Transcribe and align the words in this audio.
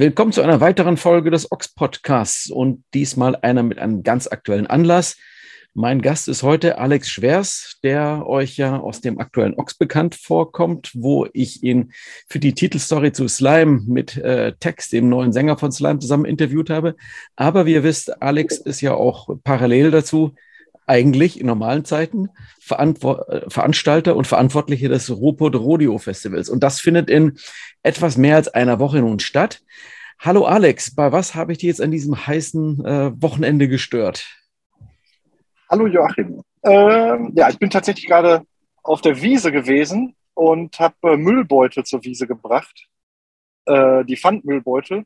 Willkommen 0.00 0.30
zu 0.30 0.42
einer 0.42 0.60
weiteren 0.60 0.96
Folge 0.96 1.32
des 1.32 1.50
Ox 1.50 1.74
Podcasts 1.74 2.52
und 2.52 2.84
diesmal 2.94 3.34
einer 3.34 3.64
mit 3.64 3.80
einem 3.80 4.04
ganz 4.04 4.28
aktuellen 4.28 4.68
Anlass. 4.68 5.16
Mein 5.74 6.02
Gast 6.02 6.28
ist 6.28 6.44
heute 6.44 6.78
Alex 6.78 7.10
Schwers, 7.10 7.80
der 7.82 8.24
euch 8.24 8.56
ja 8.56 8.78
aus 8.78 9.00
dem 9.00 9.18
aktuellen 9.18 9.54
Ox 9.54 9.74
bekannt 9.74 10.14
vorkommt, 10.14 10.92
wo 10.94 11.26
ich 11.32 11.64
ihn 11.64 11.90
für 12.28 12.38
die 12.38 12.54
Titelstory 12.54 13.10
zu 13.10 13.26
Slime 13.26 13.80
mit 13.88 14.16
äh, 14.16 14.52
Text, 14.60 14.92
dem 14.92 15.08
neuen 15.08 15.32
Sänger 15.32 15.58
von 15.58 15.72
Slime, 15.72 15.98
zusammen 15.98 16.26
interviewt 16.26 16.70
habe. 16.70 16.94
Aber 17.34 17.66
wie 17.66 17.72
ihr 17.72 17.82
wisst, 17.82 18.22
Alex 18.22 18.58
ist 18.58 18.80
ja 18.80 18.94
auch 18.94 19.28
parallel 19.42 19.90
dazu 19.90 20.36
eigentlich 20.88 21.40
in 21.40 21.46
normalen 21.46 21.84
Zeiten 21.84 22.28
Veranwor 22.60 23.28
äh, 23.28 23.50
Veranstalter 23.50 24.16
und 24.16 24.26
Verantwortliche 24.26 24.88
des 24.88 25.10
Ruhrpott 25.10 25.54
Rodeo 25.54 25.98
Festivals. 25.98 26.48
Und 26.48 26.62
das 26.62 26.80
findet 26.80 27.10
in 27.10 27.38
etwas 27.82 28.16
mehr 28.16 28.36
als 28.36 28.48
einer 28.48 28.78
Woche 28.78 29.00
nun 29.00 29.20
statt. 29.20 29.62
Hallo 30.18 30.46
Alex, 30.46 30.94
bei 30.94 31.12
was 31.12 31.34
habe 31.34 31.52
ich 31.52 31.58
dir 31.58 31.68
jetzt 31.68 31.80
an 31.80 31.90
diesem 31.90 32.26
heißen 32.26 32.84
äh, 32.84 33.22
Wochenende 33.22 33.68
gestört? 33.68 34.26
Hallo 35.70 35.86
Joachim. 35.86 36.42
Ähm, 36.64 37.32
ja, 37.34 37.48
ich 37.48 37.58
bin 37.58 37.70
tatsächlich 37.70 38.06
gerade 38.06 38.42
auf 38.82 39.00
der 39.00 39.20
Wiese 39.22 39.52
gewesen 39.52 40.16
und 40.34 40.78
habe 40.80 40.94
äh, 41.02 41.16
Müllbeutel 41.16 41.84
zur 41.84 42.02
Wiese 42.04 42.26
gebracht. 42.26 42.88
Äh, 43.66 44.04
die 44.04 44.16
Pfandmüllbeutel, 44.16 45.04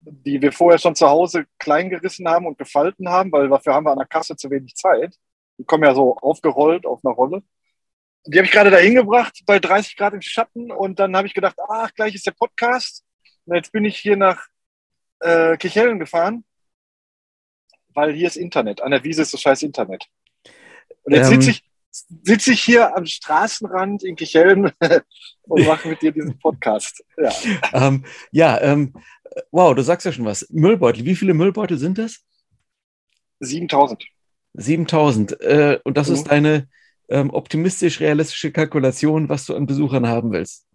die 0.00 0.40
wir 0.40 0.52
vorher 0.52 0.78
schon 0.78 0.94
zu 0.94 1.08
Hause 1.08 1.46
klein 1.58 1.90
gerissen 1.90 2.28
haben 2.28 2.46
und 2.46 2.58
gefalten 2.58 3.08
haben, 3.08 3.32
weil 3.32 3.48
dafür 3.48 3.74
haben 3.74 3.86
wir 3.86 3.92
an 3.92 3.98
der 3.98 4.06
Kasse 4.06 4.36
zu 4.36 4.50
wenig 4.50 4.74
Zeit. 4.76 5.18
Die 5.58 5.64
kommen 5.64 5.84
ja 5.84 5.94
so 5.94 6.16
aufgerollt 6.16 6.86
auf 6.86 7.04
einer 7.04 7.14
Rolle. 7.14 7.42
Die 8.26 8.38
habe 8.38 8.46
ich 8.46 8.52
gerade 8.52 8.70
dahin 8.70 8.94
gebracht 8.94 9.42
bei 9.46 9.58
30 9.58 9.96
Grad 9.96 10.14
im 10.14 10.22
Schatten 10.22 10.72
und 10.72 10.98
dann 10.98 11.14
habe 11.16 11.26
ich 11.26 11.34
gedacht, 11.34 11.56
ach, 11.68 11.92
gleich 11.94 12.14
ist 12.14 12.26
der 12.26 12.32
Podcast. 12.32 13.04
Und 13.44 13.54
jetzt 13.54 13.72
bin 13.72 13.84
ich 13.84 13.98
hier 13.98 14.16
nach 14.16 14.46
äh, 15.20 15.56
Kichellen 15.58 15.98
gefahren, 15.98 16.44
weil 17.88 18.14
hier 18.14 18.26
ist 18.26 18.36
Internet. 18.36 18.80
An 18.80 18.92
der 18.92 19.04
Wiese 19.04 19.22
ist 19.22 19.30
so 19.30 19.36
scheiß 19.36 19.62
Internet. 19.62 20.06
Und 21.02 21.14
jetzt 21.14 21.30
ähm, 21.30 21.40
sitze 21.40 21.50
ich, 21.50 21.64
sitz 22.22 22.46
ich 22.46 22.62
hier 22.62 22.96
am 22.96 23.04
Straßenrand 23.04 24.02
in 24.04 24.16
Kichellen 24.16 24.72
und 25.42 25.66
mache 25.66 25.88
mit 25.88 26.00
dir 26.00 26.12
diesen 26.12 26.38
Podcast. 26.38 27.04
Ja, 27.16 27.32
ähm, 27.72 28.04
ja 28.32 28.60
ähm, 28.62 28.94
wow, 29.50 29.74
du 29.74 29.82
sagst 29.82 30.06
ja 30.06 30.12
schon 30.12 30.24
was. 30.24 30.48
Müllbeutel, 30.50 31.04
wie 31.04 31.16
viele 31.16 31.34
Müllbeutel 31.34 31.78
sind 31.78 31.98
das? 31.98 32.24
7000. 33.40 34.04
7000. 34.54 35.40
Äh, 35.40 35.80
und 35.84 35.96
das 35.96 36.08
mhm. 36.08 36.14
ist 36.14 36.24
deine 36.24 36.68
ähm, 37.08 37.30
optimistisch-realistische 37.30 38.52
Kalkulation, 38.52 39.28
was 39.28 39.46
du 39.46 39.54
an 39.54 39.66
Besuchern 39.66 40.08
haben 40.08 40.32
willst? 40.32 40.66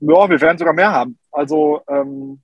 Ja, 0.00 0.28
wir 0.28 0.40
werden 0.40 0.58
sogar 0.58 0.74
mehr 0.74 0.90
haben. 0.90 1.18
Also, 1.30 1.82
ähm, 1.88 2.40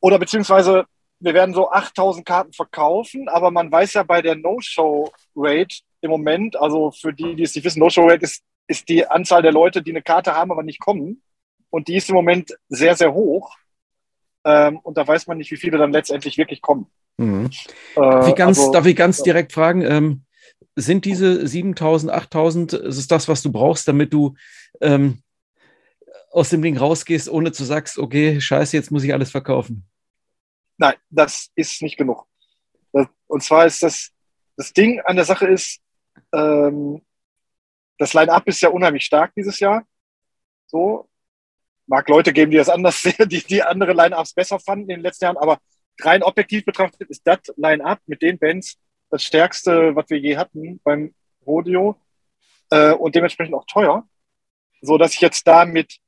oder 0.00 0.18
beziehungsweise 0.18 0.84
wir 1.20 1.34
werden 1.34 1.54
so 1.54 1.70
8000 1.70 2.26
Karten 2.26 2.52
verkaufen, 2.52 3.28
aber 3.28 3.50
man 3.50 3.70
weiß 3.70 3.94
ja 3.94 4.02
bei 4.02 4.20
der 4.20 4.34
No-Show-Rate 4.34 5.76
im 6.02 6.10
Moment, 6.10 6.56
also 6.56 6.90
für 6.90 7.12
die, 7.12 7.34
die 7.34 7.44
es 7.44 7.54
nicht 7.54 7.64
wissen, 7.64 7.80
No-Show-Rate 7.80 8.24
ist, 8.24 8.42
ist 8.66 8.88
die 8.88 9.06
Anzahl 9.06 9.42
der 9.42 9.52
Leute, 9.52 9.82
die 9.82 9.90
eine 9.90 10.02
Karte 10.02 10.34
haben, 10.34 10.52
aber 10.52 10.62
nicht 10.62 10.80
kommen. 10.80 11.22
Und 11.70 11.88
die 11.88 11.96
ist 11.96 12.08
im 12.10 12.14
Moment 12.14 12.54
sehr, 12.68 12.94
sehr 12.94 13.14
hoch. 13.14 13.56
Ähm, 14.44 14.78
und 14.80 14.98
da 14.98 15.06
weiß 15.06 15.26
man 15.26 15.38
nicht, 15.38 15.50
wie 15.50 15.56
viele 15.56 15.78
dann 15.78 15.92
letztendlich 15.92 16.36
wirklich 16.36 16.60
kommen. 16.60 16.90
Mhm. 17.16 17.50
Äh, 17.96 18.00
darf, 18.00 18.28
ich 18.28 18.34
ganz, 18.34 18.58
also, 18.58 18.72
darf 18.72 18.86
ich 18.86 18.96
ganz 18.96 19.22
direkt 19.22 19.52
fragen, 19.52 19.82
ähm, 19.82 20.24
sind 20.76 21.04
diese 21.04 21.46
7000, 21.46 22.12
8000, 22.12 22.72
ist 22.72 22.98
es 22.98 23.06
das, 23.06 23.28
was 23.28 23.42
du 23.42 23.52
brauchst, 23.52 23.86
damit 23.86 24.12
du 24.12 24.34
ähm, 24.80 25.22
aus 26.30 26.50
dem 26.50 26.62
Ding 26.62 26.76
rausgehst, 26.76 27.28
ohne 27.28 27.52
zu 27.52 27.64
sagst, 27.64 27.98
okay, 27.98 28.40
scheiße, 28.40 28.76
jetzt 28.76 28.90
muss 28.90 29.04
ich 29.04 29.12
alles 29.12 29.30
verkaufen? 29.30 29.86
Nein, 30.76 30.94
das 31.10 31.50
ist 31.54 31.80
nicht 31.82 31.96
genug. 31.96 32.26
Und 33.26 33.42
zwar 33.42 33.66
ist 33.66 33.82
das, 33.82 34.10
das 34.56 34.72
Ding 34.72 35.00
an 35.00 35.16
der 35.16 35.24
Sache 35.24 35.46
ist, 35.46 35.80
ähm, 36.32 37.02
das 37.98 38.12
Line-Up 38.14 38.46
ist 38.46 38.60
ja 38.60 38.68
unheimlich 38.68 39.04
stark 39.04 39.32
dieses 39.34 39.58
Jahr. 39.58 39.84
So. 40.66 41.08
Mag 41.86 42.08
Leute 42.08 42.32
geben, 42.32 42.50
die 42.50 42.56
das 42.56 42.68
anders 42.68 43.02
sehen, 43.02 43.28
die, 43.28 43.42
die 43.42 43.62
andere 43.62 43.92
Line-Ups 43.92 44.34
besser 44.34 44.58
fanden 44.58 44.90
in 44.90 44.96
den 44.96 45.00
letzten 45.00 45.24
Jahren, 45.24 45.36
aber 45.36 45.58
rein 46.00 46.22
objektiv 46.22 46.64
betrachtet 46.64 47.08
ist 47.10 47.22
das 47.24 47.40
Line-Up 47.56 48.00
mit 48.06 48.22
den 48.22 48.38
Bands 48.38 48.78
das 49.10 49.22
stärkste, 49.22 49.94
was 49.94 50.10
wir 50.10 50.18
je 50.18 50.36
hatten 50.36 50.80
beim 50.82 51.14
Rodeo 51.46 51.96
äh, 52.70 52.92
und 52.92 53.14
dementsprechend 53.14 53.54
auch 53.54 53.66
teuer, 53.66 54.06
so 54.80 54.98
dass 54.98 55.14
ich 55.14 55.20
jetzt 55.20 55.46
da 55.46 55.64
mit 55.64 55.98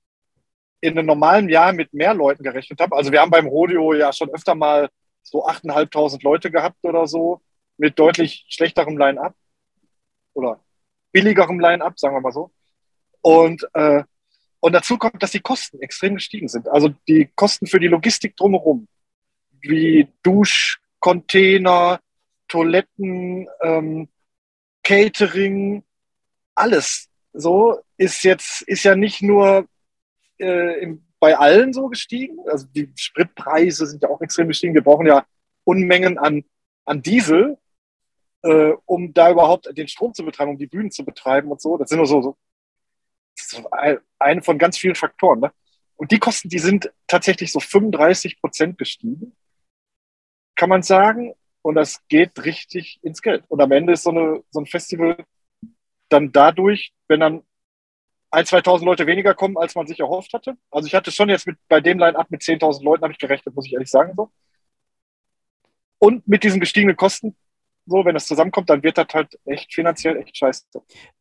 in 0.80 0.98
einem 0.98 1.06
normalen 1.06 1.48
Jahr 1.48 1.72
mit 1.72 1.92
mehr 1.94 2.14
Leuten 2.14 2.42
gerechnet 2.42 2.80
habe. 2.80 2.96
Also 2.96 3.12
wir 3.12 3.20
haben 3.20 3.30
beim 3.30 3.46
Rodeo 3.46 3.94
ja 3.94 4.12
schon 4.12 4.30
öfter 4.30 4.54
mal 4.54 4.88
so 5.22 5.46
8.500 5.46 6.22
Leute 6.22 6.50
gehabt 6.50 6.78
oder 6.82 7.06
so 7.06 7.40
mit 7.76 7.98
deutlich 7.98 8.44
schlechterem 8.48 8.96
Line-up 8.96 9.34
oder 10.34 10.60
billigerem 11.12 11.58
Line-up, 11.60 11.98
sagen 11.98 12.14
wir 12.14 12.20
mal 12.20 12.32
so. 12.32 12.50
Und, 13.22 13.66
äh, 13.74 14.04
und 14.60 14.72
dazu 14.72 14.98
kommt, 14.98 15.22
dass 15.22 15.32
die 15.32 15.40
Kosten 15.40 15.80
extrem 15.80 16.14
gestiegen 16.14 16.48
sind. 16.48 16.68
Also 16.68 16.90
die 17.08 17.30
Kosten 17.34 17.66
für 17.66 17.80
die 17.80 17.88
Logistik 17.88 18.36
drumherum, 18.36 18.86
wie 19.60 20.08
Duschcontainer, 20.22 22.00
Toiletten, 22.48 23.48
ähm, 23.62 24.08
Catering, 24.82 25.82
alles 26.54 27.08
so 27.32 27.80
ist 27.96 28.24
jetzt, 28.24 28.62
ist 28.62 28.84
ja 28.84 28.96
nicht 28.96 29.22
nur 29.22 29.66
äh, 30.38 30.80
im, 30.80 31.04
bei 31.20 31.36
allen 31.36 31.72
so 31.72 31.88
gestiegen. 31.88 32.38
Also 32.48 32.66
die 32.74 32.90
Spritpreise 32.94 33.86
sind 33.86 34.02
ja 34.02 34.08
auch 34.08 34.20
extrem 34.20 34.48
gestiegen. 34.48 34.74
Wir 34.74 34.82
brauchen 34.82 35.06
ja 35.06 35.26
Unmengen 35.64 36.18
an, 36.18 36.44
an 36.84 37.02
Diesel, 37.02 37.58
äh, 38.42 38.72
um 38.84 39.12
da 39.12 39.30
überhaupt 39.30 39.76
den 39.76 39.88
Strom 39.88 40.14
zu 40.14 40.24
betreiben, 40.24 40.52
um 40.52 40.58
die 40.58 40.66
Bühnen 40.66 40.90
zu 40.90 41.04
betreiben 41.04 41.50
und 41.50 41.60
so. 41.60 41.76
Das 41.76 41.88
sind 41.88 41.98
nur 41.98 42.06
so, 42.06 42.22
so, 42.22 42.36
so 43.34 43.68
eine 44.18 44.42
von 44.42 44.58
ganz 44.58 44.78
vielen 44.78 44.94
Faktoren. 44.94 45.40
Ne? 45.40 45.52
Und 45.96 46.12
die 46.12 46.18
Kosten, 46.18 46.48
die 46.48 46.58
sind 46.58 46.92
tatsächlich 47.06 47.52
so 47.52 47.60
35 47.60 48.40
Prozent 48.40 48.78
gestiegen, 48.78 49.34
kann 50.56 50.68
man 50.68 50.82
sagen. 50.82 51.34
Und 51.62 51.74
das 51.74 52.00
geht 52.08 52.44
richtig 52.44 53.00
ins 53.02 53.22
Geld. 53.22 53.44
Und 53.48 53.60
am 53.60 53.72
Ende 53.72 53.92
ist 53.92 54.04
so, 54.04 54.10
eine, 54.10 54.42
so 54.50 54.60
ein 54.60 54.66
Festival 54.66 55.16
dann 56.08 56.30
dadurch, 56.32 56.92
wenn 57.08 57.20
dann 57.20 57.42
ein, 58.30 58.44
2.000 58.44 58.84
Leute 58.84 59.06
weniger 59.06 59.34
kommen, 59.34 59.56
als 59.56 59.74
man 59.74 59.86
sich 59.86 60.00
erhofft 60.00 60.32
hatte. 60.32 60.56
Also 60.70 60.86
ich 60.86 60.94
hatte 60.94 61.10
schon 61.10 61.28
jetzt 61.28 61.46
mit, 61.46 61.56
bei 61.68 61.80
dem 61.80 61.98
Line-Up 61.98 62.30
mit 62.30 62.42
10.000 62.42 62.84
Leuten, 62.84 63.02
habe 63.02 63.12
ich 63.12 63.18
gerechnet, 63.18 63.54
muss 63.54 63.66
ich 63.66 63.72
ehrlich 63.72 63.90
sagen. 63.90 64.12
so. 64.16 64.30
Und 65.98 66.26
mit 66.28 66.44
diesen 66.44 66.60
gestiegenen 66.60 66.96
Kosten, 66.96 67.36
so, 67.86 68.04
wenn 68.04 68.14
das 68.14 68.26
zusammenkommt, 68.26 68.68
dann 68.68 68.82
wird 68.82 68.98
das 68.98 69.06
halt 69.12 69.38
echt 69.44 69.72
finanziell 69.72 70.16
echt 70.16 70.36
scheiße. 70.36 70.64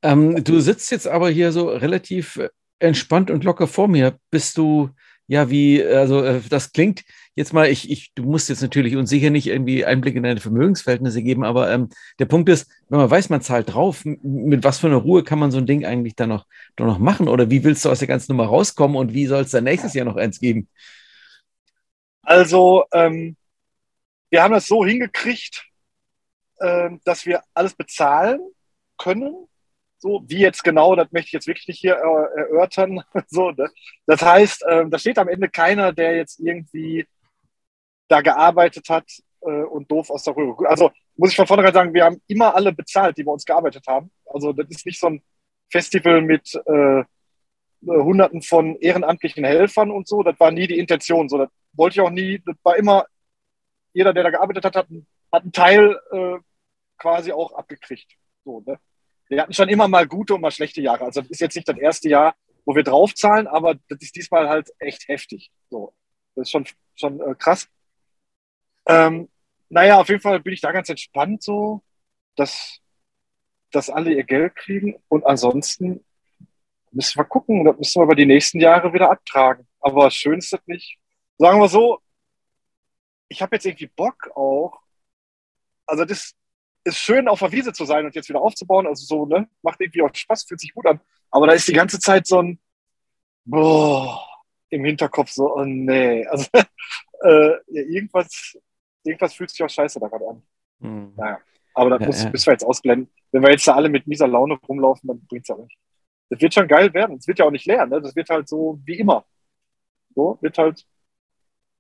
Ähm, 0.02 0.44
du 0.44 0.60
sitzt 0.60 0.92
jetzt 0.92 1.08
aber 1.08 1.30
hier 1.30 1.52
so 1.52 1.70
relativ 1.70 2.40
entspannt 2.80 3.32
und 3.32 3.44
locker 3.44 3.68
vor 3.68 3.88
mir. 3.88 4.20
Bist 4.32 4.58
du, 4.58 4.90
ja, 5.28 5.50
wie, 5.50 5.84
also 5.84 6.24
äh, 6.24 6.42
das 6.50 6.72
klingt 6.72 7.04
jetzt 7.36 7.52
mal, 7.52 7.68
ich, 7.68 7.90
ich, 7.90 8.14
du 8.14 8.24
musst 8.24 8.50
jetzt 8.50 8.62
natürlich 8.62 8.96
uns 8.96 9.10
sicher 9.10 9.30
nicht 9.30 9.48
irgendwie 9.48 9.84
Einblick 9.84 10.16
in 10.16 10.24
deine 10.24 10.40
Vermögensverhältnisse 10.40 11.24
geben, 11.24 11.44
aber 11.44 11.72
ähm, 11.72 11.90
der 12.20 12.26
Punkt 12.26 12.48
ist, 12.50 12.70
wenn 12.90 13.00
man 13.00 13.10
weiß, 13.10 13.30
man 13.30 13.42
zahlt 13.42 13.74
drauf, 13.74 14.04
mit 14.06 14.64
was 14.64 14.80
für 14.80 14.88
einer 14.88 14.98
Ruhe 14.98 15.24
kann 15.24 15.40
man 15.40 15.52
so 15.52 15.58
ein 15.58 15.66
Ding 15.66 15.86
eigentlich 15.86 16.16
dann 16.16 16.30
noch, 16.30 16.46
dann 16.76 16.88
noch 16.88 17.00
machen? 17.00 17.28
Oder 17.28 17.50
wie 17.50 17.64
willst 17.64 17.84
du 17.84 17.90
aus 17.90 18.00
der 18.00 18.08
ganzen 18.08 18.32
Nummer 18.32 18.48
rauskommen 18.48 18.98
und 18.98 19.14
wie 19.14 19.26
soll 19.26 19.42
es 19.42 19.52
dann 19.52 19.64
nächstes 19.66 19.94
Jahr 19.94 20.06
noch 20.06 20.16
eins 20.16 20.40
geben? 20.40 20.70
Also, 22.22 22.86
ähm, 22.94 23.36
wir 24.30 24.44
haben 24.44 24.54
das 24.54 24.68
so 24.68 24.86
hingekriegt, 24.86 25.66
äh, 26.60 26.90
dass 27.04 27.26
wir 27.26 27.42
alles 27.54 27.74
bezahlen 27.74 28.40
können 28.98 29.48
so, 29.98 30.24
wie 30.28 30.40
jetzt 30.40 30.64
genau, 30.64 30.96
das 30.96 31.12
möchte 31.12 31.28
ich 31.28 31.34
jetzt 31.34 31.48
wirklich 31.48 31.68
nicht 31.68 31.80
hier 31.80 31.96
äh, 31.96 32.40
erörtern. 32.42 33.02
so, 33.28 33.52
ne? 33.52 33.70
Das 34.06 34.22
heißt, 34.22 34.64
äh, 34.64 34.86
da 34.90 35.00
steht 35.00 35.18
am 35.18 35.30
Ende 35.30 35.50
keiner, 35.50 35.94
der 35.94 36.16
jetzt 36.16 36.40
irgendwie 36.40 37.08
da 38.08 38.22
gearbeitet 38.22 38.90
hat 38.90 39.06
äh, 39.42 39.64
und 39.64 39.90
doof 39.90 40.10
aus 40.10 40.24
der 40.24 40.36
Röhre. 40.36 40.68
Also 40.68 40.92
muss 41.16 41.32
ich 41.32 41.36
von 41.36 41.48
vornherein 41.48 41.74
sagen, 41.74 41.94
wir 41.94 42.06
haben 42.06 42.22
immer 42.28 42.54
alle 42.56 42.72
bezahlt, 42.74 43.18
die 43.18 43.24
bei 43.24 43.32
uns 43.32 43.46
gearbeitet 43.46 43.86
haben. 43.88 44.12
Also 44.26 44.54
das 44.54 44.68
ist 44.70 44.86
nicht 44.86 45.00
so 45.00 45.08
ein 45.08 45.24
Festival 45.72 46.22
mit 46.22 46.54
äh, 46.66 47.04
Hunderten 47.88 48.42
von 48.42 48.76
ehrenamtlichen 48.78 49.44
Helfern 49.44 49.92
und 49.92 50.08
so. 50.08 50.24
Das 50.24 50.40
war 50.40 50.52
nie 50.52 50.68
die 50.68 50.80
Intention. 50.80 51.30
So, 51.30 51.38
das 51.38 51.50
wollte 51.74 51.96
ich 51.96 52.02
auch 52.02 52.10
nie. 52.10 52.42
Das 52.46 52.56
war 52.64 52.76
immer 52.76 53.06
jeder, 53.94 54.14
der 54.14 54.24
da 54.24 54.30
gearbeitet 54.30 54.66
hat, 54.66 54.76
hat, 54.76 54.88
hat 55.32 55.42
einen 55.44 55.52
Teil 55.52 56.00
äh, 56.12 56.38
quasi 56.98 57.32
auch 57.32 57.54
abgekriegt. 57.54 58.12
So, 58.44 58.62
ne? 58.66 58.80
Wir 59.28 59.42
hatten 59.42 59.54
schon 59.54 59.70
immer 59.70 59.88
mal 59.88 60.08
gute 60.08 60.36
und 60.36 60.42
mal 60.42 60.52
schlechte 60.52 60.82
Jahre. 60.82 61.06
Also 61.06 61.22
das 61.22 61.32
ist 61.32 61.42
jetzt 61.42 61.56
nicht 61.56 61.68
das 61.68 61.78
erste 61.78 62.10
Jahr, 62.10 62.36
wo 62.66 62.76
wir 62.76 62.84
draufzahlen, 62.84 63.48
aber 63.48 63.76
das 63.90 64.00
ist 64.02 64.16
diesmal 64.16 64.50
halt 64.50 64.72
echt 64.80 65.08
heftig. 65.08 65.52
So, 65.70 65.94
das 66.36 66.44
ist 66.44 66.52
schon, 66.52 66.66
schon 66.96 67.20
äh, 67.22 67.36
krass. 67.36 67.68
Ähm, 68.88 69.30
naja, 69.70 70.00
auf 70.00 70.10
jeden 70.10 70.22
Fall 70.22 70.40
bin 70.40 70.54
ich 70.54 70.62
da 70.62 70.72
ganz 70.72 70.90
entspannt 70.90 71.44
so, 71.44 71.82
dass, 72.36 72.80
dass 73.72 73.90
alle 73.90 74.14
ihr 74.14 74.24
Geld 74.24 74.56
kriegen 74.56 75.02
und 75.08 75.26
ansonsten 75.26 76.06
müssen 76.92 77.20
wir 77.20 77.26
gucken, 77.26 77.66
das 77.66 77.78
müssen 77.78 78.00
wir 78.00 78.06
über 78.06 78.16
die 78.16 78.26
nächsten 78.26 78.60
Jahre 78.60 78.94
wieder 78.94 79.12
abtragen. 79.12 79.68
Aber 79.80 80.10
schön 80.12 80.40
ist 80.40 80.54
das 80.54 80.62
nicht. 80.66 80.98
sagen 81.38 81.60
wir 81.60 81.68
so, 81.68 82.00
ich 83.28 83.42
habe 83.42 83.56
jetzt 83.56 83.66
irgendwie 83.66 83.88
Bock 83.88 84.32
auch. 84.36 84.80
Also 85.86 86.06
das 86.06 86.34
ist 86.86 86.98
schön, 86.98 87.28
auf 87.28 87.40
der 87.40 87.52
Wiese 87.52 87.74
zu 87.74 87.86
sein 87.86 88.06
und 88.06 88.16
jetzt 88.16 88.30
wieder 88.30 88.42
aufzubauen. 88.42 88.88
Also 88.88 89.06
so, 89.06 89.26
ne, 89.26 89.48
macht 89.62 89.82
irgendwie 89.82 90.02
auch 90.02 90.14
Spaß, 90.14 90.46
fühlt 90.46 90.62
sich 90.62 90.74
gut 90.74 90.86
an. 90.86 91.02
Aber 91.32 91.48
da 91.48 91.54
ist 91.54 91.68
die 91.68 91.74
ganze 91.74 92.00
Zeit 92.00 92.28
so 92.28 92.42
ein 92.42 92.60
boah, 93.46 94.26
im 94.70 94.84
Hinterkopf 94.84 95.32
so, 95.32 95.56
oh 95.56 95.64
nee. 95.64 96.26
Also 96.30 96.50
äh, 97.24 97.58
irgendwas, 97.68 98.58
irgendwas 99.04 99.34
fühlt 99.34 99.50
sich 99.50 99.64
auch 99.64 99.70
scheiße 99.70 100.00
da 100.00 100.08
gerade 100.08 100.28
an. 100.28 100.44
Hm. 100.82 101.14
Naja. 101.16 101.40
Aber 101.74 101.92
das 101.92 102.02
ja, 102.02 102.06
muss, 102.08 102.24
ja. 102.24 102.30
müssen 102.30 102.46
wir 102.48 102.54
jetzt 102.54 102.66
ausblenden. 102.66 103.12
Wenn 103.32 103.42
wir 103.42 103.52
jetzt 103.52 103.68
da 103.68 103.76
alle 103.76 103.90
mit 103.90 104.08
mieser 104.08 104.28
Laune 104.28 104.56
rumlaufen, 104.56 105.08
dann 105.08 105.26
bringt 105.28 105.44
es 105.44 105.50
ja 105.50 105.58
nicht. 105.58 105.78
Das 106.30 106.42
wird 106.42 106.54
schon 106.54 106.68
geil 106.68 106.94
werden. 106.94 107.18
Es 107.18 107.28
wird 107.28 107.40
ja 107.40 107.46
auch 107.46 107.52
nicht 107.52 107.66
leer, 107.66 107.86
ne? 107.86 108.02
Das 108.02 108.16
wird 108.16 108.30
halt 108.30 108.48
so 108.48 108.80
wie 108.86 108.98
immer. 109.00 109.26
So, 110.16 110.38
wird 110.42 110.58
halt, 110.58 110.86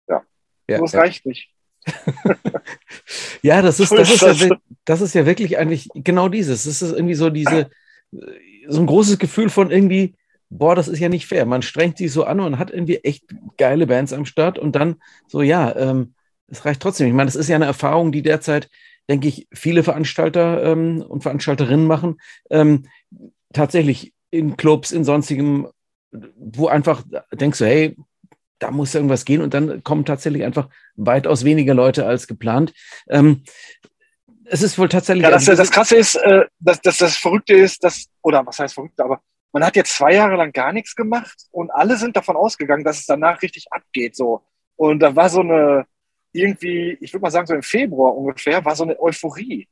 ja. 0.08 0.24
ja 0.69 0.78
so, 0.78 0.86
es 0.86 0.96
reicht 0.96 1.25
nicht. 1.25 1.50
ja, 3.42 3.62
das 3.62 3.80
ist, 3.80 3.92
das, 3.92 4.10
ist 4.10 4.51
das 4.86 5.02
ist 5.02 5.16
ja 5.16 5.26
wirklich 5.26 5.58
eigentlich 5.58 5.90
genau 5.94 6.30
dieses. 6.30 6.64
Das 6.64 6.82
ist 6.82 6.92
irgendwie 6.94 7.16
so 7.16 7.30
diese, 7.30 7.70
so 8.68 8.80
ein 8.80 8.86
großes 8.86 9.20
Gefühl 9.20 9.50
von 9.50 9.72
irgendwie, 9.72 10.16
boah, 10.50 10.76
das 10.76 10.88
ist 10.88 11.00
ja 11.00 11.10
nicht 11.10 11.28
fair. 11.28 11.46
Man 11.46 11.62
strengt 11.62 11.98
sich 11.98 12.12
so 12.12 12.24
an 12.24 12.40
und 12.40 12.60
hat 12.60 12.72
irgendwie 12.72 12.98
echt 12.98 13.26
geile 13.58 13.88
Bands 13.88 14.14
am 14.14 14.26
Start 14.26 14.60
und 14.60 14.76
dann 14.76 14.96
so, 15.28 15.42
ja, 15.42 15.76
ähm, 15.76 16.14
es 16.48 16.66
reicht 16.66 16.82
trotzdem. 16.82 17.08
Ich 17.08 17.14
meine, 17.14 17.28
das 17.28 17.36
ist 17.36 17.50
ja 17.50 17.56
eine 17.56 17.66
Erfahrung, 17.66 18.12
die 18.12 18.22
derzeit, 18.22 18.70
denke 19.10 19.28
ich, 19.28 19.48
viele 19.52 19.84
Veranstalter 19.84 20.64
ähm, 20.64 21.02
und 21.02 21.24
Veranstalterinnen 21.24 21.88
machen. 21.88 22.18
Ähm, 22.50 22.86
tatsächlich 23.54 24.14
in 24.30 24.58
Clubs, 24.58 24.92
in 24.92 25.04
sonstigem, 25.04 25.68
wo 26.38 26.68
einfach 26.68 27.04
denkst 27.34 27.60
du, 27.60 27.66
hey, 27.66 27.96
da 28.60 28.72
muss 28.72 28.96
irgendwas 28.96 29.26
gehen 29.26 29.42
und 29.42 29.54
dann 29.54 29.84
kommen 29.84 30.06
tatsächlich 30.06 30.44
einfach 30.44 30.70
weitaus 30.96 31.44
weniger 31.44 31.74
Leute 31.74 32.06
als 32.06 32.28
geplant. 32.28 32.74
Ähm, 33.10 33.44
es 34.46 34.62
ist 34.62 34.78
wohl 34.78 34.90
tatsächlich. 34.90 35.24
Ja, 35.24 35.32
das, 35.32 35.46
das 35.46 35.72
Krasse 35.72 35.98
ist, 35.98 36.16
äh, 36.16 36.46
dass, 36.60 36.82
dass 36.82 36.98
das 36.98 37.18
Verrückte 37.18 37.54
ist, 37.54 37.84
dass, 37.84 38.08
oder 38.22 38.46
was 38.46 38.60
heißt 38.60 38.74
Verrückte, 38.74 39.04
aber 39.04 39.22
man 39.52 39.64
hat 39.64 39.76
jetzt 39.76 39.96
zwei 39.96 40.14
Jahre 40.14 40.36
lang 40.36 40.52
gar 40.52 40.74
nichts 40.74 40.96
gemacht 40.96 41.36
und 41.52 41.72
alle 41.72 41.96
sind 41.96 42.18
davon 42.18 42.36
ausgegangen, 42.36 42.84
dass 42.84 43.00
es 43.00 43.06
danach 43.06 43.42
richtig 43.42 43.68
abgeht. 43.72 44.16
So. 44.16 44.44
Und 44.76 45.00
da 45.00 45.16
war 45.16 45.30
so 45.30 45.40
eine, 45.40 45.86
irgendwie, 46.34 46.98
ich 47.00 47.14
würde 47.14 47.22
mal 47.22 47.32
sagen, 47.32 47.48
so 47.48 47.54
im 47.54 47.64
Februar 47.64 48.16
ungefähr, 48.16 48.64
war 48.66 48.76
so 48.76 48.84
eine 48.84 49.00
Euphorie. 49.00 49.68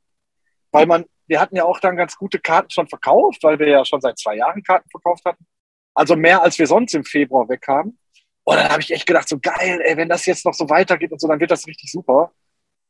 Weil 0.72 0.86
man, 0.86 1.04
wir 1.26 1.40
hatten 1.40 1.54
ja 1.54 1.64
auch 1.64 1.78
dann 1.78 1.96
ganz 1.96 2.16
gute 2.16 2.38
Karten 2.40 2.70
schon 2.70 2.88
verkauft, 2.88 3.42
weil 3.42 3.58
wir 3.58 3.68
ja 3.68 3.84
schon 3.84 4.00
seit 4.00 4.18
zwei 4.18 4.36
Jahren 4.36 4.62
Karten 4.62 4.88
verkauft 4.90 5.24
hatten. 5.24 5.46
Also 5.94 6.16
mehr 6.16 6.42
als 6.42 6.58
wir 6.58 6.66
sonst 6.66 6.94
im 6.94 7.04
Februar 7.04 7.48
wegkamen. 7.48 7.98
Und 8.44 8.56
dann 8.56 8.68
habe 8.68 8.80
ich 8.80 8.90
echt 8.90 9.06
gedacht, 9.06 9.28
so 9.28 9.38
geil, 9.38 9.80
ey, 9.84 9.96
wenn 9.96 10.08
das 10.08 10.26
jetzt 10.26 10.44
noch 10.44 10.54
so 10.54 10.68
weitergeht 10.68 11.12
und 11.12 11.20
so, 11.20 11.28
dann 11.28 11.40
wird 11.40 11.50
das 11.50 11.66
richtig 11.66 11.90
super. 11.92 12.32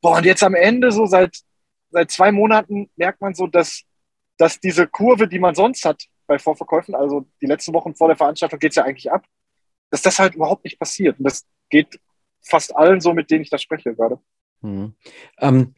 Boah, 0.00 0.16
und 0.16 0.24
jetzt 0.24 0.42
am 0.42 0.54
Ende, 0.54 0.90
so 0.90 1.06
seit, 1.06 1.36
seit 1.94 2.10
zwei 2.10 2.32
Monaten, 2.32 2.90
merkt 2.96 3.20
man 3.20 3.34
so, 3.34 3.46
dass, 3.46 3.84
dass 4.36 4.58
diese 4.58 4.86
Kurve, 4.88 5.28
die 5.28 5.38
man 5.38 5.54
sonst 5.54 5.84
hat 5.84 6.04
bei 6.26 6.38
Vorverkäufen, 6.38 6.94
also 6.94 7.26
die 7.40 7.46
letzten 7.46 7.72
Wochen 7.72 7.94
vor 7.94 8.08
der 8.08 8.16
Veranstaltung 8.16 8.58
geht's 8.58 8.76
ja 8.76 8.84
eigentlich 8.84 9.10
ab, 9.12 9.24
dass 9.90 10.02
das 10.02 10.18
halt 10.18 10.34
überhaupt 10.34 10.64
nicht 10.64 10.78
passiert. 10.78 11.18
Und 11.18 11.24
das 11.24 11.46
geht 11.70 12.00
fast 12.42 12.74
allen 12.76 13.00
so, 13.00 13.14
mit 13.14 13.30
denen 13.30 13.42
ich 13.42 13.50
da 13.50 13.58
spreche 13.58 13.94
gerade. 13.94 14.18
Hm. 14.64 14.94
Ähm, 15.40 15.74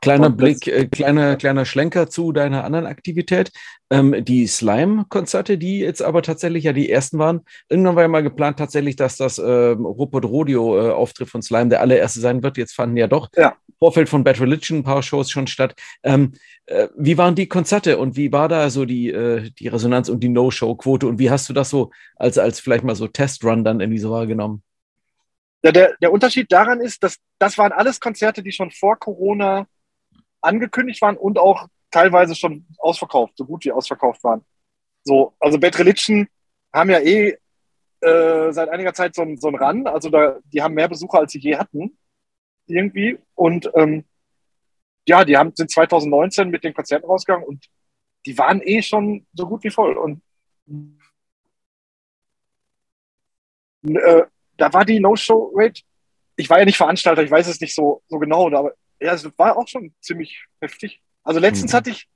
kleiner 0.00 0.28
Blick, 0.28 0.66
äh, 0.66 0.86
kleiner, 0.88 1.36
kleiner 1.36 1.64
Schlenker 1.64 2.10
zu 2.10 2.32
deiner 2.32 2.64
anderen 2.64 2.84
Aktivität. 2.84 3.52
Ähm, 3.90 4.24
die 4.24 4.48
Slime-Konzerte, 4.48 5.56
die 5.56 5.78
jetzt 5.78 6.02
aber 6.02 6.20
tatsächlich 6.20 6.64
ja 6.64 6.72
die 6.72 6.90
ersten 6.90 7.20
waren. 7.20 7.42
Irgendwann 7.68 7.94
war 7.94 8.02
ja 8.02 8.08
mal 8.08 8.24
geplant 8.24 8.58
tatsächlich, 8.58 8.96
dass 8.96 9.16
das 9.18 9.38
äh, 9.38 9.44
Rupert 9.44 10.24
Rodeo-Auftritt 10.24 11.28
äh, 11.28 11.30
von 11.30 11.42
Slime 11.42 11.68
der 11.68 11.80
allererste 11.80 12.18
sein 12.18 12.42
wird. 12.42 12.56
Jetzt 12.56 12.74
fanden 12.74 12.96
ja 12.96 13.06
doch 13.06 13.28
ja. 13.36 13.54
Vorfeld 13.78 14.08
von 14.08 14.24
Bad 14.24 14.40
Religion 14.40 14.80
ein 14.80 14.84
paar 14.84 15.04
Shows 15.04 15.30
schon 15.30 15.46
statt. 15.46 15.76
Ähm, 16.02 16.32
äh, 16.66 16.88
wie 16.98 17.16
waren 17.16 17.36
die 17.36 17.46
Konzerte 17.46 17.98
und 17.98 18.16
wie 18.16 18.32
war 18.32 18.48
da 18.48 18.68
so 18.68 18.84
die, 18.84 19.10
äh, 19.10 19.48
die 19.60 19.68
Resonanz 19.68 20.08
und 20.08 20.24
die 20.24 20.28
No-Show-Quote 20.28 21.06
und 21.06 21.20
wie 21.20 21.30
hast 21.30 21.48
du 21.48 21.52
das 21.52 21.70
so 21.70 21.92
als, 22.16 22.36
als 22.36 22.58
vielleicht 22.58 22.82
mal 22.82 22.96
so 22.96 23.06
Testrun 23.06 23.62
dann 23.62 23.78
irgendwie 23.78 24.00
so 24.00 24.10
wahrgenommen? 24.10 24.64
Ja, 25.64 25.72
der, 25.72 25.96
der 25.96 26.12
Unterschied 26.12 26.52
daran 26.52 26.82
ist, 26.82 27.02
dass 27.02 27.18
das 27.38 27.56
waren 27.56 27.72
alles 27.72 27.98
Konzerte, 27.98 28.42
die 28.42 28.52
schon 28.52 28.70
vor 28.70 28.98
Corona 28.98 29.66
angekündigt 30.42 31.00
waren 31.00 31.16
und 31.16 31.38
auch 31.38 31.68
teilweise 31.90 32.34
schon 32.34 32.66
ausverkauft, 32.76 33.32
so 33.36 33.46
gut 33.46 33.64
wie 33.64 33.72
ausverkauft 33.72 34.22
waren. 34.24 34.44
So, 35.04 35.34
also 35.40 35.58
Religion 35.58 36.28
haben 36.70 36.90
ja 36.90 36.98
eh 37.00 37.38
äh, 38.00 38.52
seit 38.52 38.68
einiger 38.68 38.92
Zeit 38.92 39.14
so 39.14 39.22
ein, 39.22 39.38
so 39.38 39.48
Run, 39.48 39.86
also 39.86 40.10
da, 40.10 40.38
die 40.52 40.60
haben 40.60 40.74
mehr 40.74 40.88
Besucher, 40.88 41.20
als 41.20 41.32
sie 41.32 41.38
je 41.38 41.56
hatten, 41.56 41.96
irgendwie. 42.66 43.18
Und 43.34 43.70
ähm, 43.74 44.04
ja, 45.08 45.24
die 45.24 45.36
haben, 45.38 45.52
sind 45.54 45.70
2019 45.70 46.50
mit 46.50 46.62
den 46.62 46.74
Konzerten 46.74 47.06
rausgegangen 47.06 47.46
und 47.46 47.64
die 48.26 48.36
waren 48.36 48.60
eh 48.62 48.82
schon 48.82 49.26
so 49.32 49.46
gut 49.46 49.64
wie 49.64 49.70
voll. 49.70 49.96
Und 49.96 50.20
äh, 53.86 54.24
da 54.56 54.72
war 54.72 54.84
die 54.84 55.00
No-Show-Rate, 55.00 55.82
ich 56.36 56.50
war 56.50 56.58
ja 56.58 56.64
nicht 56.64 56.76
Veranstalter, 56.76 57.22
ich 57.22 57.30
weiß 57.30 57.46
es 57.46 57.60
nicht 57.60 57.74
so, 57.74 58.02
so 58.08 58.18
genau, 58.18 58.46
aber 58.52 58.74
ja, 59.00 59.12
es 59.12 59.26
war 59.38 59.56
auch 59.56 59.68
schon 59.68 59.94
ziemlich 60.00 60.44
heftig. 60.60 61.02
Also 61.22 61.40
letztens 61.40 61.72
mhm. 61.72 61.76
hatte 61.76 61.90
ich, 61.90 62.08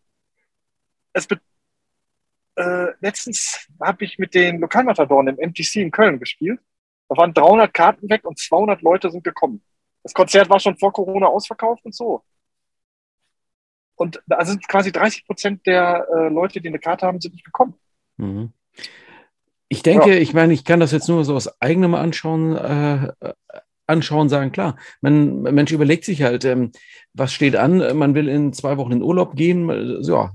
es 1.13 1.27
äh, 2.57 2.93
letztens 3.01 3.69
habe 3.81 4.05
ich 4.05 4.19
mit 4.19 4.35
den 4.35 4.61
Lokalmatadoren 4.61 5.29
im 5.29 5.51
MTC 5.51 5.77
in 5.77 5.91
Köln 5.91 6.19
gespielt. 6.19 6.61
Da 7.09 7.17
waren 7.17 7.33
300 7.33 7.73
Karten 7.73 8.11
weg 8.11 8.25
und 8.25 8.39
200 8.39 8.83
Leute 8.83 9.11
sind 9.11 9.25
gekommen. 9.25 9.63
Das 10.03 10.13
Konzert 10.13 10.51
war 10.51 10.61
schon 10.61 10.77
vor 10.77 10.93
Corona 10.93 11.27
ausverkauft 11.27 11.85
und 11.85 11.95
so. 11.95 12.23
Und 13.95 14.23
da 14.27 14.45
sind 14.45 14.67
quasi 14.69 14.93
30 14.93 15.27
Prozent 15.27 15.67
der 15.67 16.07
äh, 16.15 16.29
Leute, 16.29 16.61
die 16.61 16.69
eine 16.69 16.79
Karte 16.79 17.07
haben, 17.07 17.21
sind 17.21 17.35
nicht 17.35 17.45
gekommen. 17.45 17.75
Mhm. 18.17 18.53
Ich 19.69 19.83
denke, 19.83 20.11
ja. 20.11 20.17
ich 20.17 20.33
meine, 20.33 20.55
ich 20.55 20.65
kann 20.65 20.81
das 20.81 20.93
jetzt 20.93 21.09
nur 21.09 21.25
so 21.25 21.35
aus 21.35 21.61
eigenem 21.61 21.95
Anschauen, 21.95 22.57
äh, 22.57 23.13
anschauen, 23.87 24.29
sagen, 24.29 24.53
klar, 24.53 24.77
man, 25.01 25.43
Mensch 25.43 25.73
überlegt 25.73 26.05
sich 26.05 26.23
halt, 26.23 26.45
ähm, 26.45 26.73
was 27.15 27.33
steht 27.33 27.57
an, 27.57 27.97
man 27.97 28.15
will 28.15 28.29
in 28.29 28.53
zwei 28.53 28.77
Wochen 28.77 28.93
in 28.93 29.03
Urlaub 29.03 29.35
gehen, 29.35 30.03
ja, 30.03 30.31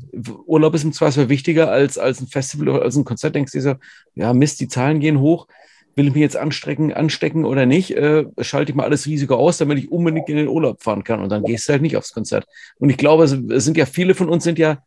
Urlaub 0.45 0.73
ist 0.73 0.83
im 0.83 0.93
Zweifel 0.93 1.29
wichtiger 1.29 1.71
als, 1.71 1.97
als 1.97 2.19
ein 2.19 2.27
Festival 2.27 2.69
oder 2.69 2.81
als 2.81 2.95
ein 2.95 3.05
Konzert, 3.05 3.35
denkst 3.35 3.51
du 3.51 3.61
so, 3.61 3.75
ja, 4.15 4.33
Mist, 4.33 4.59
die 4.59 4.67
Zahlen 4.67 4.99
gehen 4.99 5.19
hoch, 5.19 5.47
will 5.95 6.07
ich 6.07 6.13
mich 6.13 6.21
jetzt 6.21 6.37
anstrecken, 6.37 6.91
anstecken 6.91 7.45
oder 7.45 7.65
nicht, 7.65 7.91
äh, 7.91 8.25
schalte 8.41 8.71
ich 8.71 8.75
mal 8.75 8.85
alles 8.85 9.05
Risiko 9.05 9.35
aus, 9.35 9.59
damit 9.59 9.77
ich 9.77 9.91
unbedingt 9.91 10.29
in 10.29 10.37
den 10.37 10.47
Urlaub 10.47 10.81
fahren 10.81 11.03
kann. 11.03 11.21
Und 11.21 11.29
dann 11.29 11.43
gehst 11.43 11.67
du 11.67 11.73
halt 11.73 11.83
nicht 11.83 11.97
aufs 11.97 12.13
Konzert. 12.13 12.45
Und 12.79 12.89
ich 12.89 12.97
glaube, 12.97 13.23
es 13.25 13.63
sind 13.63 13.77
ja 13.77 13.85
viele 13.85 14.15
von 14.15 14.29
uns 14.29 14.43
sind 14.43 14.57
ja, 14.57 14.83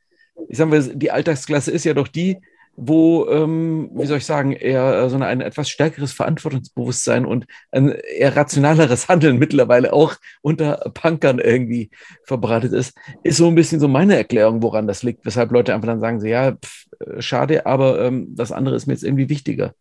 ich 0.48 0.58
sage 0.58 0.70
mal, 0.70 0.82
die 0.82 1.10
Alltagsklasse 1.10 1.70
ist 1.70 1.84
ja 1.84 1.94
doch 1.94 2.08
die, 2.08 2.38
wo, 2.76 3.26
ähm, 3.28 3.90
wie 3.94 4.06
soll 4.06 4.18
ich 4.18 4.26
sagen, 4.26 4.52
eher 4.52 5.08
so 5.08 5.16
eine, 5.16 5.26
ein 5.26 5.40
etwas 5.40 5.68
stärkeres 5.70 6.12
Verantwortungsbewusstsein 6.12 7.24
und 7.24 7.46
ein 7.72 7.90
eher 7.90 8.36
rationaleres 8.36 9.08
Handeln 9.08 9.38
mittlerweile 9.38 9.92
auch 9.92 10.16
unter 10.42 10.76
Punkern 10.92 11.38
irgendwie 11.38 11.90
verbreitet 12.24 12.72
ist, 12.72 12.96
ist 13.22 13.38
so 13.38 13.48
ein 13.48 13.54
bisschen 13.54 13.80
so 13.80 13.88
meine 13.88 14.16
Erklärung, 14.16 14.62
woran 14.62 14.86
das 14.86 15.02
liegt, 15.02 15.24
weshalb 15.24 15.50
Leute 15.52 15.74
einfach 15.74 15.88
dann 15.88 16.00
sagen, 16.00 16.20
so, 16.20 16.26
ja, 16.26 16.52
pff, 16.52 16.86
schade, 17.18 17.64
aber 17.64 18.00
ähm, 18.02 18.34
das 18.36 18.52
andere 18.52 18.76
ist 18.76 18.86
mir 18.86 18.92
jetzt 18.92 19.04
irgendwie 19.04 19.28
wichtiger. 19.28 19.74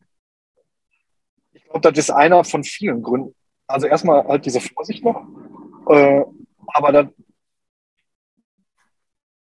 Ich 1.53 1.63
glaube, 1.65 1.81
das 1.81 1.97
ist 1.97 2.09
einer 2.11 2.43
von 2.45 2.63
vielen 2.63 3.03
Gründen. 3.03 3.35
Also 3.67 3.87
erstmal 3.87 4.25
halt 4.25 4.45
diese 4.45 4.61
Vorsicht 4.61 5.03
noch, 5.03 5.21
äh, 5.89 6.23
aber 6.67 6.91
dann 6.91 7.09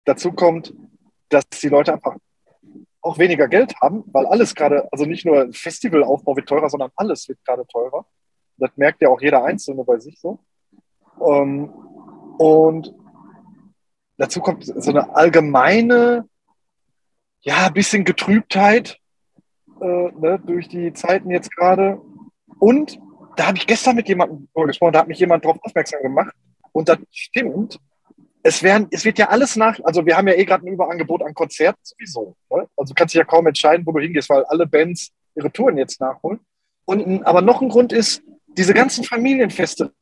dazu 0.04 0.32
kommt, 0.32 0.72
dass 1.28 1.44
die 1.48 1.68
Leute 1.68 1.92
einfach 1.92 2.16
auch 3.06 3.18
weniger 3.18 3.48
Geld 3.48 3.74
haben, 3.80 4.04
weil 4.08 4.26
alles 4.26 4.54
gerade, 4.54 4.88
also 4.92 5.04
nicht 5.04 5.24
nur 5.24 5.52
Festivalaufbau 5.52 6.36
wird 6.36 6.48
teurer, 6.48 6.68
sondern 6.68 6.90
alles 6.96 7.28
wird 7.28 7.44
gerade 7.44 7.66
teurer. 7.66 8.04
Das 8.58 8.70
merkt 8.76 9.02
ja 9.02 9.08
auch 9.08 9.20
jeder 9.20 9.44
Einzelne 9.44 9.84
bei 9.84 9.98
sich 9.98 10.18
so. 10.20 10.40
Ähm, 11.24 11.70
und 12.38 12.94
dazu 14.18 14.40
kommt 14.40 14.64
so 14.64 14.90
eine 14.90 15.14
allgemeine, 15.14 16.28
ja, 17.40 17.68
bisschen 17.68 18.04
Getrübtheit 18.04 18.98
äh, 19.80 20.10
ne, 20.12 20.40
durch 20.44 20.68
die 20.68 20.92
Zeiten 20.92 21.30
jetzt 21.30 21.54
gerade. 21.54 22.00
Und 22.58 22.98
da 23.36 23.48
habe 23.48 23.58
ich 23.58 23.66
gestern 23.66 23.96
mit 23.96 24.08
jemandem 24.08 24.48
gesprochen, 24.54 24.92
da 24.92 25.00
hat 25.00 25.08
mich 25.08 25.18
jemand 25.18 25.44
darauf 25.44 25.58
aufmerksam 25.62 26.02
gemacht. 26.02 26.34
Und 26.72 26.88
das 26.88 26.98
stimmt 27.10 27.78
es, 28.46 28.62
werden, 28.62 28.88
es 28.90 29.04
wird 29.04 29.18
ja 29.18 29.28
alles 29.28 29.56
nach, 29.56 29.78
also 29.82 30.06
wir 30.06 30.16
haben 30.16 30.28
ja 30.28 30.34
eh 30.34 30.44
gerade 30.44 30.64
ein 30.64 30.72
Überangebot 30.72 31.22
an 31.22 31.34
Konzerten 31.34 31.80
sowieso. 31.82 32.36
Ne? 32.50 32.68
Also 32.76 32.92
du 32.92 32.94
kannst 32.94 33.14
dich 33.14 33.18
ja 33.18 33.24
kaum 33.24 33.46
entscheiden, 33.46 33.84
wo 33.84 33.92
du 33.92 34.00
hingehst, 34.00 34.30
weil 34.30 34.44
alle 34.44 34.66
Bands 34.66 35.10
ihre 35.34 35.50
Touren 35.50 35.76
jetzt 35.76 36.00
nachholen. 36.00 36.40
Und, 36.84 37.24
aber 37.24 37.42
noch 37.42 37.60
ein 37.60 37.68
Grund 37.68 37.92
ist, 37.92 38.22
diese 38.46 38.72
ganzen 38.72 39.04
Familienfeste, 39.04 39.92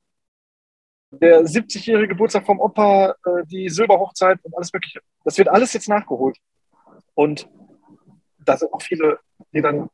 der 1.11 1.43
70-jährige 1.43 2.09
Geburtstag 2.09 2.45
vom 2.45 2.61
Opa, 2.61 3.15
äh, 3.25 3.47
die 3.47 3.69
Silberhochzeit 3.69 4.39
und 4.43 4.55
alles 4.57 4.73
Mögliche, 4.73 5.01
das 5.25 5.39
wird 5.39 5.49
alles 5.49 5.73
jetzt 5.73 5.89
nachgeholt. 5.89 6.37
Und 7.15 7.49
da 8.45 8.57
sind 8.57 8.73
auch 8.73 8.83
viele, 8.83 9.19
die 9.53 9.63
dann 9.63 9.89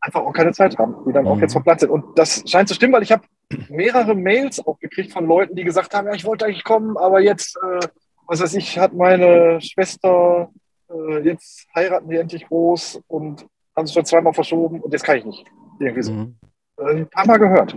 einfach 0.00 0.20
auch 0.20 0.32
keine 0.32 0.52
Zeit 0.52 0.76
haben, 0.78 0.96
die 1.06 1.12
dann 1.12 1.26
auch 1.26 1.38
jetzt 1.38 1.52
mhm. 1.52 1.58
verplant 1.58 1.80
sind. 1.80 1.90
Und 1.90 2.18
das 2.18 2.42
scheint 2.46 2.68
zu 2.68 2.74
stimmen, 2.74 2.92
weil 2.92 3.02
ich 3.02 3.12
habe 3.12 3.26
mehrere 3.68 4.14
Mails 4.14 4.64
auch 4.66 4.78
gekriegt 4.78 5.12
von 5.12 5.26
Leuten, 5.26 5.54
die 5.54 5.64
gesagt 5.64 5.94
haben, 5.94 6.06
ja, 6.06 6.14
ich 6.14 6.24
wollte 6.24 6.46
eigentlich 6.46 6.64
kommen, 6.64 6.96
aber 6.96 7.20
jetzt, 7.20 7.56
äh, 7.56 7.86
was 8.26 8.40
weiß 8.40 8.54
ich, 8.54 8.78
hat 8.78 8.92
meine 8.92 9.60
Schwester, 9.60 10.50
äh, 10.90 11.20
jetzt 11.20 11.66
heiraten 11.74 12.08
die 12.08 12.16
endlich 12.16 12.46
groß 12.46 13.02
und 13.06 13.46
haben 13.76 13.86
sich 13.86 13.94
schon 13.94 14.04
zweimal 14.04 14.32
verschoben 14.32 14.80
und 14.80 14.92
jetzt 14.92 15.04
kann 15.04 15.18
ich 15.18 15.24
nicht. 15.24 15.44
Irgendwie 15.78 16.02
so. 16.02 16.12
Mhm. 16.12 16.36
Äh, 16.78 16.90
ein 16.90 17.08
paar 17.08 17.26
Mal 17.26 17.38
gehört. 17.38 17.76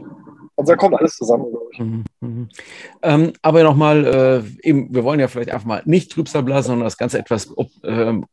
Also 0.56 0.74
da 0.74 0.76
kommt 0.76 0.96
alles 0.96 1.16
zusammen, 1.16 1.50
glaube 1.50 1.68
ich. 1.72 1.80
Mhm, 1.80 2.04
mhm. 2.20 2.50
Ähm, 3.02 3.34
aber 3.42 3.64
nochmal, 3.64 4.06
äh, 4.06 4.68
eben, 4.68 4.94
wir 4.94 5.04
wollen 5.04 5.20
ja 5.20 5.28
vielleicht 5.28 5.52
einfach 5.52 5.68
mal 5.68 5.82
nicht 5.86 6.12
Trübsal 6.12 6.44
blasen, 6.44 6.72
sondern 6.72 6.86
das 6.86 6.98
Ganze 6.98 7.18
etwas 7.18 7.56
ob, 7.58 7.70
ähm, 7.84 8.26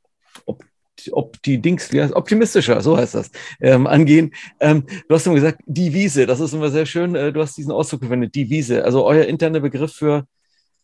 ob, 1.12 1.42
die 1.42 1.58
Dings, 1.58 1.90
optimistischer, 2.12 2.80
so 2.80 2.96
heißt 2.96 3.14
das, 3.14 3.30
ähm, 3.60 3.86
angehen. 3.86 4.32
Ähm, 4.60 4.84
du 5.08 5.14
hast 5.14 5.26
immer 5.26 5.34
gesagt, 5.34 5.60
die 5.66 5.92
Wiese, 5.92 6.26
das 6.26 6.40
ist 6.40 6.52
immer 6.52 6.70
sehr 6.70 6.86
schön, 6.86 7.14
äh, 7.14 7.32
du 7.32 7.40
hast 7.40 7.56
diesen 7.56 7.72
Ausdruck 7.72 8.00
verwendet, 8.00 8.34
die 8.34 8.48
Wiese. 8.50 8.84
Also 8.84 9.04
euer 9.04 9.24
interner 9.24 9.60
Begriff 9.60 9.92
für 9.92 10.26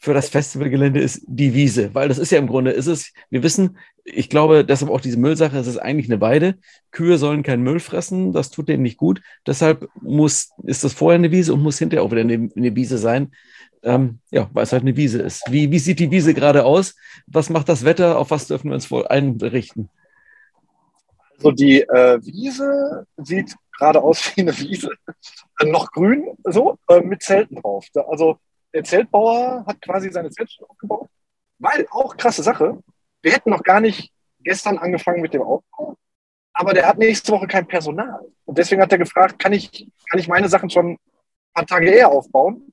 für 0.02 0.14
das 0.14 0.30
Festivalgelände 0.30 0.98
ist 0.98 1.22
die 1.28 1.54
Wiese, 1.54 1.94
weil 1.94 2.08
das 2.08 2.18
ist 2.18 2.32
ja 2.32 2.38
im 2.38 2.48
Grunde, 2.48 2.72
ist 2.72 2.88
es, 2.88 3.12
wir 3.30 3.44
wissen, 3.44 3.78
ich 4.04 4.28
glaube, 4.28 4.64
deshalb 4.64 4.90
auch 4.90 5.00
diese 5.00 5.16
Müllsache, 5.16 5.56
es 5.56 5.68
ist 5.68 5.78
eigentlich 5.78 6.10
eine 6.10 6.20
Weide. 6.20 6.56
Kühe 6.90 7.18
sollen 7.18 7.44
keinen 7.44 7.62
Müll 7.62 7.78
fressen, 7.78 8.32
das 8.32 8.50
tut 8.50 8.68
denen 8.68 8.82
nicht 8.82 8.96
gut. 8.96 9.22
Deshalb 9.46 9.88
muss, 10.00 10.50
ist 10.64 10.82
das 10.82 10.92
vorher 10.92 11.20
eine 11.20 11.30
Wiese 11.30 11.54
und 11.54 11.62
muss 11.62 11.78
hinterher 11.78 12.02
auch 12.02 12.10
wieder 12.10 12.22
eine, 12.22 12.48
eine 12.56 12.74
Wiese 12.74 12.98
sein. 12.98 13.30
Ähm, 13.84 14.18
ja, 14.32 14.50
weil 14.52 14.64
es 14.64 14.72
halt 14.72 14.82
eine 14.82 14.96
Wiese 14.96 15.22
ist. 15.22 15.44
Wie, 15.50 15.70
wie 15.70 15.78
sieht 15.78 16.00
die 16.00 16.10
Wiese 16.10 16.34
gerade 16.34 16.64
aus? 16.64 16.96
Was 17.28 17.48
macht 17.48 17.68
das 17.68 17.84
Wetter? 17.84 18.18
Auf 18.18 18.32
was 18.32 18.48
dürfen 18.48 18.70
wir 18.70 18.74
uns 18.74 18.90
wohl 18.90 19.06
einrichten? 19.06 19.88
Also 21.42 21.50
die 21.50 21.80
äh, 21.80 22.24
Wiese 22.24 23.04
sieht 23.16 23.56
gerade 23.76 24.00
aus 24.00 24.36
wie 24.36 24.42
eine 24.42 24.56
Wiese, 24.56 24.90
noch 25.64 25.90
grün, 25.90 26.38
so, 26.44 26.78
äh, 26.88 27.00
mit 27.00 27.20
Zelten 27.24 27.56
drauf. 27.56 27.84
Also 28.08 28.38
der 28.72 28.84
Zeltbauer 28.84 29.64
hat 29.66 29.82
quasi 29.82 30.08
seine 30.12 30.30
Zeltstelle 30.30 30.70
aufgebaut, 30.70 31.08
weil 31.58 31.84
auch 31.90 32.16
krasse 32.16 32.44
Sache, 32.44 32.78
wir 33.22 33.32
hätten 33.32 33.50
noch 33.50 33.64
gar 33.64 33.80
nicht 33.80 34.12
gestern 34.38 34.78
angefangen 34.78 35.20
mit 35.20 35.34
dem 35.34 35.42
Aufbau, 35.42 35.96
aber 36.52 36.74
der 36.74 36.86
hat 36.86 36.98
nächste 36.98 37.32
Woche 37.32 37.48
kein 37.48 37.66
Personal. 37.66 38.20
Und 38.44 38.56
deswegen 38.56 38.80
hat 38.80 38.92
er 38.92 38.98
gefragt, 38.98 39.40
kann 39.40 39.52
ich, 39.52 39.90
kann 40.10 40.20
ich 40.20 40.28
meine 40.28 40.48
Sachen 40.48 40.70
schon 40.70 40.92
ein 40.92 40.98
paar 41.54 41.66
Tage 41.66 41.90
eher 41.90 42.08
aufbauen? 42.08 42.72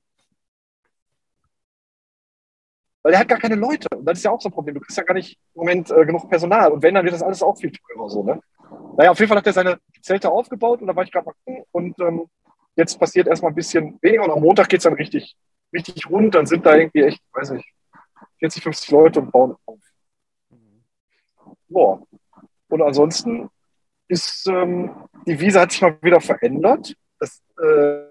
Weil 3.02 3.14
er 3.14 3.20
hat 3.20 3.28
gar 3.28 3.38
keine 3.38 3.56
Leute. 3.56 3.88
Und 3.96 4.04
das 4.04 4.18
ist 4.18 4.24
ja 4.24 4.30
auch 4.30 4.40
so 4.40 4.48
ein 4.48 4.52
Problem. 4.52 4.74
Du 4.74 4.80
kriegst 4.80 4.96
ja 4.96 5.04
gar 5.04 5.14
nicht 5.14 5.38
im 5.54 5.60
Moment 5.60 5.90
äh, 5.90 6.04
genug 6.04 6.28
Personal. 6.28 6.70
Und 6.70 6.82
wenn, 6.82 6.94
dann 6.94 7.04
wird 7.04 7.14
das 7.14 7.22
alles 7.22 7.42
auch 7.42 7.56
viel 7.58 7.72
teurer. 7.72 8.08
So, 8.10 8.22
ne? 8.22 8.40
Naja, 8.96 9.10
auf 9.10 9.18
jeden 9.18 9.28
Fall 9.28 9.38
hat 9.38 9.46
er 9.46 9.52
seine 9.52 9.78
Zelte 10.02 10.30
aufgebaut 10.30 10.80
und 10.80 10.86
da 10.86 10.96
war 10.96 11.04
ich 11.04 11.12
gerade 11.12 11.26
mal 11.26 11.34
gucken. 11.44 11.64
Und 11.72 12.00
ähm, 12.00 12.26
jetzt 12.76 12.98
passiert 12.98 13.28
erstmal 13.28 13.52
ein 13.52 13.56
bisschen 13.56 13.98
weniger. 14.02 14.24
Und 14.24 14.30
am 14.30 14.40
Montag 14.40 14.68
geht 14.68 14.78
es 14.78 14.84
dann 14.84 14.94
richtig 14.94 15.36
richtig 15.72 16.08
rund, 16.08 16.34
dann 16.34 16.46
sind 16.46 16.66
da 16.66 16.76
irgendwie 16.76 17.02
echt, 17.02 17.22
weiß 17.32 17.50
nicht, 17.50 17.68
40, 18.38 18.62
50 18.62 18.90
Leute 18.90 19.20
und 19.20 19.30
bauen 19.30 19.56
auf. 19.66 19.78
Boah. 21.68 22.06
Und 22.68 22.82
ansonsten 22.82 23.48
ist 24.08 24.46
ähm, 24.48 24.90
die 25.26 25.38
Wiese 25.38 25.60
hat 25.60 25.72
sich 25.72 25.82
mal 25.82 25.96
wieder 26.02 26.20
verändert. 26.20 26.96
Das 27.18 27.42
äh, 27.62 28.06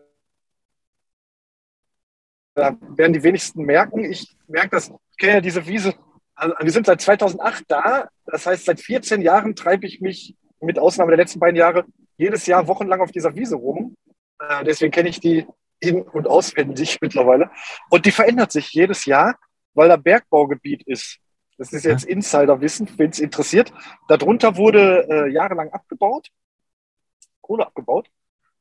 da 2.55 2.77
werden 2.95 3.13
die 3.13 3.23
wenigsten 3.23 3.63
merken. 3.63 4.03
Ich 4.03 4.35
merke 4.47 4.71
das, 4.71 4.89
ich 5.11 5.17
kenne 5.17 5.35
ja 5.35 5.41
diese 5.41 5.65
Wiese, 5.65 5.93
also 6.35 6.55
wir 6.59 6.71
sind 6.71 6.85
seit 6.85 7.01
2008 7.01 7.63
da. 7.67 8.09
Das 8.25 8.45
heißt, 8.45 8.65
seit 8.65 8.79
14 8.79 9.21
Jahren 9.21 9.55
treibe 9.55 9.87
ich 9.87 10.01
mich 10.01 10.35
mit 10.61 10.79
Ausnahme 10.79 11.11
der 11.11 11.17
letzten 11.17 11.39
beiden 11.39 11.55
Jahre 11.55 11.85
jedes 12.17 12.45
Jahr 12.45 12.67
wochenlang 12.67 13.01
auf 13.01 13.11
dieser 13.11 13.35
Wiese 13.35 13.55
rum. 13.55 13.95
Äh, 14.39 14.63
deswegen 14.63 14.91
kenne 14.91 15.09
ich 15.09 15.19
die 15.19 15.45
in- 15.79 16.01
und 16.01 16.27
auswendig 16.27 16.97
mittlerweile. 17.01 17.49
Und 17.89 18.05
die 18.05 18.11
verändert 18.11 18.51
sich 18.51 18.71
jedes 18.71 19.05
Jahr, 19.05 19.37
weil 19.73 19.89
da 19.89 19.95
Bergbaugebiet 19.95 20.83
ist. 20.83 21.19
Das 21.57 21.73
ist 21.73 21.83
jetzt 21.83 22.05
Insiderwissen, 22.05 22.89
wenn 22.97 23.09
es 23.09 23.19
interessiert. 23.19 23.73
Darunter 24.07 24.55
wurde 24.55 25.07
äh, 25.09 25.29
jahrelang 25.29 25.69
abgebaut, 25.71 26.29
Kohle 27.41 27.67
abgebaut. 27.67 28.09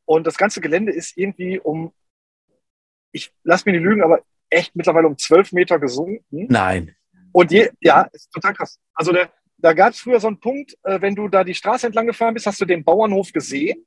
Und 0.05 0.27
das 0.27 0.37
ganze 0.37 0.61
Gelände 0.61 0.91
ist 0.91 1.17
irgendwie 1.17 1.61
um, 1.61 1.93
ich 3.13 3.33
lass 3.45 3.67
mir 3.67 3.73
nicht 3.73 3.83
lügen, 3.83 4.03
aber 4.03 4.23
echt 4.51 4.75
mittlerweile 4.75 5.07
um 5.07 5.17
zwölf 5.17 5.53
Meter 5.53 5.79
gesunken. 5.79 6.25
Nein. 6.49 6.97
Und 7.31 7.53
je, 7.53 7.71
ja, 7.81 8.03
ist 8.13 8.33
total 8.33 8.55
krass. 8.55 8.81
Also 8.95 9.13
der, 9.13 9.31
da 9.59 9.73
gab 9.73 9.93
es 9.93 10.01
früher 10.01 10.21
so 10.21 10.29
einen 10.29 10.41
Punkt, 10.41 10.77
äh, 10.85 11.01
wenn 11.01 11.15
du 11.15 11.29
da 11.29 11.45
die 11.45 11.55
Straße 11.55 11.87
entlang 11.87 12.07
gefahren 12.07 12.35
bist, 12.35 12.47
hast 12.47 12.61
du 12.61 12.65
den 12.65 12.85
Bauernhof 12.85 13.33
gesehen 13.33 13.85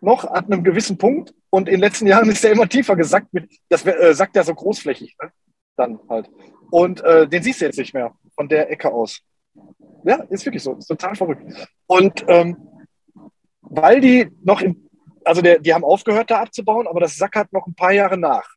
noch 0.00 0.24
an 0.24 0.44
einem 0.44 0.64
gewissen 0.64 0.98
Punkt 0.98 1.34
und 1.50 1.68
in 1.68 1.76
den 1.76 1.80
letzten 1.80 2.06
Jahren 2.06 2.28
ist 2.28 2.44
er 2.44 2.52
immer 2.52 2.68
tiefer 2.68 2.96
gesackt. 2.96 3.32
Mit, 3.32 3.50
das 3.68 3.84
äh, 3.86 4.14
sackt 4.14 4.36
ja 4.36 4.42
so 4.42 4.54
großflächig, 4.54 5.16
ne? 5.22 5.32
dann 5.76 5.98
halt. 6.08 6.30
Und 6.70 7.02
äh, 7.02 7.28
den 7.28 7.42
siehst 7.42 7.60
du 7.60 7.66
jetzt 7.66 7.78
nicht 7.78 7.94
mehr 7.94 8.14
von 8.34 8.48
der 8.48 8.70
Ecke 8.70 8.92
aus. 8.92 9.20
Ja, 10.04 10.16
ist 10.28 10.44
wirklich 10.44 10.62
so, 10.62 10.74
ist 10.74 10.86
total 10.86 11.14
verrückt. 11.14 11.42
Und 11.86 12.24
ähm, 12.28 12.56
weil 13.62 14.00
die 14.00 14.28
noch 14.42 14.60
im, 14.60 14.88
also 15.24 15.42
der, 15.42 15.58
die 15.58 15.74
haben 15.74 15.84
aufgehört 15.84 16.30
da 16.30 16.40
abzubauen, 16.40 16.86
aber 16.86 17.00
das 17.00 17.16
sackert 17.16 17.52
noch 17.52 17.66
ein 17.66 17.74
paar 17.74 17.92
Jahre 17.92 18.16
nach. 18.16 18.48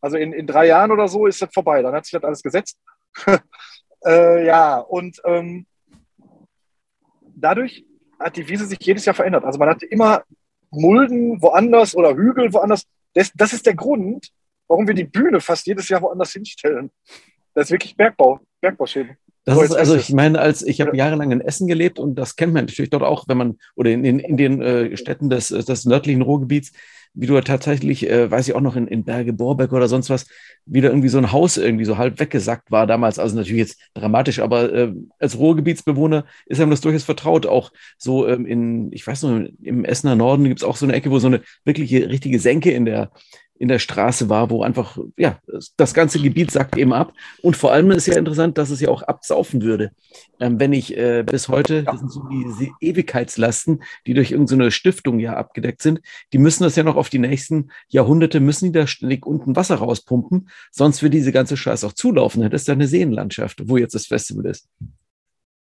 Also 0.00 0.16
in, 0.16 0.32
in 0.32 0.46
drei 0.46 0.66
Jahren 0.66 0.90
oder 0.90 1.08
so 1.08 1.26
ist 1.26 1.42
das 1.42 1.52
vorbei, 1.52 1.82
dann 1.82 1.94
hat 1.94 2.04
sich 2.04 2.12
das 2.12 2.24
alles 2.24 2.42
gesetzt. 2.42 2.78
äh, 4.04 4.46
ja, 4.46 4.78
und 4.78 5.20
ähm, 5.24 5.66
dadurch 7.34 7.84
hat 8.18 8.36
die 8.36 8.48
Wiese 8.48 8.66
sich 8.66 8.78
jedes 8.80 9.04
Jahr 9.04 9.14
verändert. 9.14 9.44
Also 9.44 9.58
man 9.58 9.68
hatte 9.68 9.86
immer 9.86 10.22
Mulden 10.70 11.40
woanders 11.42 11.94
oder 11.94 12.14
Hügel 12.14 12.52
woanders. 12.52 12.86
Das, 13.14 13.32
das 13.34 13.52
ist 13.52 13.66
der 13.66 13.74
Grund, 13.74 14.30
warum 14.68 14.86
wir 14.86 14.94
die 14.94 15.04
Bühne 15.04 15.40
fast 15.40 15.66
jedes 15.66 15.88
Jahr 15.88 16.02
woanders 16.02 16.32
hinstellen. 16.32 16.90
Das 17.54 17.64
ist 17.66 17.72
wirklich 17.72 17.96
Bergbau, 17.96 18.40
Bergbauschäden. 18.60 19.16
Das 19.44 19.60
ist 19.60 19.74
also, 19.74 19.96
ich 19.96 20.12
meine, 20.12 20.38
als 20.38 20.62
ich 20.62 20.80
habe 20.80 20.96
jahrelang 20.96 21.32
in 21.32 21.40
Essen 21.40 21.66
gelebt 21.66 21.98
und 21.98 22.14
das 22.14 22.36
kennt 22.36 22.52
man 22.52 22.66
natürlich 22.66 22.90
dort 22.90 23.02
auch, 23.02 23.26
wenn 23.26 23.36
man 23.36 23.58
oder 23.74 23.90
in, 23.90 24.04
in, 24.04 24.18
in 24.20 24.36
den 24.36 24.62
äh, 24.62 24.96
Städten 24.96 25.30
des, 25.30 25.48
des 25.48 25.84
nördlichen 25.84 26.22
Ruhrgebiets, 26.22 26.72
wie 27.14 27.26
du 27.26 27.38
tatsächlich, 27.40 28.08
äh, 28.08 28.30
weiß 28.30 28.48
ich 28.48 28.54
auch 28.54 28.60
noch 28.60 28.76
in, 28.76 28.86
in 28.86 29.04
Berge 29.04 29.32
Borbeck 29.32 29.72
oder 29.72 29.88
sonst 29.88 30.10
was, 30.10 30.26
wieder 30.64 30.90
irgendwie 30.90 31.08
so 31.08 31.18
ein 31.18 31.32
Haus 31.32 31.56
irgendwie 31.56 31.84
so 31.84 31.98
halb 31.98 32.20
weggesackt 32.20 32.70
war 32.70 32.86
damals. 32.86 33.18
Also 33.18 33.36
natürlich 33.36 33.60
jetzt 33.60 33.80
dramatisch, 33.94 34.38
aber 34.38 34.72
äh, 34.72 34.92
als 35.18 35.36
Ruhrgebietsbewohner 35.36 36.24
ist 36.46 36.60
einem 36.60 36.70
das 36.70 36.80
durchaus 36.80 37.04
vertraut. 37.04 37.46
Auch 37.46 37.72
so 37.98 38.26
ähm, 38.28 38.46
in, 38.46 38.92
ich 38.92 39.06
weiß 39.06 39.24
noch, 39.24 39.42
im 39.62 39.84
Essener 39.84 40.16
Norden 40.16 40.44
gibt 40.44 40.60
es 40.60 40.64
auch 40.64 40.76
so 40.76 40.86
eine 40.86 40.94
Ecke, 40.94 41.10
wo 41.10 41.18
so 41.18 41.26
eine 41.26 41.42
wirkliche 41.64 42.08
richtige 42.08 42.38
Senke 42.38 42.70
in 42.70 42.84
der 42.84 43.10
in 43.62 43.68
der 43.68 43.78
Straße 43.78 44.28
war, 44.28 44.50
wo 44.50 44.64
einfach, 44.64 44.98
ja, 45.16 45.38
das 45.76 45.94
ganze 45.94 46.18
Gebiet 46.18 46.50
sackt 46.50 46.76
eben 46.76 46.92
ab. 46.92 47.12
Und 47.42 47.56
vor 47.56 47.70
allem 47.70 47.92
ist 47.92 48.08
ja 48.08 48.18
interessant, 48.18 48.58
dass 48.58 48.70
es 48.70 48.80
ja 48.80 48.88
auch 48.88 49.02
absaufen 49.02 49.62
würde. 49.62 49.92
Ähm, 50.40 50.58
wenn 50.58 50.72
ich 50.72 50.96
äh, 50.96 51.22
bis 51.22 51.48
heute, 51.48 51.84
das 51.84 52.00
sind 52.00 52.10
so 52.10 52.24
diese 52.28 52.72
Ewigkeitslasten, 52.80 53.84
die 54.04 54.14
durch 54.14 54.32
irgendeine 54.32 54.72
Stiftung 54.72 55.20
ja 55.20 55.36
abgedeckt 55.36 55.80
sind, 55.80 56.00
die 56.32 56.38
müssen 56.38 56.64
das 56.64 56.74
ja 56.74 56.82
noch 56.82 56.96
auf 56.96 57.08
die 57.08 57.20
nächsten 57.20 57.70
Jahrhunderte, 57.86 58.40
müssen 58.40 58.64
die 58.64 58.80
da 58.80 58.88
ständig 58.88 59.24
unten 59.24 59.54
Wasser 59.54 59.76
rauspumpen, 59.76 60.48
sonst 60.72 61.00
würde 61.00 61.16
diese 61.16 61.30
ganze 61.30 61.56
Scheiße 61.56 61.86
auch 61.86 61.92
zulaufen. 61.92 62.42
Das 62.50 62.62
ist 62.62 62.66
ja 62.66 62.74
eine 62.74 62.88
Seenlandschaft, 62.88 63.68
wo 63.68 63.76
jetzt 63.76 63.94
das 63.94 64.06
Festival 64.06 64.46
ist 64.46 64.68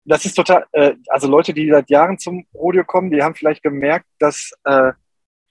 das 0.04 0.24
ist 0.24 0.34
total, 0.34 0.64
äh, 0.72 0.94
also 1.08 1.28
Leute, 1.28 1.54
die 1.54 1.70
seit 1.70 1.88
Jahren 1.88 2.18
zum 2.18 2.44
Rodeo 2.54 2.82
kommen, 2.82 3.12
die 3.12 3.22
haben 3.22 3.36
vielleicht 3.36 3.62
gemerkt, 3.62 4.06
dass 4.18 4.50
äh, 4.64 4.92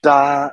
da 0.02 0.52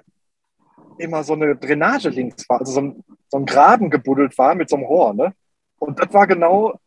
immer 1.00 1.24
so 1.24 1.34
eine 1.34 1.56
Drainage 1.56 2.10
links 2.10 2.48
war, 2.50 2.60
also 2.60 2.74
so 2.74 2.82
ein, 2.82 3.03
so 3.29 3.38
ein 3.38 3.46
Graben 3.46 3.89
gebuddelt 3.89 4.38
war 4.38 4.56
mit 4.56 4.70
so 4.70 4.75
einem 4.75 4.86
Rohr. 4.86 5.13
Ne? 5.13 5.34
Und 5.79 6.00
das 6.00 6.13
war 6.13 6.27
genau 6.27 6.79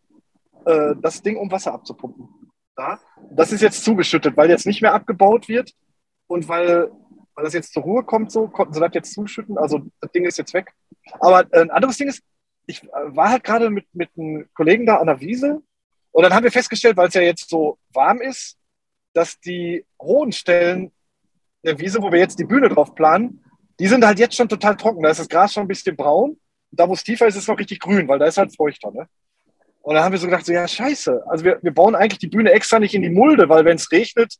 äh, 0.64 0.94
das 1.00 1.22
Ding, 1.22 1.36
um 1.36 1.50
Wasser 1.50 1.72
abzupumpen. 1.72 2.28
Ja? 2.78 3.00
Das 3.30 3.52
ist 3.52 3.62
jetzt 3.62 3.84
zugeschüttet, 3.84 4.36
weil 4.36 4.50
jetzt 4.50 4.66
nicht 4.66 4.82
mehr 4.82 4.94
abgebaut 4.94 5.48
wird 5.48 5.72
und 6.26 6.48
weil, 6.48 6.90
weil 7.34 7.44
das 7.44 7.54
jetzt 7.54 7.72
zur 7.72 7.82
Ruhe 7.82 8.04
kommt, 8.04 8.30
so 8.30 8.48
konnten 8.48 8.74
sie 8.74 8.80
das 8.80 8.94
jetzt 8.94 9.12
zuschütten. 9.14 9.58
Also 9.58 9.82
das 10.00 10.12
Ding 10.12 10.24
ist 10.24 10.38
jetzt 10.38 10.54
weg. 10.54 10.72
Aber 11.20 11.46
äh, 11.52 11.60
ein 11.60 11.70
anderes 11.70 11.96
Ding 11.96 12.08
ist, 12.08 12.22
ich 12.66 12.84
äh, 12.84 12.88
war 13.06 13.30
halt 13.30 13.44
gerade 13.44 13.70
mit, 13.70 13.86
mit 13.94 14.10
einem 14.16 14.46
Kollegen 14.54 14.86
da 14.86 14.96
an 14.96 15.06
der 15.06 15.20
Wiese 15.20 15.62
und 16.12 16.22
dann 16.22 16.34
haben 16.34 16.44
wir 16.44 16.52
festgestellt, 16.52 16.96
weil 16.96 17.08
es 17.08 17.14
ja 17.14 17.22
jetzt 17.22 17.48
so 17.48 17.78
warm 17.92 18.20
ist, 18.20 18.58
dass 19.14 19.40
die 19.40 19.84
hohen 20.00 20.32
Stellen 20.32 20.92
der 21.64 21.78
Wiese, 21.78 22.02
wo 22.02 22.12
wir 22.12 22.18
jetzt 22.18 22.38
die 22.38 22.44
Bühne 22.44 22.68
drauf 22.68 22.94
planen, 22.94 23.41
die 23.78 23.86
sind 23.86 24.04
halt 24.04 24.18
jetzt 24.18 24.36
schon 24.36 24.48
total 24.48 24.76
trocken. 24.76 25.02
Da 25.02 25.10
ist 25.10 25.20
das 25.20 25.28
Gras 25.28 25.52
schon 25.52 25.64
ein 25.64 25.68
bisschen 25.68 25.96
braun. 25.96 26.38
Da, 26.70 26.88
wo 26.88 26.94
es 26.94 27.04
tiefer 27.04 27.26
ist, 27.26 27.36
ist 27.36 27.42
es 27.42 27.48
noch 27.48 27.58
richtig 27.58 27.80
grün, 27.80 28.08
weil 28.08 28.18
da 28.18 28.26
ist 28.26 28.38
halt 28.38 28.54
feuchter. 28.56 28.90
Ne? 28.90 29.06
Und 29.82 29.94
da 29.94 30.04
haben 30.04 30.12
wir 30.12 30.18
so 30.18 30.26
gedacht, 30.26 30.46
so, 30.46 30.52
ja, 30.52 30.66
scheiße. 30.66 31.24
Also 31.26 31.44
wir, 31.44 31.58
wir 31.62 31.74
bauen 31.74 31.94
eigentlich 31.94 32.18
die 32.18 32.28
Bühne 32.28 32.52
extra 32.52 32.78
nicht 32.78 32.94
in 32.94 33.02
die 33.02 33.10
Mulde, 33.10 33.48
weil 33.48 33.64
wenn 33.64 33.76
es 33.76 33.90
regnet, 33.90 34.36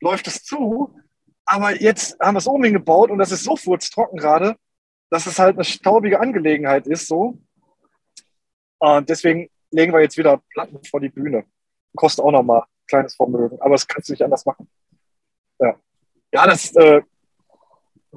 läuft 0.00 0.26
es 0.26 0.44
zu. 0.44 0.94
Aber 1.44 1.80
jetzt 1.80 2.18
haben 2.20 2.34
wir 2.34 2.38
es 2.38 2.46
oben 2.46 2.64
hingebaut 2.64 3.10
und 3.10 3.18
das 3.18 3.32
ist 3.32 3.44
so 3.44 3.56
furztrocken 3.56 4.18
gerade, 4.18 4.56
dass 5.10 5.26
es 5.26 5.38
halt 5.38 5.56
eine 5.56 5.64
staubige 5.64 6.20
Angelegenheit 6.20 6.86
ist. 6.86 7.08
so. 7.08 7.38
Und 8.78 9.08
deswegen 9.08 9.48
legen 9.70 9.92
wir 9.92 10.00
jetzt 10.00 10.18
wieder 10.18 10.42
Platten 10.50 10.82
vor 10.84 11.00
die 11.00 11.08
Bühne. 11.08 11.44
Kostet 11.96 12.24
auch 12.24 12.30
nochmal 12.30 12.60
ein 12.60 12.86
kleines 12.86 13.14
Vermögen, 13.16 13.60
aber 13.60 13.70
das 13.70 13.86
kannst 13.86 14.08
du 14.08 14.12
nicht 14.12 14.22
anders 14.22 14.44
machen. 14.44 14.68
Ja. 15.58 15.74
Ja, 16.32 16.46
das, 16.46 16.74
äh, 16.76 17.02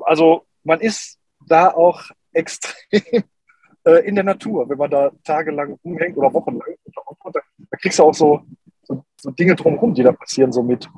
also 0.01 0.45
man 0.65 0.81
ist 0.81 1.19
da 1.47 1.69
auch 1.69 2.01
extrem 2.33 3.23
äh, 3.85 4.05
in 4.05 4.15
der 4.15 4.23
Natur, 4.23 4.67
wenn 4.67 4.77
man 4.77 4.89
da 4.89 5.11
tagelang 5.23 5.79
umhängt 5.83 6.17
oder 6.17 6.33
wochenlang. 6.33 6.75
Da, 6.85 7.01
da 7.31 7.77
kriegst 7.77 7.99
du 7.99 8.03
auch 8.03 8.13
so, 8.13 8.41
so, 8.83 9.05
so 9.15 9.31
Dinge 9.31 9.55
drumherum, 9.55 9.93
die 9.93 10.03
da 10.03 10.11
passieren, 10.11 10.51
so 10.51 10.61
mit. 10.63 10.89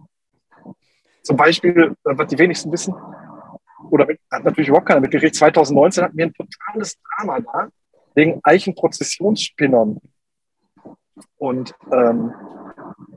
Zum 1.21 1.38
Beispiel, 1.38 1.95
äh, 2.05 2.17
was 2.17 2.27
die 2.27 2.39
wenigsten 2.39 2.71
wissen, 2.71 2.95
oder 3.91 4.05
mit, 4.05 4.19
hat 4.31 4.43
natürlich 4.43 4.69
überhaupt 4.69 4.88
keiner 4.88 5.01
mitgekriegt, 5.01 5.36
2019 5.36 6.03
hatten 6.03 6.17
wir 6.17 6.25
ein 6.25 6.33
totales 6.33 6.97
Drama 7.01 7.39
da, 7.41 7.69
wegen 8.15 8.39
Eichenprozessionsspinnern. 8.43 10.00
Und 11.38 11.75
ähm, 11.91 12.33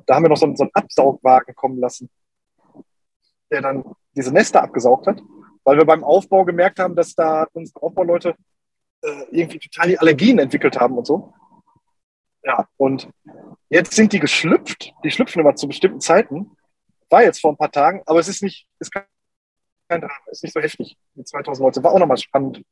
da 0.06 0.14
haben 0.14 0.24
wir 0.24 0.28
noch 0.28 0.36
so, 0.36 0.52
so 0.54 0.64
einen 0.64 0.70
Absaugwagen 0.74 1.54
kommen 1.54 1.78
lassen, 1.78 2.10
der 3.50 3.62
dann 3.62 3.84
diese 4.16 4.32
Nester 4.32 4.62
abgesaugt 4.62 5.06
hat, 5.06 5.22
weil 5.64 5.78
wir 5.78 5.84
beim 5.84 6.04
Aufbau 6.04 6.44
gemerkt 6.44 6.78
haben, 6.78 6.96
dass 6.96 7.14
da 7.14 7.46
unsere 7.52 7.82
Aufbauleute 7.82 8.34
äh, 9.02 9.24
irgendwie 9.30 9.58
total 9.58 9.88
die 9.88 9.98
Allergien 9.98 10.38
entwickelt 10.38 10.78
haben 10.78 10.96
und 10.98 11.06
so. 11.06 11.32
Ja, 12.42 12.66
und 12.76 13.08
jetzt 13.68 13.94
sind 13.94 14.12
die 14.12 14.20
geschlüpft. 14.20 14.92
Die 15.04 15.10
schlüpfen 15.10 15.40
immer 15.40 15.54
zu 15.54 15.68
bestimmten 15.68 16.00
Zeiten. 16.00 16.56
War 17.10 17.22
jetzt 17.22 17.40
vor 17.40 17.52
ein 17.52 17.56
paar 17.56 17.72
Tagen, 17.72 18.02
aber 18.06 18.18
es 18.18 18.28
ist 18.28 18.42
nicht, 18.42 18.66
ist 18.78 18.92
kein, 18.92 19.04
kein 19.88 20.00
Drama, 20.00 20.14
ist 20.30 20.42
nicht 20.42 20.52
so 20.52 20.60
heftig 20.60 20.96
wie 21.14 21.24
2019. 21.24 21.82
War 21.82 21.92
auch 21.92 21.98
nochmal 21.98 22.16
spannend. 22.16 22.62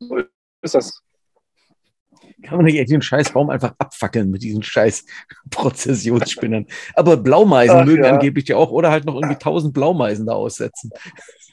So 0.00 0.18
ist 0.62 0.74
das. 0.74 1.02
Kann 2.42 2.56
man 2.56 2.66
nicht 2.66 2.90
den 2.90 3.02
scheiß 3.02 3.32
Baum 3.32 3.50
einfach 3.50 3.74
abfackeln 3.78 4.30
mit 4.30 4.42
diesen 4.42 4.62
scheiß 4.62 5.04
Prozessionsspinnern. 5.50 6.66
Aber 6.94 7.16
Blaumeisen 7.16 7.78
Ach, 7.78 7.84
mögen 7.84 8.04
ja. 8.04 8.12
angeblich 8.12 8.48
ja 8.48 8.56
auch 8.56 8.70
oder 8.70 8.90
halt 8.90 9.04
noch 9.04 9.14
irgendwie 9.14 9.38
tausend 9.38 9.72
Blaumeisen 9.72 10.26
da 10.26 10.34
aussetzen. 10.34 10.90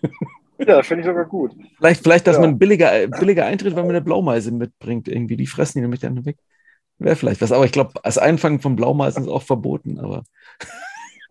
Ja, 0.58 0.82
finde 0.84 1.02
ich 1.02 1.08
sogar 1.08 1.26
gut. 1.26 1.54
Vielleicht, 1.78 2.04
vielleicht 2.04 2.28
dass 2.28 2.38
ja. 2.38 2.42
man 2.42 2.58
billiger, 2.58 3.08
billiger 3.08 3.46
Eintritt, 3.46 3.76
wenn 3.76 3.86
man 3.86 3.96
eine 3.96 4.02
Blaumeise 4.02 4.52
mitbringt. 4.52 5.08
Irgendwie, 5.08 5.36
die 5.36 5.48
fressen 5.48 5.80
die 5.80 5.82
nämlich 5.82 6.00
dann 6.00 6.26
weg. 6.26 6.38
Wäre 6.98 7.16
vielleicht 7.16 7.42
was. 7.42 7.52
Aber 7.52 7.66
ich 7.66 7.72
glaube, 7.72 7.94
als 8.04 8.18
Einfangen 8.18 8.62
von 8.62 8.76
Blaumeisen 8.76 9.24
ist 9.24 9.30
auch 9.30 9.44
verboten. 9.44 10.00
Aber 10.00 10.24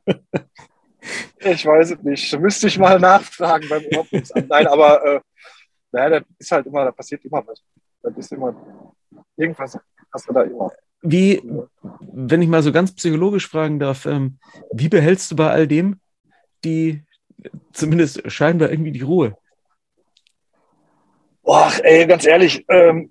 ich 1.39 1.65
weiß 1.65 1.93
es 1.93 2.03
nicht. 2.03 2.39
Müsste 2.39 2.67
ich 2.67 2.79
mal 2.79 3.01
nachfragen 3.01 3.67
beim 3.69 3.85
Ordnungsamt. 3.97 4.49
Nein, 4.49 4.67
aber 4.67 5.05
äh, 5.07 5.21
naja, 5.93 6.21
das 6.21 6.29
ist 6.39 6.53
halt 6.53 6.67
immer, 6.67 6.85
da 6.85 6.93
passiert 6.93 7.25
immer 7.25 7.43
was. 7.47 7.63
Das 8.03 8.15
ist 8.19 8.33
immer 8.33 8.55
irgendwas 9.37 9.79
hast 10.13 10.29
du 10.29 10.33
da 10.33 10.43
immer. 10.43 10.71
Wie, 11.03 11.43
wenn 12.01 12.41
ich 12.41 12.49
mal 12.49 12.63
so 12.63 12.73
ganz 12.73 12.95
psychologisch 12.95 13.49
fragen 13.49 13.79
darf, 13.79 14.07
ähm, 14.07 14.39
wie 14.73 14.89
behältst 14.89 15.31
du 15.31 15.37
bei 15.37 15.51
all 15.51 15.69
dem 15.69 16.01
die, 16.65 17.03
zumindest 17.73 18.31
scheinbar 18.31 18.71
irgendwie 18.71 18.93
die 18.93 19.03
Ruhe? 19.03 19.37
Boah, 21.43 21.73
ey, 21.83 22.07
ganz 22.07 22.25
ehrlich, 22.25 22.65
ähm, 22.69 23.11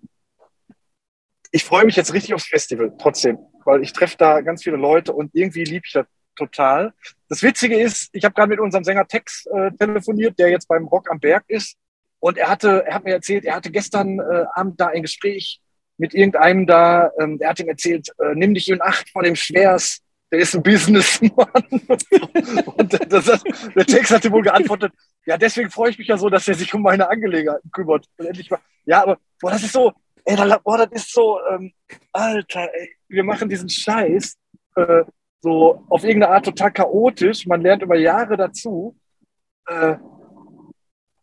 ich 1.52 1.64
freue 1.64 1.86
mich 1.86 1.96
jetzt 1.96 2.14
richtig 2.14 2.34
aufs 2.34 2.48
Festival, 2.48 2.94
trotzdem, 2.98 3.38
weil 3.64 3.84
ich 3.84 3.94
treffe 3.94 4.18
da 4.18 4.42
ganz 4.42 4.64
viele 4.64 4.78
Leute 4.78 5.14
und 5.14 5.32
irgendwie 5.34 5.64
liebe 5.64 5.86
ich 5.86 5.94
das 5.94 6.08
total. 6.36 6.94
Das 7.30 7.44
Witzige 7.44 7.80
ist, 7.80 8.10
ich 8.14 8.26
habe 8.26 8.34
gerade 8.34 8.50
mit 8.50 8.60
unserem 8.60 8.84
Sänger 8.84 9.08
Tex 9.08 9.46
äh, 9.46 9.72
telefoniert, 9.72 10.40
der 10.40 10.50
jetzt 10.50 10.68
beim 10.68 10.86
Rock 10.88 11.12
am 11.12 11.20
Berg 11.20 11.44
ist. 11.48 11.78
Und 12.20 12.38
er 12.38 12.50
hatte, 12.50 12.86
er 12.86 12.96
hat 12.96 13.04
mir 13.04 13.14
erzählt, 13.14 13.46
er 13.46 13.56
hatte 13.56 13.70
gestern 13.70 14.20
äh, 14.20 14.46
Abend 14.54 14.80
da 14.80 14.88
ein 14.88 15.02
Gespräch 15.04 15.62
mit 15.98 16.14
irgendeinem 16.14 16.66
da, 16.66 17.12
ähm, 17.20 17.38
der 17.38 17.50
hat 17.50 17.60
ihm 17.60 17.70
erzählt, 17.70 18.10
äh, 18.18 18.34
nimm 18.34 18.54
dich 18.54 18.70
in 18.70 18.82
Acht 18.82 19.10
vor 19.10 19.24
dem 19.24 19.36
Schwers, 19.36 20.00
der 20.34 20.40
ist 20.40 20.56
ein 20.56 20.64
Businessmann. 20.64 21.32
und 22.76 23.14
das, 23.14 23.44
der 23.76 23.86
Text 23.86 24.12
hatte 24.12 24.32
wohl 24.32 24.42
geantwortet, 24.42 24.92
ja, 25.28 25.38
deswegen 25.38 25.70
freue 25.70 25.92
ich 25.92 26.00
mich 26.00 26.08
ja 26.08 26.18
so, 26.18 26.28
dass 26.28 26.48
er 26.48 26.56
sich 26.56 26.74
um 26.74 26.82
meine 26.82 27.08
Angelegenheiten 27.08 27.70
kümmert. 27.70 28.08
Und 28.18 28.26
endlich 28.26 28.50
mal, 28.50 28.60
ja, 28.86 29.04
aber 29.04 29.20
boah, 29.40 29.52
das 29.52 29.62
ist 29.62 29.74
so, 29.74 29.94
ey, 30.26 30.36
boah, 30.64 30.78
das 30.80 30.92
ist 30.92 31.14
so, 31.14 31.38
ähm, 31.52 31.72
Alter, 32.12 32.68
ey, 32.74 32.96
wir 33.10 33.24
machen 33.24 33.48
diesen 33.48 33.70
Scheiß 33.70 34.36
äh, 34.76 35.04
so 35.42 35.86
auf 35.88 36.04
irgendeine 36.04 36.34
Art 36.34 36.46
total 36.46 36.72
chaotisch. 36.72 37.46
Man 37.46 37.62
lernt 37.62 37.84
über 37.84 37.96
Jahre 37.96 38.36
dazu. 38.36 38.98
Äh, 39.68 39.98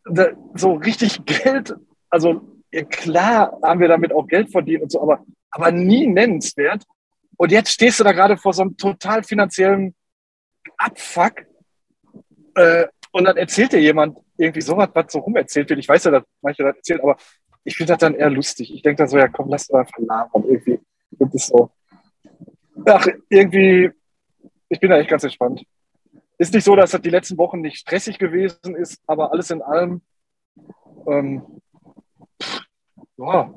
da, 0.05 0.27
so 0.53 0.75
richtig 0.75 1.25
Geld, 1.25 1.75
also 2.09 2.61
ja, 2.71 2.85
klar 2.85 3.59
haben 3.61 3.81
wir 3.81 3.89
damit 3.89 4.13
auch 4.13 4.25
Geld 4.25 4.53
verdient 4.53 4.83
und 4.83 4.91
so, 4.93 5.01
aber, 5.01 5.25
aber 5.49 5.71
nie 5.73 6.07
nennenswert. 6.07 6.85
Und 7.41 7.51
jetzt 7.51 7.71
stehst 7.71 7.99
du 7.99 8.03
da 8.03 8.11
gerade 8.11 8.37
vor 8.37 8.53
so 8.53 8.61
einem 8.61 8.77
total 8.77 9.23
finanziellen 9.23 9.95
Abfuck. 10.77 11.47
Äh, 12.53 12.85
und 13.11 13.23
dann 13.23 13.35
erzählt 13.35 13.71
dir 13.71 13.81
jemand 13.81 14.19
irgendwie 14.37 14.61
sowas, 14.61 14.89
was 14.93 15.11
so 15.11 15.17
rumerzählt 15.17 15.67
wird. 15.67 15.79
Ich 15.79 15.89
weiß 15.89 16.03
ja, 16.03 16.11
dass 16.11 16.23
manche 16.43 16.61
das 16.61 16.75
erzählen, 16.75 17.01
aber 17.01 17.17
ich 17.63 17.75
finde 17.75 17.93
das 17.93 17.99
dann 17.99 18.13
eher 18.13 18.29
lustig. 18.29 18.71
Ich 18.71 18.83
denke 18.83 18.99
dann 18.99 19.07
so, 19.07 19.17
ja 19.17 19.27
komm, 19.27 19.49
lass 19.49 19.67
doch 19.67 19.79
einfach 19.79 19.97
labern. 19.97 20.43
Irgendwie 20.43 20.81
gibt 21.17 21.33
es 21.33 21.47
so. 21.47 21.71
Ach, 22.85 23.07
irgendwie, 23.27 23.89
ich 24.69 24.79
bin 24.79 24.91
da 24.91 24.99
echt 24.99 25.09
ganz 25.09 25.23
entspannt. 25.23 25.65
Ist 26.37 26.53
nicht 26.53 26.63
so, 26.63 26.75
dass 26.75 26.91
das 26.91 27.01
die 27.01 27.09
letzten 27.09 27.39
Wochen 27.39 27.61
nicht 27.61 27.79
stressig 27.79 28.19
gewesen 28.19 28.75
ist, 28.75 29.01
aber 29.07 29.31
alles 29.31 29.49
in 29.49 29.63
allem, 29.63 30.03
ähm, 31.07 31.59
ja, 33.17 33.51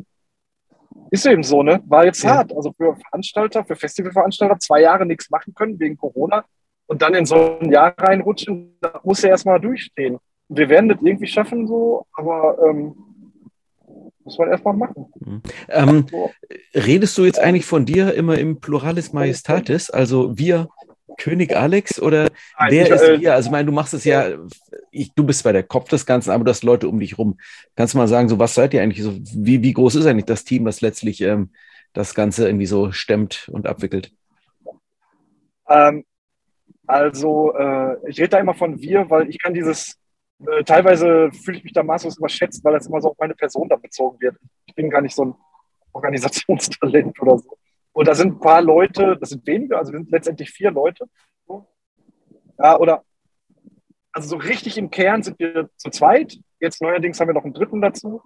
ist 1.14 1.26
eben 1.26 1.42
so, 1.44 1.62
ne? 1.62 1.80
War 1.86 2.04
jetzt 2.04 2.22
ja. 2.24 2.36
hart. 2.36 2.54
Also 2.54 2.72
für 2.72 2.96
Veranstalter, 2.96 3.64
für 3.64 3.76
Festivalveranstalter, 3.76 4.58
zwei 4.58 4.80
Jahre 4.82 5.06
nichts 5.06 5.30
machen 5.30 5.54
können 5.54 5.78
wegen 5.78 5.96
Corona 5.96 6.44
und 6.86 7.02
dann 7.02 7.14
in 7.14 7.24
so 7.24 7.58
ein 7.60 7.70
Jahr 7.70 7.94
reinrutschen, 7.96 8.76
da 8.80 9.00
muss 9.04 9.22
er 9.22 9.30
erstmal 9.30 9.60
durchstehen. 9.60 10.18
Wir 10.48 10.68
werden 10.68 10.88
das 10.88 10.98
irgendwie 11.00 11.26
schaffen, 11.26 11.66
so, 11.66 12.06
aber 12.12 12.58
ähm, 12.68 12.94
muss 14.24 14.38
man 14.38 14.50
erstmal 14.50 14.74
machen. 14.74 15.06
Mhm. 15.20 15.42
Ähm, 15.68 16.06
redest 16.74 17.16
du 17.16 17.24
jetzt 17.24 17.38
eigentlich 17.38 17.66
von 17.66 17.86
dir 17.86 18.14
immer 18.14 18.38
im 18.38 18.60
Pluralis 18.60 19.12
Majestatis, 19.12 19.90
also 19.90 20.36
wir 20.36 20.68
König 21.18 21.54
Alex 21.54 22.00
oder 22.00 22.30
Nein, 22.58 22.70
wer 22.70 22.86
ich, 22.86 22.90
ist 22.90 23.02
äh, 23.02 23.20
wir? 23.20 23.34
Also, 23.34 23.48
ich 23.48 23.52
meine, 23.52 23.66
du 23.66 23.72
machst 23.72 23.94
es 23.94 24.04
ja, 24.04 24.26
ich, 24.90 25.12
du 25.14 25.24
bist 25.24 25.40
zwar 25.40 25.52
der 25.52 25.62
Kopf 25.62 25.88
des 25.88 26.06
Ganzen, 26.06 26.30
aber 26.30 26.44
du 26.44 26.50
hast 26.50 26.64
Leute 26.64 26.88
um 26.88 26.98
dich 26.98 27.18
rum. 27.18 27.38
Kannst 27.76 27.94
du 27.94 27.98
mal 27.98 28.08
sagen, 28.08 28.28
so 28.28 28.38
was 28.38 28.54
seid 28.54 28.74
ihr 28.74 28.82
eigentlich? 28.82 29.02
So, 29.02 29.14
wie, 29.34 29.62
wie 29.62 29.72
groß 29.72 29.96
ist 29.96 30.06
eigentlich 30.06 30.24
das 30.24 30.44
Team, 30.44 30.64
das 30.64 30.80
letztlich 30.80 31.20
ähm, 31.20 31.50
das 31.92 32.14
Ganze 32.14 32.46
irgendwie 32.46 32.66
so 32.66 32.90
stemmt 32.92 33.48
und 33.52 33.66
abwickelt? 33.66 34.12
Ähm, 35.68 36.04
also, 36.86 37.54
äh, 37.54 37.96
ich 38.08 38.18
rede 38.18 38.30
da 38.30 38.38
immer 38.38 38.54
von 38.54 38.80
wir, 38.80 39.08
weil 39.10 39.28
ich 39.28 39.38
kann 39.38 39.54
dieses, 39.54 39.98
äh, 40.46 40.64
teilweise 40.64 41.30
fühle 41.32 41.58
ich 41.58 41.64
mich 41.64 41.72
da 41.72 41.82
maßlos 41.82 42.18
überschätzt, 42.18 42.64
weil 42.64 42.74
das 42.74 42.86
immer 42.86 43.00
so 43.00 43.10
auf 43.10 43.18
meine 43.18 43.34
Person 43.34 43.68
da 43.68 43.76
bezogen 43.76 44.20
wird. 44.20 44.36
Ich 44.66 44.74
bin 44.74 44.90
gar 44.90 45.00
nicht 45.00 45.14
so 45.14 45.26
ein 45.26 45.34
Organisationstalent 45.92 47.20
oder 47.20 47.38
so. 47.38 47.56
Und 47.94 48.08
da 48.08 48.14
sind 48.14 48.34
ein 48.34 48.40
paar 48.40 48.60
Leute, 48.60 49.16
das 49.18 49.30
sind 49.30 49.46
wenige, 49.46 49.78
also 49.78 49.92
wir 49.92 50.00
sind 50.00 50.10
letztendlich 50.10 50.50
vier 50.50 50.72
Leute. 50.72 51.06
Ja, 52.58 52.78
oder 52.78 53.04
also 54.12 54.28
so 54.28 54.36
richtig 54.36 54.76
im 54.78 54.90
Kern 54.90 55.22
sind 55.22 55.38
wir 55.38 55.70
zu 55.76 55.90
zweit. 55.90 56.36
Jetzt 56.60 56.82
neuerdings 56.82 57.18
haben 57.18 57.28
wir 57.28 57.34
noch 57.34 57.44
einen 57.44 57.54
dritten 57.54 57.80
dazu. 57.80 58.20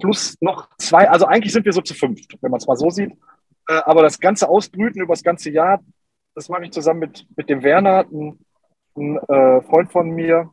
Plus 0.00 0.36
noch 0.40 0.68
zwei, 0.78 1.10
also 1.10 1.26
eigentlich 1.26 1.52
sind 1.52 1.64
wir 1.64 1.72
so 1.72 1.80
zu 1.80 1.94
fünft, 1.94 2.36
wenn 2.40 2.50
man 2.52 2.58
es 2.58 2.66
mal 2.66 2.76
so 2.76 2.88
sieht. 2.88 3.12
Äh, 3.68 3.80
aber 3.84 4.02
das 4.02 4.20
ganze 4.20 4.48
Ausbrüten 4.48 5.02
über 5.02 5.12
das 5.12 5.24
ganze 5.24 5.50
Jahr, 5.50 5.80
das 6.34 6.48
mache 6.48 6.64
ich 6.64 6.70
zusammen 6.70 7.00
mit, 7.00 7.26
mit 7.36 7.48
dem 7.48 7.64
Werner, 7.64 8.06
ein, 8.96 9.18
äh, 9.28 9.60
Freund 9.62 9.90
von 9.90 10.10
mir, 10.10 10.50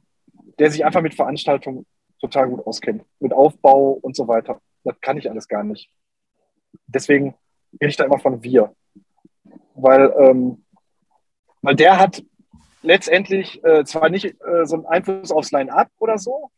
der 0.58 0.72
sich 0.72 0.84
einfach 0.84 1.02
mit 1.02 1.13
Veranstaltungen 1.13 1.86
total 2.19 2.50
gut 2.50 2.65
auskennt. 2.65 3.04
Mit 3.19 3.34
Aufbau 3.34 3.91
und 4.02 4.15
so 4.15 4.28
weiter. 4.28 4.62
Das 4.84 5.00
kann 5.00 5.17
ich 5.17 5.30
alles 5.30 5.48
gar 5.48 5.63
nicht. 5.63 5.91
Deswegen 6.88 7.36
rede 7.74 7.90
ich 7.90 7.98
da 7.98 8.06
immer 8.06 8.20
von 8.20 8.44
wir. 8.44 8.74
Weil, 9.76 10.14
ähm, 10.18 10.64
weil 11.62 11.76
der 11.76 12.00
hat 12.00 12.24
letztendlich 12.82 13.64
äh, 13.64 13.84
zwar 13.86 14.10
nicht 14.10 14.26
äh, 14.26 14.66
so 14.66 14.76
einen 14.76 14.86
Einfluss 14.86 15.32
aufs 15.32 15.52
Line-Up 15.52 15.90
oder 16.00 16.18
so, 16.18 16.50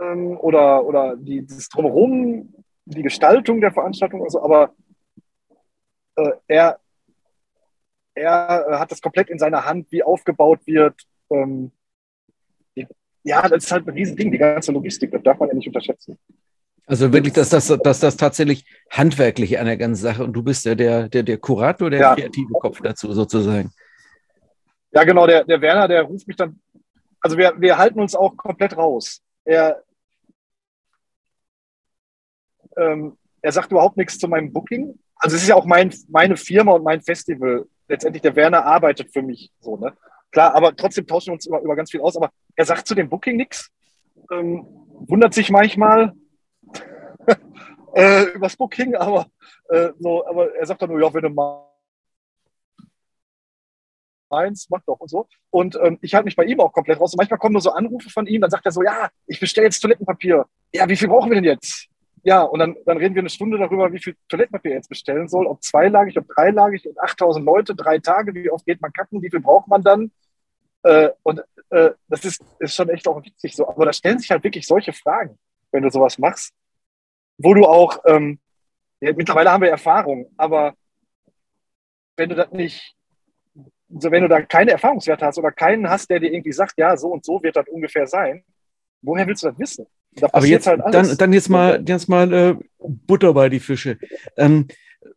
ähm, 0.00 0.38
oder, 0.38 0.84
oder 0.84 1.16
die, 1.16 1.44
das 1.46 1.68
Drumherum, 1.68 2.54
die 2.84 3.02
Gestaltung 3.02 3.60
der 3.60 3.72
Veranstaltung 3.72 4.20
oder 4.20 4.30
so, 4.30 4.42
aber 4.42 4.74
äh, 6.16 6.32
er, 6.46 6.80
er 8.14 8.66
äh, 8.68 8.78
hat 8.78 8.90
das 8.90 9.00
komplett 9.00 9.30
in 9.30 9.38
seiner 9.38 9.64
Hand, 9.64 9.90
wie 9.90 10.02
aufgebaut 10.02 10.60
wird. 10.66 10.94
Ähm, 11.30 11.72
ja, 13.24 13.46
das 13.48 13.64
ist 13.64 13.72
halt 13.72 13.86
ein 13.86 13.94
Riesending, 13.94 14.30
die 14.30 14.38
ganze 14.38 14.72
Logistik, 14.72 15.10
das 15.10 15.22
darf 15.22 15.38
man 15.38 15.48
ja 15.48 15.54
nicht 15.54 15.66
unterschätzen. 15.66 16.18
Also 16.88 17.12
wirklich, 17.12 17.34
dass 17.34 17.50
das, 17.50 17.66
dass 17.66 18.00
das 18.00 18.16
tatsächlich 18.16 18.64
handwerklich 18.90 19.58
an 19.58 19.66
der 19.66 19.76
ganzen 19.76 20.00
Sache 20.00 20.24
und 20.24 20.32
du 20.32 20.42
bist 20.42 20.64
ja 20.64 20.74
der, 20.74 21.10
der, 21.10 21.22
der 21.22 21.36
Kurator, 21.36 21.90
der 21.90 22.00
ja. 22.00 22.14
kreative 22.14 22.52
Kopf 22.54 22.80
dazu 22.82 23.12
sozusagen. 23.12 23.70
Ja, 24.92 25.04
genau, 25.04 25.26
der, 25.26 25.44
der 25.44 25.60
Werner, 25.60 25.86
der 25.86 26.02
ruft 26.04 26.26
mich 26.26 26.36
dann, 26.36 26.58
also 27.20 27.36
wir, 27.36 27.52
wir 27.58 27.76
halten 27.76 28.00
uns 28.00 28.14
auch 28.14 28.34
komplett 28.38 28.74
raus. 28.74 29.20
Er, 29.44 29.82
ähm, 32.78 33.18
er 33.42 33.52
sagt 33.52 33.70
überhaupt 33.70 33.98
nichts 33.98 34.18
zu 34.18 34.26
meinem 34.26 34.50
Booking. 34.50 34.98
Also 35.16 35.36
es 35.36 35.42
ist 35.42 35.48
ja 35.48 35.56
auch 35.56 35.66
mein, 35.66 35.92
meine 36.08 36.38
Firma 36.38 36.72
und 36.72 36.84
mein 36.84 37.02
Festival. 37.02 37.66
Letztendlich, 37.86 38.22
der 38.22 38.34
Werner 38.34 38.64
arbeitet 38.64 39.12
für 39.12 39.20
mich 39.20 39.52
so, 39.60 39.76
ne? 39.76 39.92
Klar, 40.30 40.54
aber 40.54 40.74
trotzdem 40.74 41.06
tauschen 41.06 41.28
wir 41.28 41.34
uns 41.34 41.46
über, 41.46 41.60
über 41.60 41.76
ganz 41.76 41.90
viel 41.90 42.00
aus. 42.00 42.16
Aber 42.16 42.30
er 42.56 42.64
sagt 42.64 42.86
zu 42.86 42.94
dem 42.94 43.10
Booking 43.10 43.36
nichts, 43.36 43.70
ähm, 44.32 44.66
wundert 45.06 45.34
sich 45.34 45.50
manchmal 45.50 46.14
äh, 47.94 48.24
übers 48.32 48.56
Booking, 48.56 48.94
aber, 48.94 49.26
äh, 49.68 49.90
so, 49.98 50.26
aber 50.26 50.54
er 50.54 50.66
sagt 50.66 50.82
dann 50.82 50.90
nur, 50.90 51.00
ja, 51.00 51.12
wenn 51.12 51.22
du 51.22 51.30
mal 51.30 51.68
eins, 54.30 54.68
mach 54.70 54.82
doch 54.86 55.00
und 55.00 55.08
so. 55.08 55.26
Und 55.50 55.78
ähm, 55.82 55.98
ich 56.02 56.14
halte 56.14 56.26
mich 56.26 56.36
bei 56.36 56.44
ihm 56.44 56.60
auch 56.60 56.72
komplett 56.72 57.00
raus. 57.00 57.12
Und 57.12 57.18
manchmal 57.18 57.38
kommen 57.38 57.54
nur 57.54 57.62
so 57.62 57.70
Anrufe 57.70 58.10
von 58.10 58.26
ihm, 58.26 58.40
dann 58.40 58.50
sagt 58.50 58.66
er 58.66 58.72
so, 58.72 58.82
ja, 58.82 59.08
ich 59.26 59.40
bestelle 59.40 59.66
jetzt 59.66 59.80
Toilettenpapier. 59.80 60.46
Ja, 60.72 60.88
wie 60.88 60.96
viel 60.96 61.08
brauchen 61.08 61.30
wir 61.30 61.36
denn 61.36 61.44
jetzt? 61.44 61.88
Ja, 62.24 62.42
und 62.42 62.58
dann, 62.58 62.76
dann 62.84 62.98
reden 62.98 63.14
wir 63.14 63.22
eine 63.22 63.30
Stunde 63.30 63.58
darüber, 63.58 63.92
wie 63.92 64.00
viel 64.00 64.16
Toilettenpapier 64.28 64.72
er 64.72 64.76
jetzt 64.78 64.88
bestellen 64.88 65.28
soll, 65.28 65.46
ob 65.46 65.62
zweilagig, 65.62 66.18
ob 66.18 66.28
dreilagig 66.28 66.86
und 66.86 66.98
8000 67.00 67.44
Leute, 67.44 67.74
drei 67.74 67.98
Tage, 67.98 68.34
wie 68.34 68.50
oft 68.50 68.66
geht 68.66 68.82
man 68.82 68.92
kacken, 68.92 69.22
wie 69.22 69.30
viel 69.30 69.40
braucht 69.40 69.68
man 69.68 69.82
dann? 69.82 70.10
Äh, 70.82 71.10
und 71.22 71.42
äh, 71.70 71.90
das 72.08 72.24
ist, 72.24 72.42
ist 72.58 72.74
schon 72.74 72.88
echt 72.88 73.06
auch 73.08 73.22
witzig 73.24 73.54
so. 73.54 73.68
Aber 73.68 73.86
da 73.86 73.92
stellen 73.92 74.18
sich 74.18 74.30
halt 74.30 74.44
wirklich 74.44 74.66
solche 74.66 74.92
Fragen, 74.92 75.38
wenn 75.70 75.82
du 75.82 75.90
sowas 75.90 76.18
machst, 76.18 76.52
wo 77.38 77.54
du 77.54 77.64
auch, 77.64 77.98
ähm, 78.06 78.38
ja, 79.00 79.12
mittlerweile 79.14 79.50
haben 79.50 79.62
wir 79.62 79.70
Erfahrung, 79.70 80.30
aber 80.36 80.74
wenn 82.16 82.28
du 82.28 82.34
das 82.34 82.50
nicht 82.52 82.96
so 83.88 84.10
wenn 84.10 84.22
du 84.22 84.28
da 84.28 84.42
keine 84.42 84.72
Erfahrungswerte 84.72 85.24
hast 85.24 85.38
oder 85.38 85.50
keinen 85.50 85.88
hast, 85.88 86.10
der 86.10 86.20
dir 86.20 86.32
irgendwie 86.32 86.52
sagt, 86.52 86.74
ja, 86.76 86.96
so 86.96 87.08
und 87.08 87.24
so 87.24 87.42
wird 87.42 87.56
das 87.56 87.66
ungefähr 87.68 88.06
sein, 88.06 88.44
woher 89.02 89.26
willst 89.26 89.42
du 89.42 89.48
das 89.48 89.58
wissen? 89.58 89.86
Da 90.12 90.28
Aber 90.32 90.46
jetzt, 90.46 90.66
halt 90.66 90.82
dann, 90.90 91.16
dann 91.16 91.32
jetzt 91.32 91.48
mal, 91.48 91.82
jetzt 91.86 92.08
mal 92.08 92.32
äh, 92.32 92.56
Butter 92.78 93.32
bei 93.34 93.48
die 93.48 93.60
Fische. 93.60 93.98
Ähm, 94.36 94.68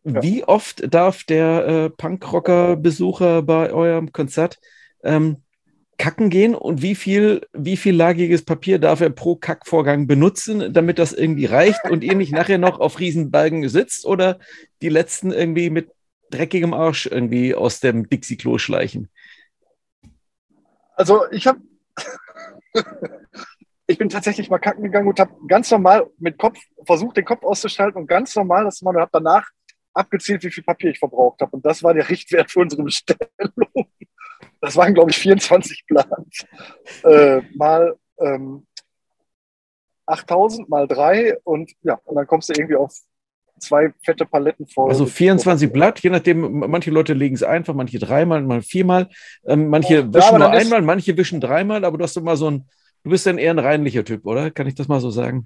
ja. 0.04 0.22
Wie 0.22 0.44
oft 0.44 0.92
darf 0.92 1.24
der 1.24 1.66
äh, 1.66 1.90
Punkrocker-Besucher 1.90 3.42
bei 3.42 3.72
eurem 3.72 4.12
Konzert 4.12 4.58
ähm, 5.02 5.41
kacken 5.98 6.30
gehen 6.30 6.54
und 6.54 6.82
wie 6.82 6.94
viel, 6.94 7.46
wie 7.52 7.76
viel 7.76 7.94
lagiges 7.94 8.44
Papier 8.44 8.78
darf 8.78 9.00
er 9.00 9.10
pro 9.10 9.36
Kackvorgang 9.36 10.06
benutzen, 10.06 10.72
damit 10.72 10.98
das 10.98 11.12
irgendwie 11.12 11.46
reicht 11.46 11.84
und 11.90 12.02
ihr 12.02 12.14
nicht 12.14 12.32
nachher 12.32 12.58
noch 12.58 12.80
auf 12.80 12.98
Riesenbalgen 12.98 13.68
sitzt 13.68 14.04
oder 14.04 14.38
die 14.80 14.88
letzten 14.88 15.32
irgendwie 15.32 15.70
mit 15.70 15.90
dreckigem 16.30 16.74
Arsch 16.74 17.06
irgendwie 17.06 17.54
aus 17.54 17.80
dem 17.80 18.08
Dixie-Klo 18.08 18.58
schleichen? 18.58 19.10
Also 20.96 21.30
ich 21.30 21.46
habe, 21.46 21.60
ich 23.86 23.98
bin 23.98 24.08
tatsächlich 24.08 24.50
mal 24.50 24.58
kacken 24.58 24.82
gegangen 24.82 25.08
und 25.08 25.20
habe 25.20 25.32
ganz 25.46 25.70
normal 25.70 26.06
mit 26.18 26.38
Kopf 26.38 26.58
versucht, 26.84 27.16
den 27.16 27.24
Kopf 27.24 27.44
auszuschalten 27.44 28.00
und 28.00 28.06
ganz 28.06 28.34
normal 28.34 28.64
das 28.64 28.82
machen 28.82 28.96
und 28.96 29.02
habe 29.02 29.10
danach 29.12 29.48
abgezielt, 29.94 30.42
wie 30.42 30.50
viel 30.50 30.64
Papier 30.64 30.90
ich 30.90 30.98
verbraucht 30.98 31.40
habe. 31.40 31.54
Und 31.54 31.64
das 31.66 31.82
war 31.82 31.94
der 31.94 32.08
Richtwert 32.08 32.50
für 32.50 32.60
unsere 32.60 32.82
Bestellung. 32.82 33.28
Das 34.60 34.76
waren, 34.76 34.94
glaube 34.94 35.10
ich, 35.10 35.18
24 35.18 35.84
Plans. 35.86 36.46
Äh, 37.04 37.42
mal 37.54 37.96
ähm, 38.18 38.66
8000 40.06 40.68
mal 40.68 40.86
drei 40.86 41.36
und 41.44 41.72
ja, 41.82 42.00
und 42.04 42.16
dann 42.16 42.26
kommst 42.26 42.48
du 42.48 42.54
irgendwie 42.54 42.76
auf 42.76 42.92
zwei 43.58 43.92
fette 44.04 44.26
Paletten 44.26 44.66
voll. 44.66 44.90
Also 44.90 45.06
24 45.06 45.72
Blatt, 45.72 46.00
je 46.00 46.10
nachdem, 46.10 46.58
manche 46.70 46.90
Leute 46.90 47.14
legen 47.14 47.34
es 47.34 47.42
einfach, 47.42 47.74
manche 47.74 47.98
dreimal, 47.98 48.42
mal 48.42 48.62
viermal, 48.62 49.08
ähm, 49.46 49.68
manche 49.68 49.94
ja, 49.94 50.14
wischen 50.14 50.38
nur 50.38 50.50
einmal, 50.50 50.82
manche 50.82 51.16
wischen 51.16 51.40
dreimal, 51.40 51.84
aber 51.84 51.98
du 51.98 52.04
hast 52.04 52.16
immer 52.16 52.36
so 52.36 52.50
ein, 52.50 52.68
du 53.04 53.10
bist 53.10 53.26
dann 53.26 53.38
eher 53.38 53.52
ein 53.52 53.58
reinlicher 53.58 54.04
Typ, 54.04 54.26
oder? 54.26 54.50
Kann 54.50 54.66
ich 54.66 54.74
das 54.74 54.88
mal 54.88 55.00
so 55.00 55.10
sagen? 55.10 55.44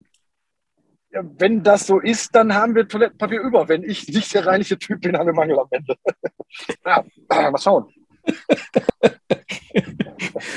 Ja, 0.00 0.97
wenn 1.10 1.62
das 1.62 1.86
so 1.86 2.00
ist, 2.00 2.34
dann 2.34 2.54
haben 2.54 2.74
wir 2.74 2.86
Toilettenpapier 2.86 3.40
über. 3.40 3.68
Wenn 3.68 3.82
ich 3.82 4.08
nicht 4.08 4.32
der 4.34 4.46
reinliche 4.46 4.78
Typ 4.78 5.00
bin, 5.00 5.16
haben 5.16 5.26
wir 5.26 5.34
Mangel 5.34 5.58
am 5.58 5.68
Ende. 5.70 5.96
ja, 6.84 7.04
mal 7.50 7.58
schauen. 7.58 7.86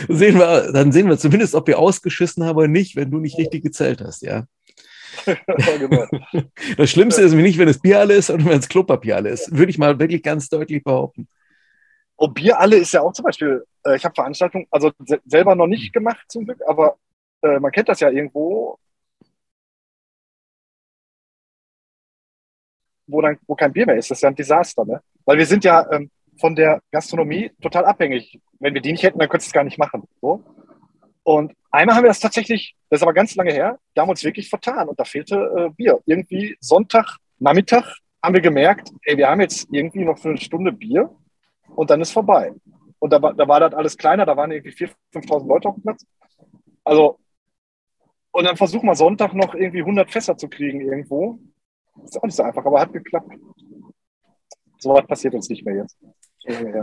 sehen 0.10 0.38
wir, 0.38 0.72
dann 0.74 0.92
sehen 0.92 1.08
wir 1.08 1.18
zumindest, 1.18 1.56
ob 1.56 1.68
wir 1.68 1.80
ausgeschissen 1.80 2.44
haben 2.44 2.58
oder 2.58 2.68
nicht, 2.68 2.96
wenn 2.96 3.12
du 3.12 3.20
nicht 3.20 3.38
richtig 3.38 3.64
gezählt 3.64 4.02
hast, 4.02 4.24
ja. 4.24 4.46
genau. 5.80 6.06
Das 6.78 6.90
Schlimmste 6.90 7.22
ist 7.22 7.32
nämlich 7.32 7.52
nicht, 7.52 7.60
wenn 7.60 7.68
es 7.68 7.80
Bier 7.80 8.00
alle 8.00 8.16
ist, 8.16 8.28
sondern 8.28 8.50
wenn 8.50 8.60
es 8.60 8.70
Klopapier 8.70 9.18
alle 9.18 9.30
ist. 9.30 9.56
Würde 9.56 9.70
ich 9.70 9.78
mal 9.78 10.00
wirklich 10.00 10.24
ganz 10.24 10.50
deutlich 10.50 10.84
behaupten. 10.84 11.28
Oh, 12.18 12.28
Bier 12.28 12.60
alle 12.60 12.78
ist 12.78 12.94
ja 12.94 13.02
auch 13.02 13.14
zum 13.14 13.26
Beispiel, 13.26 13.64
äh, 13.86 13.96
ich 13.96 14.06
habe 14.06 14.16
Veranstaltungen, 14.16 14.68
also 14.70 14.92
selber 15.26 15.56
noch 15.56 15.68
nicht 15.68 15.94
gemacht 15.94 16.24
zum 16.28 16.46
Glück, 16.46 16.60
aber 16.68 16.98
äh, 17.42 17.60
man 17.60 17.72
kennt 17.72 17.90
das 17.90 18.00
ja 18.00 18.10
irgendwo, 18.10 18.78
wo, 23.12 23.22
dann, 23.22 23.38
wo 23.48 23.56
kein 23.56 23.74
Bier 23.74 23.86
mehr 23.86 23.98
ist. 23.98 24.10
Das 24.12 24.18
ist 24.18 24.24
ja 24.24 24.30
ein 24.30 24.36
Desaster, 24.36 24.86
ne? 24.86 25.02
Weil 25.26 25.38
wir 25.38 25.46
sind 25.46 25.64
ja 25.64 25.90
ähm, 25.92 26.10
von 26.40 26.56
der 26.56 26.82
Gastronomie 26.92 27.52
total 27.62 27.86
abhängig. 27.86 28.40
Wenn 28.60 28.74
wir 28.74 28.82
die 28.82 28.92
nicht 28.92 29.04
hätten, 29.04 29.20
dann 29.20 29.30
könntest 29.30 29.50
du 29.50 29.52
es 29.52 29.54
gar 29.54 29.64
nicht 29.64 29.78
machen. 29.78 30.04
So. 30.22 30.44
Und 31.24 31.54
einmal 31.70 31.96
haben 31.96 32.04
wir 32.04 32.10
das 32.10 32.20
tatsächlich, 32.20 32.76
das 32.90 33.00
ist 33.00 33.04
aber 33.04 33.14
ganz 33.14 33.36
lange 33.36 33.54
her, 33.54 33.78
da 33.94 34.02
haben 34.02 34.08
wir 34.08 34.12
uns 34.12 34.24
wirklich 34.24 34.50
vertan 34.50 34.90
und 34.90 35.00
da 35.00 35.04
fehlte 35.04 35.36
äh, 35.36 35.70
Bier. 35.70 36.00
Irgendwie 36.06 36.58
Sonntag, 36.60 37.18
Nachmittag 37.40 37.98
haben 38.24 38.34
wir 38.34 38.42
gemerkt, 38.42 38.92
ey, 39.04 39.18
wir 39.18 39.30
haben 39.30 39.42
jetzt 39.42 39.68
irgendwie 39.72 40.04
noch 40.04 40.18
für 40.18 40.30
eine 40.30 40.38
Stunde 40.38 40.72
Bier 40.72 41.10
und 41.76 41.90
dann 41.90 42.02
ist 42.02 42.12
vorbei. 42.12 42.54
Und 43.00 43.14
da 43.14 43.22
war, 43.22 43.34
da 43.34 43.48
war 43.48 43.60
das 43.60 43.74
alles 43.74 43.98
kleiner, 43.98 44.26
da 44.26 44.38
waren 44.38 44.52
irgendwie 44.52 44.72
4.000, 44.72 44.94
5.000 45.14 45.48
Leute 45.48 45.70
auf 45.70 45.76
dem 45.76 45.84
Platz. 45.84 46.06
Also, 46.84 47.20
und 48.32 48.46
dann 48.46 48.58
versuchen 48.58 48.88
wir 48.88 48.96
Sonntag 48.96 49.34
noch 49.34 49.54
irgendwie 49.56 49.82
100 49.82 50.12
Fässer 50.12 50.38
zu 50.38 50.48
kriegen 50.48 50.82
irgendwo. 50.82 51.40
Ist 52.04 52.18
auch 52.18 52.24
nicht 52.24 52.36
so 52.36 52.44
einfach, 52.44 52.66
aber 52.66 52.82
hat 52.82 52.94
geklappt. 52.94 53.34
So 54.80 54.94
was 54.94 55.06
passiert 55.06 55.34
uns 55.36 55.50
nicht 55.50 55.66
mehr 55.66 55.76
jetzt. 55.76 55.98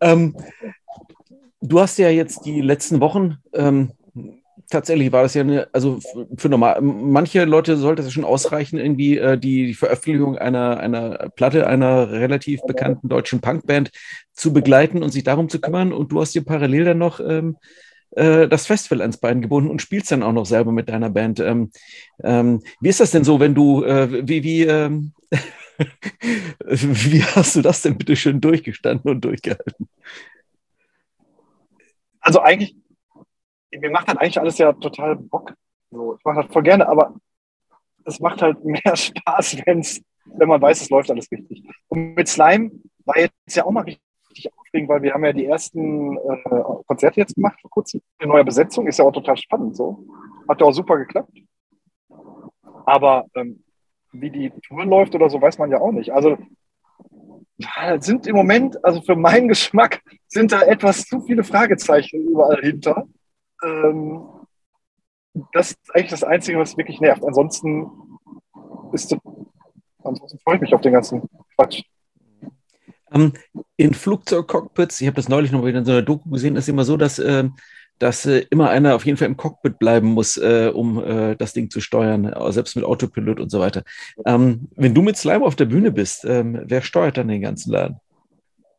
Ähm, 0.00 0.36
Du 1.66 1.80
hast 1.80 1.98
ja 1.98 2.10
jetzt 2.10 2.44
die 2.44 2.60
letzten 2.60 3.00
Wochen, 3.00 3.38
ähm, 3.54 3.92
tatsächlich 4.70 5.12
war 5.12 5.22
das 5.22 5.32
ja 5.32 5.40
eine, 5.40 5.66
also 5.72 5.98
für 6.36 6.50
normal, 6.50 6.82
manche 6.82 7.46
Leute 7.46 7.78
sollte 7.78 8.02
es 8.02 8.12
schon 8.12 8.26
ausreichen, 8.26 8.78
irgendwie 8.78 9.16
äh, 9.16 9.38
die, 9.38 9.68
die, 9.68 9.74
Veröffentlichung 9.74 10.36
einer, 10.36 10.78
einer 10.78 11.30
Platte 11.34 11.66
einer 11.66 12.10
relativ 12.10 12.60
bekannten 12.66 13.08
deutschen 13.08 13.40
Punkband 13.40 13.92
zu 14.34 14.52
begleiten 14.52 15.02
und 15.02 15.10
sich 15.10 15.24
darum 15.24 15.48
zu 15.48 15.58
kümmern. 15.58 15.94
Und 15.94 16.12
du 16.12 16.20
hast 16.20 16.34
dir 16.34 16.44
parallel 16.44 16.84
dann 16.84 16.98
noch 16.98 17.18
ähm, 17.18 17.56
äh, 18.16 18.48
das 18.48 18.66
Festival 18.66 19.00
ans 19.00 19.18
Bein 19.18 19.42
gebunden 19.42 19.70
und 19.70 19.82
spielst 19.82 20.10
dann 20.10 20.22
auch 20.22 20.32
noch 20.32 20.46
selber 20.46 20.72
mit 20.72 20.88
deiner 20.88 21.10
Band. 21.10 21.40
Ähm, 21.40 21.70
ähm 22.22 22.62
wie 22.80 22.88
ist 22.88 23.00
das 23.00 23.10
denn 23.10 23.24
so, 23.24 23.40
wenn 23.40 23.54
du, 23.54 23.84
äh, 23.84 24.26
wie, 24.28 24.42
wie, 24.42 24.62
ähm, 24.62 25.12
wie 26.60 27.22
hast 27.22 27.56
du 27.56 27.62
das 27.62 27.82
denn 27.82 27.98
bitte 27.98 28.16
schön 28.16 28.40
durchgestanden 28.40 29.10
und 29.10 29.24
durchgehalten? 29.24 29.88
also 32.24 32.40
eigentlich, 32.40 32.74
mir 33.70 33.90
macht 33.90 34.08
halt 34.08 34.18
eigentlich 34.18 34.40
alles 34.40 34.58
ja 34.58 34.72
total 34.72 35.16
Bock. 35.16 35.54
So, 35.90 36.16
ich 36.16 36.24
mache 36.24 36.42
das 36.42 36.52
voll 36.52 36.62
gerne, 36.62 36.88
aber 36.88 37.14
es 38.04 38.18
macht 38.18 38.40
halt 38.42 38.64
mehr 38.64 38.96
Spaß, 38.96 39.58
wenn's, 39.66 40.00
wenn 40.24 40.48
man 40.48 40.60
weiß, 40.60 40.80
es 40.80 40.90
läuft 40.90 41.10
alles 41.10 41.30
richtig. 41.30 41.62
Und 41.88 42.14
mit 42.14 42.26
Slime 42.26 42.70
war 43.04 43.18
jetzt 43.18 43.54
ja 43.54 43.64
auch 43.64 43.70
mal 43.70 43.82
richtig 43.82 44.03
aufregend, 44.52 44.88
weil 44.88 45.02
wir 45.02 45.14
haben 45.14 45.24
ja 45.24 45.32
die 45.32 45.46
ersten 45.46 46.16
äh, 46.16 46.62
Konzerte 46.86 47.20
jetzt 47.20 47.34
gemacht 47.34 47.60
vor 47.60 47.70
kurzem. 47.70 48.00
Eine 48.18 48.32
neue 48.32 48.44
Besetzung 48.44 48.86
ist 48.86 48.98
ja 48.98 49.04
auch 49.04 49.12
total 49.12 49.36
spannend 49.36 49.76
so. 49.76 50.06
Hat 50.48 50.60
ja 50.60 50.66
auch 50.66 50.72
super 50.72 50.96
geklappt. 50.98 51.32
Aber 52.86 53.26
ähm, 53.34 53.62
wie 54.12 54.30
die 54.30 54.50
Tour 54.66 54.84
läuft 54.84 55.14
oder 55.14 55.30
so, 55.30 55.40
weiß 55.40 55.58
man 55.58 55.70
ja 55.70 55.80
auch 55.80 55.92
nicht. 55.92 56.12
Also 56.12 56.36
sind 57.98 58.26
im 58.26 58.36
Moment, 58.36 58.84
also 58.84 59.00
für 59.00 59.16
meinen 59.16 59.48
Geschmack, 59.48 60.02
sind 60.26 60.52
da 60.52 60.62
etwas 60.62 61.04
zu 61.06 61.20
viele 61.20 61.44
Fragezeichen 61.44 62.28
überall 62.28 62.60
hinter. 62.60 63.06
Ähm, 63.64 64.24
das 65.52 65.70
ist 65.70 65.94
eigentlich 65.94 66.10
das 66.10 66.24
Einzige, 66.24 66.58
was 66.58 66.76
wirklich 66.76 67.00
nervt. 67.00 67.24
Ansonsten 67.24 67.90
ist 68.92 69.16
ansonsten 70.02 70.38
freue 70.40 70.56
ich 70.56 70.60
mich 70.62 70.74
auf 70.74 70.80
den 70.80 70.92
ganzen 70.92 71.28
Quatsch. 71.56 71.82
Ähm, 73.14 73.32
in 73.76 73.94
Flugzeugcockpits, 73.94 75.00
ich 75.00 75.06
habe 75.06 75.16
das 75.16 75.28
neulich 75.28 75.52
noch 75.52 75.64
wieder 75.64 75.78
in 75.78 75.84
so 75.84 75.92
einer 75.92 76.02
Doku 76.02 76.30
gesehen, 76.30 76.56
ist 76.56 76.68
immer 76.68 76.84
so, 76.84 76.96
dass 76.96 77.18
äh, 77.18 77.48
dass 77.98 78.26
äh, 78.26 78.44
immer 78.50 78.70
einer 78.70 78.94
auf 78.94 79.06
jeden 79.06 79.16
Fall 79.16 79.28
im 79.28 79.36
Cockpit 79.36 79.78
bleiben 79.78 80.08
muss, 80.08 80.36
äh, 80.36 80.70
um 80.72 81.02
äh, 81.02 81.36
das 81.36 81.52
Ding 81.52 81.70
zu 81.70 81.80
steuern, 81.80 82.34
selbst 82.52 82.76
mit 82.76 82.84
Autopilot 82.84 83.40
und 83.40 83.50
so 83.50 83.60
weiter. 83.60 83.84
Ähm, 84.26 84.68
wenn 84.76 84.94
du 84.94 85.02
mit 85.02 85.16
Slime 85.16 85.44
auf 85.44 85.56
der 85.56 85.66
Bühne 85.66 85.92
bist, 85.92 86.24
ähm, 86.24 86.60
wer 86.64 86.82
steuert 86.82 87.16
dann 87.16 87.28
den 87.28 87.40
ganzen 87.40 87.72
Laden? 87.72 87.98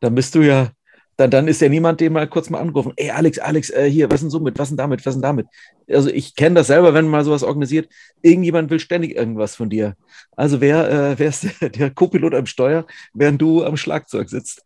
Dann 0.02 0.16
bist 0.16 0.36
du 0.36 0.42
ja, 0.42 0.70
dann, 1.18 1.32
dann 1.32 1.48
ist 1.48 1.62
ja 1.62 1.70
niemand, 1.70 2.02
den 2.02 2.14
mal 2.14 2.28
kurz 2.28 2.50
mal 2.50 2.60
angerufen. 2.60 2.94
Ey, 2.98 3.10
Alex, 3.10 3.40
Alex, 3.40 3.70
äh, 3.70 3.90
hier, 3.90 4.12
was 4.12 4.20
denn 4.20 4.30
so 4.30 4.40
mit, 4.40 4.60
was 4.60 4.70
denn 4.70 4.78
damit, 4.78 5.06
was 5.06 5.16
denn 5.16 5.22
damit? 5.22 5.48
Also 5.90 6.10
ich 6.10 6.36
kenne 6.36 6.56
das 6.56 6.68
selber, 6.68 6.94
wenn 6.94 7.06
man 7.06 7.12
mal 7.12 7.24
sowas 7.24 7.44
organisiert. 7.44 7.90
Irgendjemand 8.22 8.70
will 8.70 8.80
ständig 8.80 9.16
irgendwas 9.16 9.56
von 9.56 9.70
dir. 9.70 9.96
Also 10.36 10.60
wer, 10.60 10.90
äh, 10.90 11.20
wer 11.20 11.30
ist 11.30 11.62
der, 11.62 11.70
der 11.70 11.92
Co-Pilot 11.92 12.36
am 12.36 12.46
Steuer, 12.46 12.86
während 13.14 13.42
du 13.42 13.64
am 13.64 13.78
Schlagzeug 13.78 14.30
sitzt? 14.30 14.66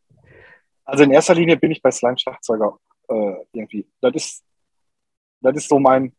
Also 0.86 1.04
in 1.04 1.12
erster 1.12 1.36
Linie 1.36 1.58
bin 1.58 1.72
ich 1.72 1.82
bei 1.82 1.92
Slime 1.92 2.18
Schlagzeuger 2.18 2.80
äh, 3.10 3.36
irgendwie. 3.54 3.86
Das 4.02 4.14
ist, 4.16 4.44
das 5.42 5.56
ist 5.56 5.70
so 5.70 5.78
mein, 5.78 6.12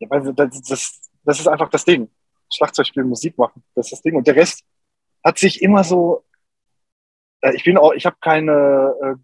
ja, 0.00 0.08
das, 0.08 0.60
das, 0.62 1.00
das 1.24 1.40
ist 1.40 1.46
einfach 1.46 1.68
das 1.68 1.84
Ding. 1.84 2.08
Schlagzeug 2.52 2.86
spielen, 2.86 3.08
Musik 3.08 3.38
machen, 3.38 3.62
das 3.76 3.86
ist 3.86 3.92
das 3.92 4.02
Ding. 4.02 4.16
Und 4.16 4.26
der 4.26 4.34
Rest 4.34 4.64
hat 5.22 5.38
sich 5.38 5.62
immer 5.62 5.84
so 5.84 6.24
ich 7.42 7.64
bin 7.64 7.78
auch, 7.78 7.92
ich 7.92 8.06
habe 8.06 8.16
keine, 8.20 8.94
äh, 9.02 9.14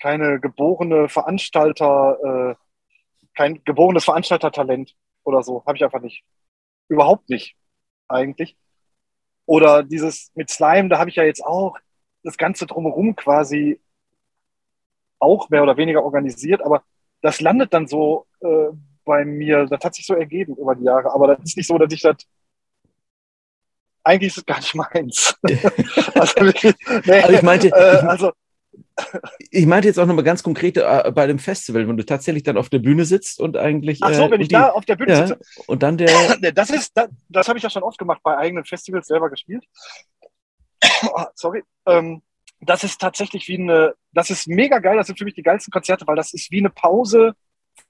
keine 0.00 0.40
geborene 0.40 1.08
Veranstalter, 1.08 2.18
äh, 2.52 2.54
kein 3.34 3.62
geborenes 3.64 4.04
Veranstaltertalent 4.04 4.94
oder 5.24 5.42
so. 5.42 5.64
Habe 5.66 5.76
ich 5.76 5.84
einfach 5.84 6.00
nicht. 6.00 6.24
Überhaupt 6.88 7.28
nicht, 7.30 7.56
eigentlich. 8.08 8.56
Oder 9.46 9.82
dieses 9.82 10.30
mit 10.34 10.50
Slime, 10.50 10.88
da 10.88 10.98
habe 10.98 11.10
ich 11.10 11.16
ja 11.16 11.24
jetzt 11.24 11.44
auch 11.44 11.78
das 12.22 12.36
Ganze 12.38 12.66
drumherum 12.66 13.16
quasi 13.16 13.80
auch 15.18 15.48
mehr 15.50 15.62
oder 15.62 15.76
weniger 15.76 16.02
organisiert, 16.02 16.62
aber 16.62 16.82
das 17.20 17.40
landet 17.40 17.72
dann 17.72 17.86
so 17.86 18.26
äh, 18.40 18.68
bei 19.04 19.24
mir, 19.24 19.66
das 19.66 19.82
hat 19.84 19.94
sich 19.94 20.06
so 20.06 20.14
ergeben 20.14 20.56
über 20.56 20.74
die 20.74 20.84
Jahre, 20.84 21.12
aber 21.12 21.28
das 21.28 21.44
ist 21.44 21.56
nicht 21.56 21.66
so, 21.66 21.78
dass 21.78 21.92
ich 21.92 22.02
das 22.02 22.16
eigentlich 24.04 24.28
ist 24.32 24.38
es 24.38 24.46
gar 24.46 24.58
nicht 24.58 24.74
meins. 24.74 25.34
also, 26.14 26.34
nee, 27.04 27.20
also, 27.20 27.32
ich 27.32 27.42
meinte, 27.42 27.68
äh, 27.68 28.06
also, 28.06 28.32
ich 29.50 29.66
meinte 29.66 29.88
jetzt 29.88 29.98
auch 29.98 30.06
nochmal 30.06 30.24
ganz 30.24 30.42
konkret 30.42 30.76
äh, 30.76 31.12
bei 31.12 31.26
dem 31.26 31.38
Festival, 31.38 31.88
wenn 31.88 31.96
du 31.96 32.04
tatsächlich 32.04 32.42
dann 32.44 32.56
auf 32.56 32.68
der 32.68 32.78
Bühne 32.78 33.04
sitzt 33.04 33.40
und 33.40 33.56
eigentlich. 33.56 34.00
Ach 34.02 34.12
so, 34.12 34.30
wenn 34.30 34.40
ich 34.40 34.48
die, 34.48 34.54
da 34.54 34.70
auf 34.70 34.84
der 34.84 34.96
Bühne 34.96 35.12
ja, 35.12 35.26
sitze. 35.26 35.40
Und 35.66 35.82
dann 35.82 35.98
der. 35.98 36.36
das 36.54 36.70
ist, 36.70 36.92
das, 36.94 37.08
das 37.28 37.48
habe 37.48 37.58
ich 37.58 37.62
ja 37.62 37.70
schon 37.70 37.82
oft 37.82 37.98
gemacht, 37.98 38.20
bei 38.22 38.36
eigenen 38.36 38.64
Festivals 38.64 39.06
selber 39.06 39.30
gespielt. 39.30 39.64
oh, 41.02 41.24
sorry. 41.34 41.62
Ähm, 41.86 42.22
das 42.60 42.84
ist 42.84 43.00
tatsächlich 43.00 43.48
wie 43.48 43.58
eine, 43.58 43.94
das 44.12 44.30
ist 44.30 44.48
mega 44.48 44.78
geil, 44.78 44.96
das 44.96 45.06
sind 45.06 45.18
für 45.18 45.24
mich 45.24 45.34
die 45.34 45.42
geilsten 45.42 45.72
Konzerte, 45.72 46.06
weil 46.06 46.16
das 46.16 46.32
ist 46.32 46.50
wie 46.50 46.60
eine 46.60 46.70
Pause 46.70 47.34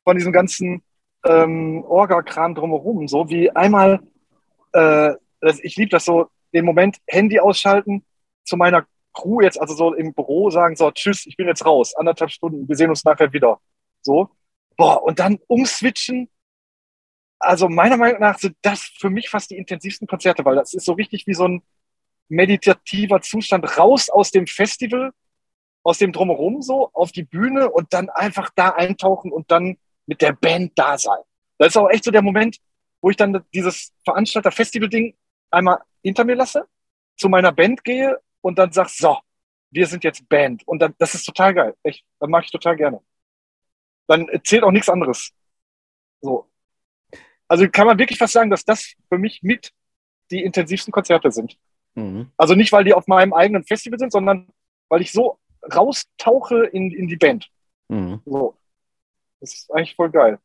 von 0.03 0.17
diesem 0.17 0.33
ganzen 0.33 0.83
ähm, 1.25 1.85
Orga-Kram 1.87 2.55
drumherum. 2.55 3.09
So 3.09 3.29
wie 3.29 3.51
einmal, 3.51 4.01
äh, 4.73 5.13
ich 5.63 5.77
liebe 5.77 5.91
das 5.91 6.05
so, 6.05 6.29
den 6.53 6.65
Moment 6.65 6.99
Handy 7.07 7.41
ausschalten, 7.41 8.05
zu 8.45 8.57
meiner 8.57 8.87
Crew 9.13 9.41
jetzt, 9.41 9.61
also 9.61 9.75
so 9.75 9.95
im 9.95 10.13
Büro 10.13 10.51
sagen, 10.51 10.77
so, 10.77 10.91
tschüss, 10.91 11.27
ich 11.27 11.37
bin 11.37 11.47
jetzt 11.47 11.65
raus, 11.65 11.95
anderthalb 11.95 12.31
Stunden, 12.31 12.69
wir 12.69 12.77
sehen 12.77 12.91
uns 12.91 13.05
nachher 13.05 13.33
wieder. 13.33 13.61
So. 14.03 14.31
Boah, 14.77 15.03
und 15.03 15.19
dann 15.19 15.39
umswitchen. 15.47 16.29
Also 17.39 17.69
meiner 17.69 17.97
Meinung 17.97 18.21
nach 18.21 18.39
sind 18.39 18.57
das 18.63 18.83
für 18.99 19.11
mich 19.11 19.29
fast 19.29 19.51
die 19.51 19.57
intensivsten 19.57 20.09
Konzerte, 20.09 20.45
weil 20.45 20.57
das 20.57 20.75
ist 20.75 20.85
so 20.85 20.93
richtig 20.93 21.27
wie 21.27 21.35
so 21.35 21.47
ein 21.47 21.63
meditativer 22.29 23.21
Zustand 23.21 23.79
raus 23.79 24.09
aus 24.09 24.31
dem 24.31 24.47
Festival, 24.47 25.13
aus 25.83 25.99
dem 25.99 26.13
Drumherum 26.13 26.63
so, 26.63 26.91
auf 26.93 27.13
die 27.13 27.23
Bühne 27.23 27.71
und 27.71 27.93
dann 27.93 28.09
einfach 28.09 28.51
da 28.57 28.71
eintauchen 28.71 29.31
und 29.31 29.51
dann 29.51 29.77
mit 30.07 30.23
der 30.23 30.33
Band 30.33 30.73
da 30.77 30.99
sein. 30.99 31.21
Das 31.59 31.69
ist 31.69 31.77
auch 31.77 31.91
echt 31.91 32.05
so 32.05 32.11
der 32.11 32.23
Moment, 32.23 32.59
wo 33.01 33.11
ich 33.11 33.17
dann 33.17 33.45
dieses 33.55 33.93
Veranstalter-Festival-Ding 34.05 35.15
einmal 35.55 35.79
hinter 36.03 36.25
mir 36.25 36.37
lasse, 36.37 36.67
zu 37.17 37.29
meiner 37.29 37.53
Band 37.53 37.85
gehe 37.85 38.19
und 38.41 38.59
dann 38.59 38.73
sagst, 38.73 38.99
so, 38.99 39.19
wir 39.71 39.87
sind 39.87 40.05
jetzt 40.05 40.29
Band. 40.29 40.67
Und 40.67 40.81
dann, 40.81 40.95
das 40.99 41.15
ist 41.15 41.25
total 41.25 41.55
geil. 41.55 41.75
Echt, 41.83 42.05
das 42.21 42.29
mag 42.29 42.45
ich 42.45 42.51
total 42.51 42.77
gerne. 42.77 43.01
Dann 44.07 44.29
zählt 44.45 44.63
auch 44.63 44.71
nichts 44.71 44.89
anderes. 44.89 45.31
So. 46.21 46.49
Also 47.49 47.69
kann 47.69 47.87
man 47.87 47.99
wirklich 47.99 48.19
fast 48.19 48.33
sagen, 48.33 48.51
dass 48.51 48.65
das 48.65 48.95
für 49.09 49.19
mich 49.19 49.43
mit 49.43 49.73
die 50.31 50.43
intensivsten 50.43 50.93
Konzerte 50.93 51.31
sind. 51.31 51.57
Mhm. 51.95 52.31
Also 52.37 52.55
nicht, 52.55 52.73
weil 52.73 52.85
die 52.85 52.95
auf 52.95 53.07
meinem 53.07 53.33
eigenen 53.33 53.65
Festival 53.65 53.99
sind, 53.99 54.13
sondern 54.13 54.49
weil 54.89 55.03
ich 55.03 55.13
so 55.13 55.39
raustauche 55.75 56.65
in, 56.67 56.91
in 56.91 57.09
die 57.09 57.17
Band. 57.17 57.49
Mhm. 57.89 58.21
So. 58.25 58.57
Das 59.41 59.55
ist 59.55 59.73
eigentlich 59.73 59.95
voll 59.95 60.11
geil. 60.11 60.39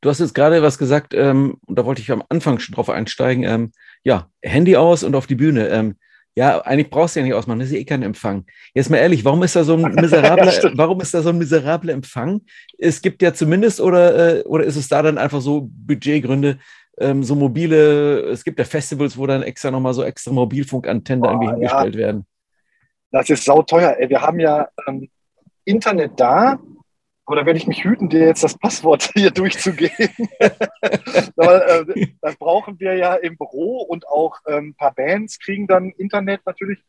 Du 0.00 0.10
hast 0.10 0.20
jetzt 0.20 0.34
gerade 0.34 0.62
was 0.62 0.78
gesagt, 0.78 1.14
ähm, 1.14 1.58
und 1.66 1.78
da 1.78 1.86
wollte 1.86 2.02
ich 2.02 2.10
am 2.10 2.22
Anfang 2.28 2.58
schon 2.58 2.74
drauf 2.74 2.90
einsteigen. 2.90 3.44
Ähm, 3.44 3.72
ja, 4.04 4.28
Handy 4.42 4.76
aus 4.76 5.02
und 5.02 5.14
auf 5.14 5.26
die 5.26 5.34
Bühne. 5.34 5.68
Ähm, 5.68 5.96
ja, 6.36 6.60
eigentlich 6.62 6.90
brauchst 6.90 7.14
du 7.14 7.20
ja 7.20 7.26
nicht 7.26 7.34
ausmachen, 7.34 7.60
das 7.60 7.68
ist 7.68 7.74
ja 7.74 7.80
eh 7.80 7.84
kein 7.84 8.02
Empfang. 8.02 8.44
Jetzt 8.74 8.90
mal 8.90 8.96
ehrlich, 8.96 9.24
warum 9.24 9.42
ist 9.44 9.54
da 9.54 9.62
so 9.62 9.74
ein 9.74 9.94
miserabler, 9.94 10.52
ja, 10.52 10.70
warum 10.74 11.00
ist 11.00 11.14
da 11.14 11.22
so 11.22 11.28
ein 11.28 11.38
miserabler 11.38 11.92
Empfang? 11.92 12.42
Es 12.78 13.02
gibt 13.02 13.22
ja 13.22 13.32
zumindest, 13.32 13.80
oder, 13.80 14.38
äh, 14.38 14.42
oder 14.42 14.64
ist 14.64 14.76
es 14.76 14.88
da 14.88 15.02
dann 15.02 15.16
einfach 15.16 15.40
so 15.40 15.68
Budgetgründe, 15.70 16.58
ähm, 16.98 17.22
so 17.22 17.34
mobile, 17.34 18.20
es 18.30 18.44
gibt 18.44 18.58
ja 18.58 18.64
Festivals, 18.64 19.16
wo 19.16 19.26
dann 19.26 19.42
extra 19.42 19.70
nochmal 19.70 19.94
so 19.94 20.02
extra 20.02 20.32
Mobilfunkantennen 20.32 21.24
irgendwie 21.24 21.50
hingestellt 21.52 21.94
ja. 21.94 22.00
werden. 22.00 22.26
Das 23.10 23.30
ist 23.30 23.44
sauteuer, 23.44 23.96
ey. 23.98 24.08
Wir 24.08 24.20
haben 24.20 24.40
ja 24.40 24.68
ähm, 24.88 25.08
Internet 25.64 26.12
da, 26.16 26.58
aber 27.26 27.36
da 27.36 27.46
werde 27.46 27.58
ich 27.58 27.66
mich 27.66 27.84
hüten, 27.84 28.08
dir 28.08 28.26
jetzt 28.26 28.44
das 28.44 28.58
Passwort 28.58 29.10
hier 29.14 29.30
durchzugeben. 29.30 30.28
Weil, 31.36 31.86
äh, 31.88 32.06
das 32.20 32.36
brauchen 32.36 32.78
wir 32.78 32.94
ja 32.94 33.14
im 33.14 33.36
Büro 33.36 33.82
und 33.82 34.06
auch 34.08 34.38
ähm, 34.46 34.68
ein 34.68 34.74
paar 34.74 34.92
Bands 34.92 35.38
kriegen 35.38 35.66
dann 35.66 35.90
Internet 35.90 36.42
natürlich. 36.44 36.80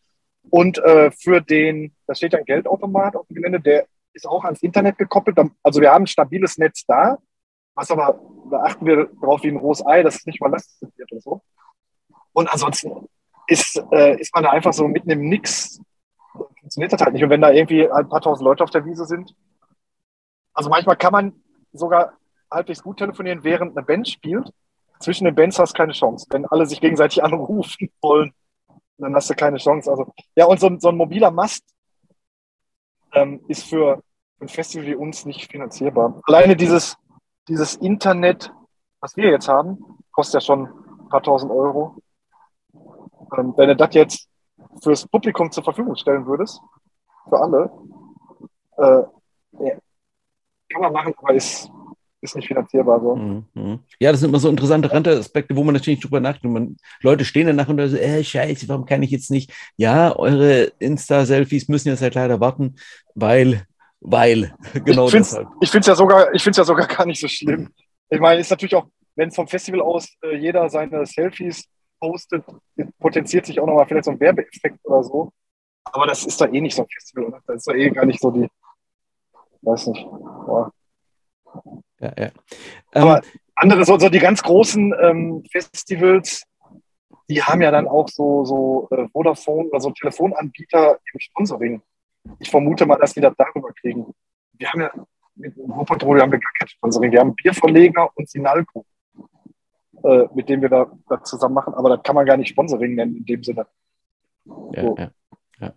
Und 0.50 0.78
äh, 0.80 1.12
für 1.12 1.42
den, 1.42 1.96
da 2.06 2.16
steht 2.16 2.34
ja 2.34 2.40
ein 2.40 2.46
Geldautomat 2.46 3.16
auf 3.16 3.28
dem 3.28 3.36
Gelände, 3.36 3.60
der 3.60 3.88
ist 4.14 4.28
auch 4.28 4.44
ans 4.44 4.62
Internet 4.62 4.98
gekoppelt. 4.98 5.38
Also 5.64 5.82
wir 5.82 5.92
haben 5.92 6.04
ein 6.04 6.08
stabiles 6.08 6.58
Netz 6.58 6.86
da, 6.86 7.18
was 7.74 7.90
aber, 7.92 8.20
da 8.52 8.64
achten 8.64 8.86
wir 8.86 9.10
darauf 9.22 9.44
wie 9.44 9.50
ein 9.50 9.58
rohes 9.58 9.86
Ei, 9.86 10.04
dass 10.04 10.16
es 10.16 10.26
nicht 10.26 10.40
überlastet 10.40 10.92
wird 10.98 11.12
und 11.12 11.24
so. 11.24 11.42
Und 12.32 12.52
ansonsten 12.52 13.08
ist, 13.48 13.82
äh, 13.92 14.20
ist 14.20 14.34
man 14.34 14.44
da 14.44 14.52
einfach 14.52 14.74
so 14.74 14.88
mitten 14.88 15.10
im 15.10 15.28
Nix. 15.28 15.82
Funktioniert 16.60 16.94
das 16.94 17.02
halt 17.02 17.14
nicht. 17.14 17.24
Und 17.24 17.30
wenn 17.30 17.42
da 17.42 17.52
irgendwie 17.52 17.90
ein 17.90 18.10
paar 18.10 18.22
tausend 18.22 18.46
Leute 18.46 18.64
auf 18.64 18.70
der 18.70 18.86
Wiese 18.86 19.06
sind, 19.06 19.34
also 20.56 20.70
manchmal 20.70 20.96
kann 20.96 21.12
man 21.12 21.34
sogar 21.74 22.14
halbwegs 22.50 22.82
gut 22.82 22.98
telefonieren, 22.98 23.44
während 23.44 23.78
eine 23.78 23.86
Band 23.86 24.08
spielt. 24.08 24.52
Zwischen 25.00 25.26
den 25.26 25.36
Bands 25.36 25.60
hast 25.60 25.74
du 25.74 25.78
keine 25.78 25.92
Chance. 25.92 26.26
Wenn 26.30 26.46
alle 26.46 26.66
sich 26.66 26.82
gegenseitig 26.82 27.24
anrufen 27.24 27.92
wollen, 28.02 28.34
dann 28.98 29.14
hast 29.14 29.30
du 29.30 29.36
keine 29.36 29.58
Chance. 29.58 29.92
Also, 29.92 30.14
ja, 30.36 30.46
und 30.46 30.60
so, 30.60 30.72
so 30.80 30.90
ein 30.90 30.98
mobiler 30.98 31.32
Mast 31.32 31.64
ähm, 33.14 33.44
ist 33.48 33.64
für 33.64 34.02
ein 34.40 34.48
Festival 34.48 34.88
wie 34.88 34.96
uns 34.96 35.26
nicht 35.26 35.52
finanzierbar. 35.52 36.22
Alleine 36.26 36.56
dieses, 36.56 36.98
dieses 37.48 37.76
Internet, 37.76 38.52
was 39.02 39.18
wir 39.18 39.30
jetzt 39.30 39.50
haben, 39.50 39.84
kostet 40.12 40.36
ja 40.36 40.46
schon 40.46 40.68
ein 40.68 41.10
paar 41.10 41.22
tausend 41.22 41.52
Euro. 41.52 41.98
Ähm, 43.38 43.54
wenn 43.58 43.68
du 43.68 43.76
das 43.76 43.94
jetzt 43.94 44.30
fürs 44.82 45.06
Publikum 45.08 45.52
zur 45.52 45.64
Verfügung 45.64 45.96
stellen 45.96 46.26
würdest, 46.26 46.62
für 47.28 47.40
alle, 47.40 47.72
äh, 48.78 49.04
kann 50.70 50.82
man 50.82 50.94
machen, 50.94 51.14
aber 51.18 51.34
ist, 51.34 51.70
ist 52.22 52.36
nicht 52.36 52.48
finanzierbar 52.48 53.00
so. 53.00 53.16
Mhm, 53.16 53.46
mhm. 53.54 53.80
Ja, 54.00 54.12
das 54.12 54.20
sind 54.20 54.30
immer 54.30 54.40
so 54.40 54.50
interessante 54.50 54.92
Randaspekte, 54.92 55.56
wo 55.56 55.64
man 55.64 55.74
natürlich 55.74 56.00
drüber 56.00 56.20
nachdenkt. 56.20 56.54
Man, 56.54 56.78
Leute 57.02 57.26
stehen 57.26 57.48
danach 57.48 57.68
und 57.68 57.80
so, 57.88 57.98
äh, 57.98 58.24
scheiße, 58.24 58.68
warum 58.68 58.86
kann 58.86 59.04
ich 59.04 59.12
jetzt 59.12 59.32
nicht? 59.32 59.52
Ja, 59.78 60.16
eure 60.16 60.72
Insta-Selfies 60.80 61.68
müssen 61.68 61.90
jetzt 61.90 62.02
halt 62.02 62.16
leider 62.16 62.40
warten, 62.40 62.76
weil, 63.14 63.66
weil, 64.00 64.54
genau 64.86 65.08
ich 65.08 65.14
deshalb. 65.14 65.48
Ich 65.62 65.70
finde 65.70 65.82
es 65.82 65.88
ja 65.88 65.96
sogar, 65.96 66.34
ich 66.34 66.44
ja 66.44 66.64
sogar 66.64 66.88
gar 66.88 67.06
nicht 67.06 67.22
so 67.22 67.28
schlimm. 67.28 67.70
Ich 68.10 68.20
meine, 68.20 68.40
ist 68.40 68.50
natürlich 68.50 68.76
auch, 68.76 68.88
wenn 69.16 69.32
vom 69.32 69.48
Festival 69.48 69.82
aus 69.82 70.08
äh, 70.24 70.36
jeder 70.38 70.70
seine 70.70 71.06
Selfies 71.06 71.66
postet, 72.00 72.44
potenziert 73.00 73.46
sich 73.46 73.60
auch 73.60 73.66
nochmal 73.66 73.88
vielleicht 73.88 74.06
so 74.06 74.12
ein 74.12 74.20
Werbeeffekt 74.20 74.80
oder 74.84 75.04
so. 75.04 75.32
Aber 75.86 76.08
das 76.08 76.26
ist 76.26 76.40
doch 76.42 76.52
eh 76.52 76.62
nicht 76.62 76.76
so 76.76 76.84
ein 76.84 76.88
Festival, 76.90 77.26
oder? 77.26 77.42
Das 77.48 77.58
ist 77.58 77.68
doch 77.68 77.74
eh 77.74 77.90
gar 77.90 78.06
nicht 78.06 78.20
so 78.20 78.32
die, 78.32 78.48
weiß 79.66 79.88
nicht. 79.88 80.06
Ja. 80.48 80.72
Ja, 82.00 82.14
ja. 82.18 82.30
Aber 82.94 83.18
ähm, 83.18 83.24
andere, 83.56 83.86
so, 83.86 83.98
so 83.98 84.10
die 84.10 84.20
ganz 84.20 84.44
großen 84.44 84.94
ähm, 85.02 85.44
Festivals, 85.52 86.44
die 87.30 87.42
haben 87.42 87.62
ja 87.62 87.72
dann 87.72 87.88
auch 87.88 88.08
so, 88.10 88.46
so 88.46 88.88
äh, 88.92 89.08
Vodafone 89.10 89.70
oder 89.70 89.80
so 89.80 89.92
Telefonanbieter 89.92 91.00
im 91.14 91.20
Sponsoring. 91.20 91.82
Ich 92.40 92.50
vermute 92.50 92.86
mal, 92.86 92.98
dass 92.98 93.14
die 93.14 93.22
das 93.22 93.34
darüber 93.38 93.72
kriegen. 93.74 94.14
Wir 94.54 94.72
haben 94.72 94.82
ja 94.82 94.92
mit 95.36 95.56
Wuppertal 95.58 96.22
haben 96.22 96.32
wir 96.32 96.40
gar 96.40 96.52
kein 96.58 96.68
Sponsoring. 96.68 97.12
Wir 97.12 97.20
haben 97.20 97.36
Bierverleger 97.36 98.10
und 98.16 98.30
Sinalco, 98.30 98.86
äh, 100.04 100.28
mit 100.34 100.50
dem 100.50 100.62
wir 100.62 100.70
da, 100.70 100.92
da, 101.08 101.24
zusammen 101.24 101.56
machen. 101.56 101.74
Aber 101.74 101.90
das 101.90 102.04
kann 102.04 102.16
man 102.16 102.26
gar 102.26 102.38
nicht 102.38 102.50
Sponsoring 102.50 102.96
nennen 102.96 103.18
in 103.18 103.26
dem 103.26 103.44
Sinne. 103.44 103.68
Ja, 104.46 104.82
so. 104.82 104.96
ja, 104.98 105.12
ja. 105.60 105.74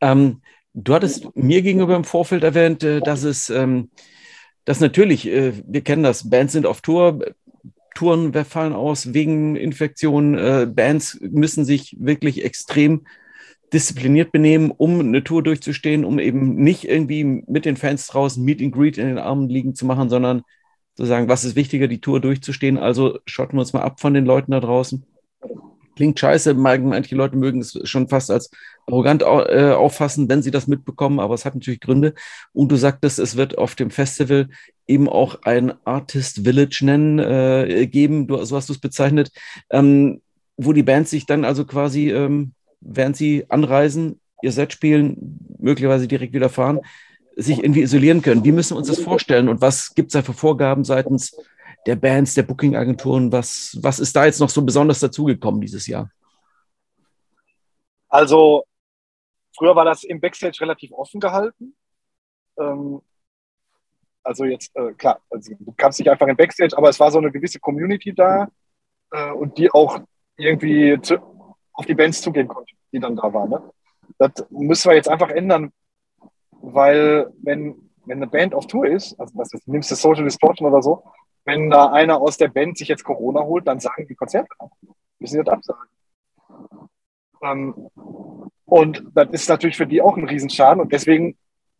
Ähm, 0.00 0.42
Du 0.78 0.92
hattest 0.92 1.34
mir 1.34 1.62
gegenüber 1.62 1.96
im 1.96 2.04
Vorfeld 2.04 2.44
erwähnt, 2.44 2.84
äh, 2.84 3.00
dass 3.00 3.22
es, 3.22 3.48
ähm, 3.48 3.90
dass 4.66 4.80
natürlich, 4.80 5.26
äh, 5.26 5.54
wir 5.66 5.80
kennen 5.80 6.02
das, 6.02 6.28
Bands 6.28 6.52
sind 6.52 6.66
auf 6.66 6.82
Tour, 6.82 7.18
Touren 7.94 8.34
fallen 8.44 8.74
aus 8.74 9.14
wegen 9.14 9.56
Infektionen, 9.56 10.34
äh, 10.36 10.66
Bands 10.66 11.18
müssen 11.22 11.64
sich 11.64 11.96
wirklich 11.98 12.44
extrem 12.44 13.06
diszipliniert 13.72 14.32
benehmen, 14.32 14.70
um 14.70 15.00
eine 15.00 15.24
Tour 15.24 15.42
durchzustehen, 15.42 16.04
um 16.04 16.18
eben 16.18 16.56
nicht 16.56 16.84
irgendwie 16.84 17.24
mit 17.24 17.64
den 17.64 17.78
Fans 17.78 18.06
draußen 18.08 18.44
Meet 18.44 18.60
and 18.60 18.74
Greet 18.74 18.98
in 18.98 19.06
den 19.06 19.18
Armen 19.18 19.48
liegen 19.48 19.74
zu 19.74 19.86
machen, 19.86 20.10
sondern 20.10 20.42
zu 20.94 21.06
sagen, 21.06 21.28
was 21.30 21.44
ist 21.44 21.56
wichtiger, 21.56 21.88
die 21.88 22.02
Tour 22.02 22.20
durchzustehen. 22.20 22.76
Also 22.76 23.18
schotten 23.24 23.56
wir 23.56 23.60
uns 23.60 23.72
mal 23.72 23.80
ab 23.80 23.98
von 23.98 24.12
den 24.12 24.26
Leuten 24.26 24.52
da 24.52 24.60
draußen. 24.60 25.06
Klingt 25.96 26.20
scheiße, 26.20 26.52
manche 26.54 27.16
Leute 27.16 27.36
mögen 27.36 27.60
es 27.60 27.78
schon 27.84 28.08
fast 28.08 28.30
als 28.30 28.50
arrogant 28.86 29.22
äh, 29.22 29.72
auffassen, 29.72 30.28
wenn 30.28 30.42
sie 30.42 30.50
das 30.50 30.66
mitbekommen, 30.66 31.18
aber 31.18 31.34
es 31.34 31.46
hat 31.46 31.54
natürlich 31.54 31.80
Gründe. 31.80 32.12
Und 32.52 32.70
du 32.70 32.76
sagtest, 32.76 33.18
es 33.18 33.36
wird 33.36 33.56
auf 33.56 33.74
dem 33.74 33.90
Festival 33.90 34.48
eben 34.86 35.08
auch 35.08 35.42
ein 35.42 35.72
Artist 35.84 36.44
Village 36.44 36.80
nennen, 36.82 37.18
äh, 37.18 37.86
geben, 37.86 38.26
du, 38.26 38.44
so 38.44 38.56
hast 38.56 38.68
du 38.68 38.74
es 38.74 38.78
bezeichnet, 38.78 39.30
ähm, 39.70 40.20
wo 40.58 40.74
die 40.74 40.82
Bands 40.82 41.10
sich 41.10 41.24
dann 41.24 41.44
also 41.46 41.64
quasi, 41.64 42.10
ähm, 42.10 42.52
während 42.80 43.16
sie 43.16 43.46
anreisen, 43.48 44.20
ihr 44.42 44.52
Set 44.52 44.74
spielen, 44.74 45.38
möglicherweise 45.58 46.06
direkt 46.06 46.34
wieder 46.34 46.50
fahren, 46.50 46.80
sich 47.36 47.58
irgendwie 47.58 47.82
isolieren 47.82 48.20
können. 48.20 48.44
Wie 48.44 48.52
müssen 48.52 48.74
wir 48.74 48.78
uns 48.78 48.88
das 48.88 49.00
vorstellen 49.00 49.48
und 49.48 49.62
was 49.62 49.94
gibt 49.94 50.08
es 50.08 50.12
da 50.12 50.22
für 50.22 50.34
Vorgaben 50.34 50.84
seitens 50.84 51.34
der 51.86 51.96
Bands, 51.96 52.34
der 52.34 52.42
Booking-Agenturen? 52.42 53.32
Was, 53.32 53.78
was 53.80 53.98
ist 53.98 54.14
da 54.14 54.26
jetzt 54.26 54.40
noch 54.40 54.50
so 54.50 54.62
besonders 54.62 55.00
dazugekommen 55.00 55.60
dieses 55.60 55.86
Jahr? 55.86 56.10
Also, 58.08 58.64
früher 59.56 59.74
war 59.74 59.84
das 59.84 60.04
im 60.04 60.20
Backstage 60.20 60.58
relativ 60.60 60.92
offen 60.92 61.20
gehalten. 61.20 61.76
Ähm, 62.58 63.00
also 64.26 64.44
jetzt, 64.44 64.74
äh, 64.74 64.92
klar, 64.94 65.20
also 65.30 65.54
du 65.58 65.72
kamst 65.76 66.00
nicht 66.00 66.10
einfach 66.10 66.26
in 66.26 66.36
Backstage, 66.36 66.76
aber 66.76 66.88
es 66.88 66.98
war 66.98 67.10
so 67.12 67.18
eine 67.18 67.30
gewisse 67.30 67.60
Community 67.60 68.12
da 68.12 68.48
äh, 69.12 69.30
und 69.30 69.56
die 69.56 69.70
auch 69.70 70.00
irgendwie 70.36 70.98
zu, 71.00 71.16
auf 71.72 71.86
die 71.86 71.94
Bands 71.94 72.22
zugehen 72.22 72.48
konnte, 72.48 72.74
die 72.92 72.98
dann 72.98 73.14
da 73.14 73.32
waren. 73.32 73.50
Ne? 73.50 73.70
Das 74.18 74.32
müssen 74.50 74.90
wir 74.90 74.96
jetzt 74.96 75.08
einfach 75.08 75.30
ändern, 75.30 75.72
weil 76.50 77.32
wenn, 77.42 77.90
wenn 78.04 78.18
eine 78.18 78.26
Band 78.26 78.54
auf 78.54 78.66
Tour 78.66 78.86
ist, 78.86 79.18
also 79.20 79.32
was 79.36 79.50
nimmst 79.66 79.92
du 79.92 79.94
Social 79.94 80.24
Distortion 80.24 80.68
oder 80.68 80.82
so, 80.82 81.04
wenn 81.46 81.70
da 81.70 81.92
einer 81.92 82.20
aus 82.20 82.36
der 82.36 82.48
Band 82.48 82.76
sich 82.76 82.88
jetzt 82.88 83.04
Corona 83.04 83.40
holt, 83.42 83.66
dann 83.66 83.80
sagen 83.80 84.06
die 84.06 84.14
Konzerte 84.14 84.50
ab. 84.58 84.70
Müssen 85.18 85.42
das 85.42 85.48
absagen. 85.48 85.88
Ähm, 87.42 87.90
und 88.64 89.04
das 89.14 89.28
ist 89.30 89.48
natürlich 89.48 89.76
für 89.76 89.86
die 89.86 90.02
auch 90.02 90.16
ein 90.16 90.28
Riesenschaden 90.28 90.82
und 90.82 90.92
deswegen 90.92 91.38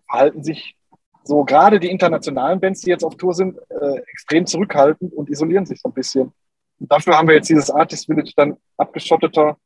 verhalten 0.09 0.43
sich 0.45 0.77
so 1.25 1.45
gerade 1.45 1.81
die 1.81 1.91
internationalen 1.91 2.61
Bands, 2.61 2.83
die 2.83 2.91
jetzt 2.91 3.05
auf 3.05 3.17
Tour 3.17 3.35
sind, 3.35 3.59
äh, 3.69 3.99
extrem 4.13 4.47
zurückhaltend 4.47 5.13
und 5.13 5.29
isolieren 5.29 5.67
sich 5.67 5.81
so 5.81 5.89
ein 5.89 5.95
bisschen. 5.95 6.33
Und 6.79 6.93
dafür 6.93 7.19
haben 7.19 7.27
wir 7.27 7.35
jetzt 7.35 7.49
dieses 7.49 7.69
Artist 7.71 8.07
Village 8.07 8.33
dann 8.37 8.57
abgeschotteter. 8.77 9.57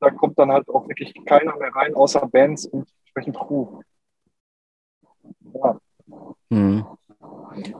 Da 0.00 0.10
kommt 0.10 0.36
dann 0.40 0.50
halt 0.50 0.68
auch 0.68 0.88
wirklich 0.88 1.14
keiner 1.24 1.56
mehr 1.56 1.72
rein, 1.72 1.94
außer 1.94 2.26
Bands 2.26 2.66
und 2.66 2.88
entsprechend 3.02 3.36
Crew. 3.36 3.80
Ja. 5.54 5.78
Hm. 6.50 6.84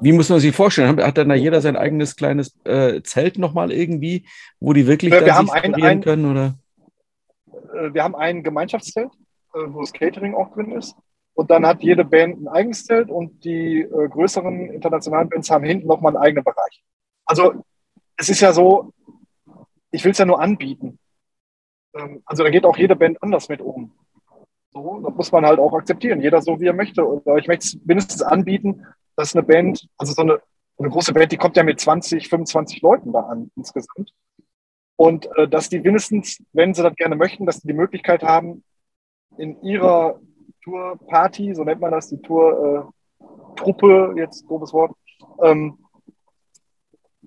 Wie 0.01 0.13
muss 0.13 0.29
man 0.29 0.41
sich 0.41 0.55
vorstellen? 0.55 1.03
Hat 1.03 1.19
dann 1.19 1.29
da 1.29 1.35
jeder 1.35 1.61
sein 1.61 1.77
eigenes 1.77 2.17
kleines 2.17 2.55
äh, 2.65 3.03
Zelt 3.03 3.39
nochmal 3.39 3.73
irgendwie, 3.73 4.27
wo 4.61 4.73
die 4.73 4.87
wirklich 4.87 5.13
wir 5.13 5.35
haben 5.35 5.51
ein, 5.51 5.75
ein, 5.75 6.01
können? 6.03 6.31
Oder? 6.31 6.55
Äh, 7.75 7.95
wir 7.95 8.05
haben 8.05 8.15
ein 8.15 8.43
Gemeinschaftszelt, 8.43 9.11
äh, 9.55 9.59
wo 9.69 9.81
das 9.81 9.93
Catering 9.93 10.35
auch 10.35 10.53
drin 10.53 10.73
ist. 10.73 10.95
Und 11.35 11.51
dann 11.51 11.67
hat 11.67 11.83
jede 11.83 12.05
Band 12.05 12.43
ein 12.43 12.49
eigenes 12.49 12.85
Zelt 12.85 13.11
und 13.11 13.45
die 13.45 13.81
äh, 13.81 14.09
größeren 14.09 14.71
internationalen 14.71 15.31
Bands 15.31 15.51
haben 15.51 15.65
hinten 15.65 15.87
nochmal 15.87 16.15
einen 16.15 16.23
eigenen 16.23 16.45
Bereich. 16.45 16.83
Also 17.25 17.65
es 18.17 18.29
ist 18.29 18.41
ja 18.41 18.53
so, 18.53 18.93
ich 19.91 20.05
will 20.05 20.13
es 20.13 20.19
ja 20.19 20.27
nur 20.27 20.41
anbieten. 20.41 20.99
Ähm, 21.95 22.23
also 22.27 22.45
da 22.45 22.51
geht 22.51 22.67
auch 22.67 22.77
jede 22.77 22.97
Band 22.97 23.23
anders 23.23 23.49
mit 23.49 23.63
um. 23.63 23.93
So, 24.75 25.01
das 25.05 25.15
muss 25.15 25.33
man 25.33 25.47
halt 25.47 25.59
auch 25.59 25.73
akzeptieren, 25.75 26.21
jeder 26.21 26.41
so 26.43 26.61
wie 26.61 26.67
er 26.67 26.73
möchte. 26.75 27.05
Und 27.05 27.27
ich 27.39 27.47
möchte 27.47 27.67
es 27.67 27.79
mindestens 27.85 28.23
anbieten, 28.23 28.87
dass 29.17 29.35
eine 29.35 29.43
Band, 29.43 29.89
also 29.97 30.13
so 30.13 30.23
eine, 30.23 30.41
eine 30.79 30.89
große 30.91 31.13
Band, 31.13 31.33
die 31.33 31.37
kommt 31.37 31.57
ja 31.57 31.63
mit 31.63 31.81
20, 31.81 32.29
25 32.29 32.83
Leuten 32.83 33.13
da 33.13 33.21
an 33.21 33.51
insgesamt. 33.57 34.13
Und 34.97 35.27
äh, 35.37 35.49
dass 35.49 35.69
die 35.69 35.81
mindestens, 35.81 36.43
wenn 36.53 36.75
sie 36.75 36.83
das 36.83 36.95
gerne 36.95 37.17
möchten, 37.17 37.47
dass 37.47 37.61
die 37.61 37.69
die 37.69 37.75
Möglichkeit 37.75 38.23
haben, 38.23 38.65
in 39.39 39.63
ihrer 39.63 40.21
Tour-Party, 40.63 41.55
so 41.55 41.65
nennt 41.65 41.81
man 41.81 41.91
das, 41.91 42.09
die 42.09 42.21
Tour-Truppe, 42.21 44.15
äh, 44.15 44.21
jetzt 44.21 44.47
grobes 44.47 44.73
Wort, 44.73 44.93
ähm, 45.43 45.79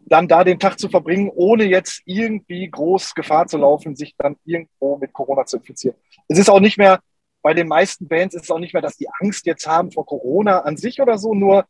dann 0.07 0.27
da 0.27 0.43
den 0.43 0.59
Tag 0.59 0.79
zu 0.79 0.87
verbringen, 0.87 1.31
ohne 1.33 1.63
jetzt 1.63 2.01
irgendwie 2.05 2.69
groß 2.69 3.15
Gefahr 3.15 3.47
zu 3.47 3.57
laufen, 3.57 3.95
sich 3.95 4.15
dann 4.17 4.35
irgendwo 4.45 4.97
mit 4.97 5.13
Corona 5.13 5.45
zu 5.45 5.57
infizieren. 5.57 5.97
Es 6.27 6.37
ist 6.37 6.49
auch 6.49 6.59
nicht 6.59 6.77
mehr, 6.77 6.99
bei 7.41 7.53
den 7.53 7.67
meisten 7.67 8.07
Bands 8.07 8.35
ist 8.35 8.43
es 8.43 8.51
auch 8.51 8.59
nicht 8.59 8.73
mehr, 8.73 8.81
dass 8.81 8.97
die 8.97 9.09
Angst 9.19 9.45
jetzt 9.45 9.67
haben 9.67 9.91
vor 9.91 10.05
Corona 10.05 10.59
an 10.59 10.77
sich 10.77 11.01
oder 11.01 11.17
so, 11.17 11.33
nur 11.33 11.65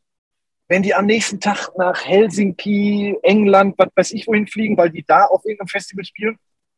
wenn 0.67 0.83
die 0.83 0.95
am 0.95 1.05
nächsten 1.05 1.39
Tag 1.39 1.69
nach 1.77 2.05
Helsinki, 2.05 3.17
England, 3.21 3.75
was 3.77 3.89
weiß 3.95 4.11
ich 4.13 4.27
wohin 4.27 4.47
fliegen, 4.47 4.77
weil 4.77 4.89
die 4.89 5.03
da 5.05 5.25
auf 5.25 5.45
irgendeinem 5.45 5.67
Festival 5.67 6.05
spielen 6.05 6.37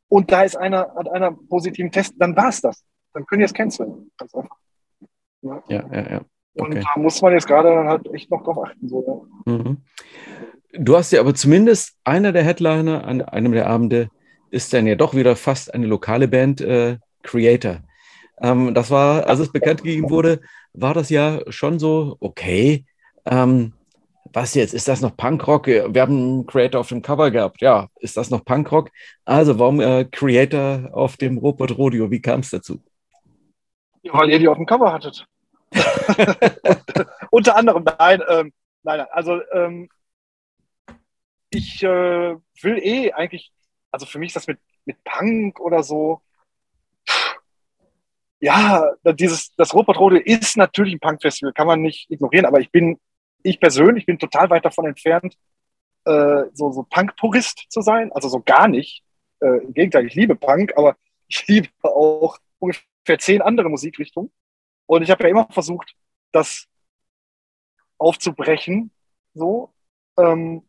und 0.09 0.31
da 0.31 0.43
ist 0.43 0.55
einer, 0.55 0.93
hat 0.95 1.09
einer 1.09 1.31
positiven 1.31 1.91
Test, 1.91 2.15
dann 2.17 2.35
war 2.35 2.49
es 2.49 2.61
das. 2.61 2.83
Dann 3.13 3.25
können 3.25 3.39
die 3.39 3.45
es 3.45 3.53
canceln. 3.53 4.11
Ganz 4.17 4.33
einfach. 4.35 4.57
Ja, 5.41 5.63
ja, 5.69 5.85
ja. 5.91 6.11
ja. 6.11 6.21
Okay. 6.59 6.75
Und 6.75 6.75
da 6.75 6.99
muss 6.99 7.21
man 7.21 7.33
jetzt 7.33 7.47
gerade 7.47 7.69
halt 7.87 8.11
echt 8.13 8.31
noch 8.31 8.43
drauf 8.43 8.57
achten. 8.65 8.89
So, 8.89 9.27
ja. 9.45 9.53
mhm. 9.53 9.77
Du 10.73 10.95
hast 10.97 11.11
ja 11.11 11.21
aber 11.21 11.33
zumindest 11.33 11.95
einer 12.03 12.31
der 12.31 12.43
Headliner 12.43 13.05
an 13.05 13.21
einem 13.21 13.53
der 13.53 13.67
Abende 13.67 14.09
ist 14.51 14.73
dann 14.73 14.87
ja 14.87 14.95
doch 14.95 15.13
wieder 15.13 15.35
fast 15.35 15.73
eine 15.73 15.87
lokale 15.87 16.27
Band, 16.27 16.61
äh, 16.61 16.97
Creator. 17.23 17.81
Ähm, 18.39 18.73
das 18.73 18.91
war, 18.91 19.27
als 19.27 19.39
es 19.39 19.51
bekannt 19.51 19.83
gegeben 19.83 20.09
wurde, 20.09 20.41
war 20.73 20.93
das 20.93 21.09
ja 21.09 21.41
schon 21.49 21.79
so, 21.79 22.17
okay, 22.19 22.85
ähm, 23.25 23.73
was 24.33 24.53
jetzt? 24.53 24.73
Ist 24.73 24.87
das 24.87 25.01
noch 25.01 25.15
Punkrock? 25.15 25.67
Wir 25.67 26.01
haben 26.01 26.15
einen 26.15 26.45
Creator 26.45 26.81
auf 26.81 26.89
dem 26.89 27.01
Cover 27.01 27.31
gehabt. 27.31 27.61
Ja, 27.61 27.87
ist 27.99 28.17
das 28.17 28.29
noch 28.29 28.43
Punkrock? 28.45 28.89
Also, 29.25 29.59
warum 29.59 29.79
äh, 29.79 30.05
Creator 30.05 30.89
auf 30.93 31.17
dem 31.17 31.37
Robert 31.37 31.77
Rodeo? 31.77 32.11
Wie 32.11 32.21
kam 32.21 32.41
es 32.41 32.49
dazu? 32.49 32.81
Ja, 34.03 34.13
weil 34.13 34.29
ihr 34.29 34.39
die 34.39 34.47
auf 34.47 34.57
dem 34.57 34.65
Cover 34.65 34.91
hattet. 34.91 35.25
Unter 37.31 37.57
anderem, 37.57 37.83
nein, 37.83 38.21
ähm, 38.29 38.53
nein, 38.83 39.05
also 39.11 39.41
ähm, 39.51 39.89
ich 41.49 41.83
äh, 41.83 42.35
will 42.61 42.77
eh 42.77 43.11
eigentlich, 43.11 43.51
also 43.91 44.05
für 44.05 44.19
mich 44.19 44.27
ist 44.27 44.37
das 44.37 44.47
mit, 44.47 44.59
mit 44.85 45.03
Punk 45.03 45.59
oder 45.59 45.83
so, 45.83 46.21
ja, 48.39 48.91
dieses, 49.03 49.53
das 49.55 49.73
Robert 49.73 49.99
Rodeo 49.99 50.19
ist 50.23 50.57
natürlich 50.57 50.93
ein 50.93 50.99
Punk-Festival, 50.99 51.53
kann 51.53 51.67
man 51.67 51.81
nicht 51.81 52.09
ignorieren, 52.11 52.45
aber 52.45 52.59
ich 52.59 52.71
bin 52.71 52.99
ich 53.47 53.59
persönlich 53.59 54.05
bin 54.05 54.19
total 54.19 54.49
weit 54.49 54.65
davon 54.65 54.85
entfernt, 54.85 55.37
äh, 56.05 56.43
so, 56.53 56.71
so 56.71 56.83
Punk-Purist 56.83 57.65
zu 57.69 57.81
sein. 57.81 58.11
Also 58.11 58.29
so 58.29 58.41
gar 58.41 58.67
nicht. 58.67 59.03
Äh, 59.41 59.63
Im 59.63 59.73
Gegenteil, 59.73 60.05
ich 60.05 60.15
liebe 60.15 60.35
Punk, 60.35 60.73
aber 60.77 60.97
ich 61.27 61.47
liebe 61.47 61.69
auch 61.83 62.37
ungefähr 62.59 63.19
zehn 63.19 63.41
andere 63.41 63.69
Musikrichtungen. 63.69 64.31
Und 64.85 65.03
ich 65.03 65.11
habe 65.11 65.23
ja 65.23 65.29
immer 65.29 65.47
versucht, 65.51 65.95
das 66.31 66.67
aufzubrechen. 67.97 68.91
So. 69.33 69.73
Ähm, 70.17 70.63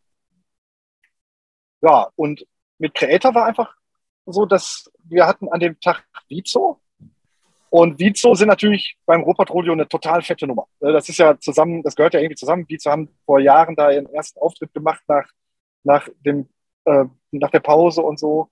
ja, 1.81 2.11
und 2.17 2.47
mit 2.79 2.95
Creator 2.95 3.35
war 3.35 3.47
einfach 3.47 3.75
so, 4.27 4.47
dass 4.47 4.91
wir 5.05 5.27
hatten 5.27 5.49
an 5.49 5.61
dem 5.61 5.79
Tag 5.81 6.05
Vizo, 6.29 6.81
und 7.71 7.99
Vizo 7.99 8.35
sind 8.35 8.49
natürlich 8.49 8.97
beim 9.07 9.23
Rodeo 9.23 9.73
eine 9.73 9.89
total 9.89 10.23
fette 10.23 10.47
Nummer. 10.47 10.67
Äh, 10.81 10.93
das 10.93 11.09
ist 11.09 11.19
ja 11.19 11.39
zusammen, 11.39 11.83
das 11.83 11.95
gehört 11.95 12.15
ja 12.15 12.21
irgendwie 12.21 12.37
zusammen. 12.37 12.67
Vizo 12.69 12.91
haben 12.91 13.09
vor 13.27 13.41
Jahren 13.41 13.77
da 13.77 13.91
ihren 13.91 14.07
ersten 14.13 14.41
Auftritt 14.41 14.73
gemacht 14.73 15.03
nach, 15.09 15.29
nach, 15.85 16.09
dem, 16.25 16.49
äh, 16.85 17.05
nach 17.33 17.51
der 17.51 17.61
Pause 17.61 18.03
und 18.03 18.19
so. 18.19 18.49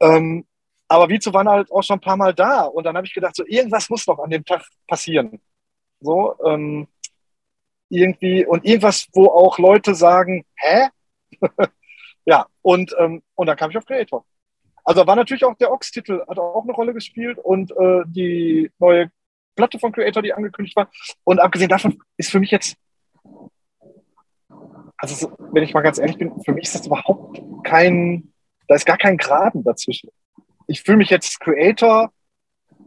Ähm, 0.00 0.46
aber 0.88 1.08
Vizo 1.08 1.32
waren 1.32 1.48
halt 1.48 1.70
auch 1.72 1.82
schon 1.82 1.96
ein 1.96 2.00
paar 2.00 2.16
Mal 2.16 2.34
da. 2.34 2.62
Und 2.62 2.84
dann 2.84 2.96
habe 2.96 3.06
ich 3.06 3.14
gedacht, 3.14 3.36
so 3.36 3.44
irgendwas 3.46 3.88
muss 3.88 4.06
noch 4.06 4.18
an 4.18 4.30
dem 4.30 4.44
Tag 4.44 4.62
passieren. 4.86 5.40
So, 6.00 6.36
ähm, 6.44 6.86
irgendwie, 7.88 8.44
und 8.44 8.64
irgendwas, 8.64 9.08
wo 9.12 9.26
auch 9.26 9.58
Leute 9.58 9.94
sagen, 9.94 10.44
hä? 10.56 10.88
ja, 12.26 12.46
und, 12.62 12.94
ähm, 12.98 13.22
und 13.34 13.46
dann 13.46 13.56
kam 13.56 13.70
ich 13.70 13.78
auf 13.78 13.86
Creator. 13.86 14.24
Also 14.84 15.06
war 15.06 15.16
natürlich 15.16 15.44
auch 15.44 15.56
der 15.56 15.72
Ox-Titel, 15.72 16.22
hat 16.28 16.38
auch 16.38 16.62
eine 16.62 16.72
Rolle 16.72 16.92
gespielt 16.92 17.38
und 17.38 17.70
äh, 17.72 18.02
die 18.06 18.70
neue 18.78 19.10
Platte 19.56 19.78
von 19.78 19.92
Creator, 19.92 20.22
die 20.22 20.34
angekündigt 20.34 20.76
war. 20.76 20.90
Und 21.24 21.40
abgesehen 21.40 21.68
davon 21.68 21.98
ist 22.16 22.30
für 22.30 22.40
mich 22.40 22.50
jetzt, 22.50 22.76
also 24.96 25.32
wenn 25.52 25.62
ich 25.62 25.74
mal 25.74 25.80
ganz 25.80 25.98
ehrlich 25.98 26.18
bin, 26.18 26.32
für 26.44 26.52
mich 26.52 26.64
ist 26.64 26.74
das 26.74 26.86
überhaupt 26.86 27.40
kein, 27.64 28.32
da 28.68 28.74
ist 28.74 28.86
gar 28.86 28.98
kein 28.98 29.16
Graben 29.16 29.64
dazwischen. 29.64 30.10
Ich 30.66 30.82
fühle 30.82 30.98
mich 30.98 31.10
jetzt 31.10 31.40
Creator 31.40 32.12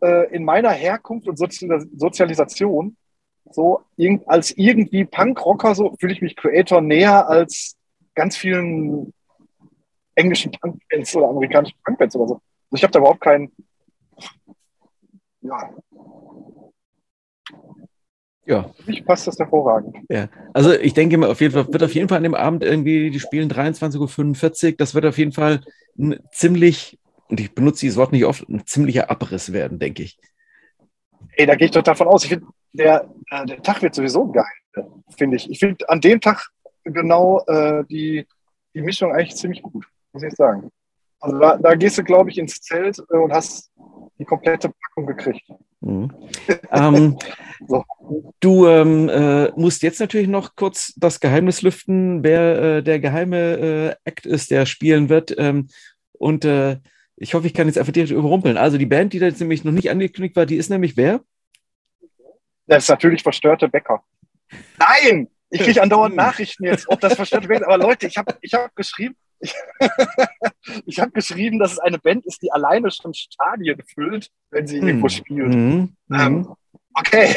äh, 0.01 0.33
in 0.33 0.43
meiner 0.43 0.71
Herkunft 0.71 1.27
und 1.27 1.37
Sozialisation 1.37 2.95
so 3.51 3.81
als 4.25 4.51
irgendwie 4.57 5.05
Punkrocker, 5.05 5.73
so 5.73 5.95
fühle 5.99 6.13
ich 6.13 6.21
mich 6.21 6.35
Creator 6.35 6.81
näher 6.81 7.29
als 7.29 7.77
ganz 8.13 8.35
vielen 8.35 9.13
englischen 10.17 10.51
Punkbands 10.51 11.15
oder 11.15 11.29
amerikanischen 11.29 11.77
Punkbands 11.85 12.15
oder 12.15 12.27
so. 12.27 12.33
Also 12.35 12.75
ich 12.75 12.83
habe 12.83 12.91
da 12.91 12.99
überhaupt 12.99 13.21
keinen. 13.21 13.51
Ja. 15.41 15.69
Ja. 18.45 18.71
Für 18.77 18.89
mich 18.89 19.05
passt 19.05 19.27
das 19.27 19.37
hervorragend. 19.37 19.97
Ja, 20.09 20.29
also 20.53 20.71
ich 20.73 20.93
denke 20.93 21.17
mal, 21.17 21.29
auf 21.29 21.41
jeden 21.41 21.53
Fall, 21.53 21.71
wird 21.71 21.83
auf 21.83 21.93
jeden 21.93 22.07
Fall 22.07 22.17
an 22.17 22.23
dem 22.23 22.35
Abend 22.35 22.63
irgendwie, 22.63 23.11
die 23.11 23.19
spielen 23.19 23.49
23.45 23.49 24.65
Uhr, 24.65 24.77
das 24.77 24.95
wird 24.95 25.05
auf 25.05 25.17
jeden 25.17 25.33
Fall 25.33 25.61
ein 25.97 26.19
ziemlich, 26.31 26.97
und 27.27 27.39
ich 27.41 27.53
benutze 27.53 27.81
dieses 27.81 27.97
Wort 27.97 28.13
nicht 28.13 28.25
oft, 28.25 28.47
ein 28.47 28.65
ziemlicher 28.65 29.11
Abriss 29.11 29.51
werden, 29.51 29.79
denke 29.79 30.03
ich. 30.03 30.17
Ey, 31.33 31.45
da 31.45 31.55
gehe 31.55 31.65
ich 31.65 31.71
doch 31.71 31.83
davon 31.83 32.07
aus. 32.07 32.23
Ich 32.23 32.29
finde, 32.29 32.47
der, 32.71 33.09
äh, 33.31 33.45
der 33.45 33.61
Tag 33.61 33.81
wird 33.81 33.93
sowieso 33.93 34.31
geil, 34.31 34.45
finde 35.17 35.35
ich. 35.35 35.51
Ich 35.51 35.59
finde 35.59 35.87
an 35.89 35.99
dem 35.99 36.21
Tag 36.21 36.47
genau 36.85 37.43
äh, 37.47 37.83
die, 37.89 38.25
die 38.73 38.81
Mischung 38.81 39.11
eigentlich 39.11 39.35
ziemlich 39.35 39.61
gut 39.61 39.85
muss 40.13 40.23
ich 40.23 40.33
sagen. 40.33 40.71
Also 41.19 41.39
da, 41.39 41.57
da 41.57 41.75
gehst 41.75 41.97
du, 41.97 42.03
glaube 42.03 42.29
ich, 42.29 42.37
ins 42.37 42.61
Zelt 42.61 42.99
äh, 43.11 43.17
und 43.17 43.31
hast 43.31 43.71
die 44.19 44.25
komplette 44.25 44.69
Packung 44.69 45.07
gekriegt. 45.07 45.49
Mhm. 45.81 46.11
ähm, 46.71 47.17
so. 47.67 47.83
Du 48.39 48.67
ähm, 48.67 49.09
äh, 49.09 49.51
musst 49.55 49.83
jetzt 49.83 49.99
natürlich 49.99 50.27
noch 50.27 50.55
kurz 50.55 50.93
das 50.95 51.19
Geheimnis 51.19 51.61
lüften, 51.61 52.23
wer 52.23 52.77
äh, 52.77 52.83
der 52.83 52.99
geheime 52.99 53.37
äh, 53.37 53.95
Act 54.09 54.25
ist, 54.25 54.51
der 54.51 54.65
spielen 54.65 55.09
wird. 55.09 55.35
Ähm, 55.37 55.67
und 56.13 56.45
äh, 56.45 56.77
ich 57.15 57.33
hoffe, 57.33 57.47
ich 57.47 57.53
kann 57.53 57.67
jetzt 57.67 57.77
einfach 57.77 57.93
direkt 57.93 58.11
überrumpeln. 58.11 58.57
Also 58.57 58.77
die 58.77 58.85
Band, 58.85 59.13
die 59.13 59.19
da 59.19 59.25
jetzt 59.25 59.39
nämlich 59.39 59.63
noch 59.63 59.71
nicht 59.71 59.89
angekündigt 59.89 60.35
war, 60.35 60.45
die 60.45 60.55
ist 60.55 60.69
nämlich 60.69 60.97
wer? 60.97 61.21
Das 62.67 62.83
ist 62.83 62.89
natürlich 62.89 63.23
verstörte 63.23 63.67
Bäcker. 63.67 64.03
Nein! 64.77 65.27
Ich 65.49 65.61
kriege 65.61 65.81
andauernd 65.81 66.11
hm. 66.11 66.17
Nachrichten 66.17 66.65
jetzt, 66.65 66.89
ob 66.89 66.99
das 66.99 67.15
verstörte 67.15 67.47
Band 67.47 67.61
ist. 67.61 67.67
Aber 67.67 67.77
Leute, 67.77 68.07
ich 68.07 68.17
habe 68.17 68.35
ich 68.41 68.53
hab 68.53 68.75
geschrieben, 68.75 69.15
ich, 69.39 69.53
ich 70.85 70.99
habe 70.99 71.11
geschrieben, 71.11 71.59
dass 71.59 71.73
es 71.73 71.79
eine 71.79 71.99
Band 71.99 72.25
ist, 72.25 72.41
die 72.41 72.51
alleine 72.51 72.91
schon 72.91 73.13
Stadien 73.13 73.81
füllt, 73.93 74.29
wenn 74.51 74.67
sie 74.67 74.79
hm. 74.79 74.87
irgendwo 74.87 75.09
spielt. 75.09 75.53
Hm. 75.53 75.95
Ähm, 76.11 76.55
okay. 76.93 77.35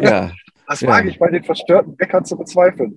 Ja. 0.00 0.30
Das 0.66 0.80
ja. 0.80 0.88
wage 0.88 1.10
ich 1.10 1.18
bei 1.18 1.28
den 1.28 1.44
verstörten 1.44 1.94
Bäckern 1.94 2.24
zu 2.24 2.38
bezweifeln. 2.38 2.96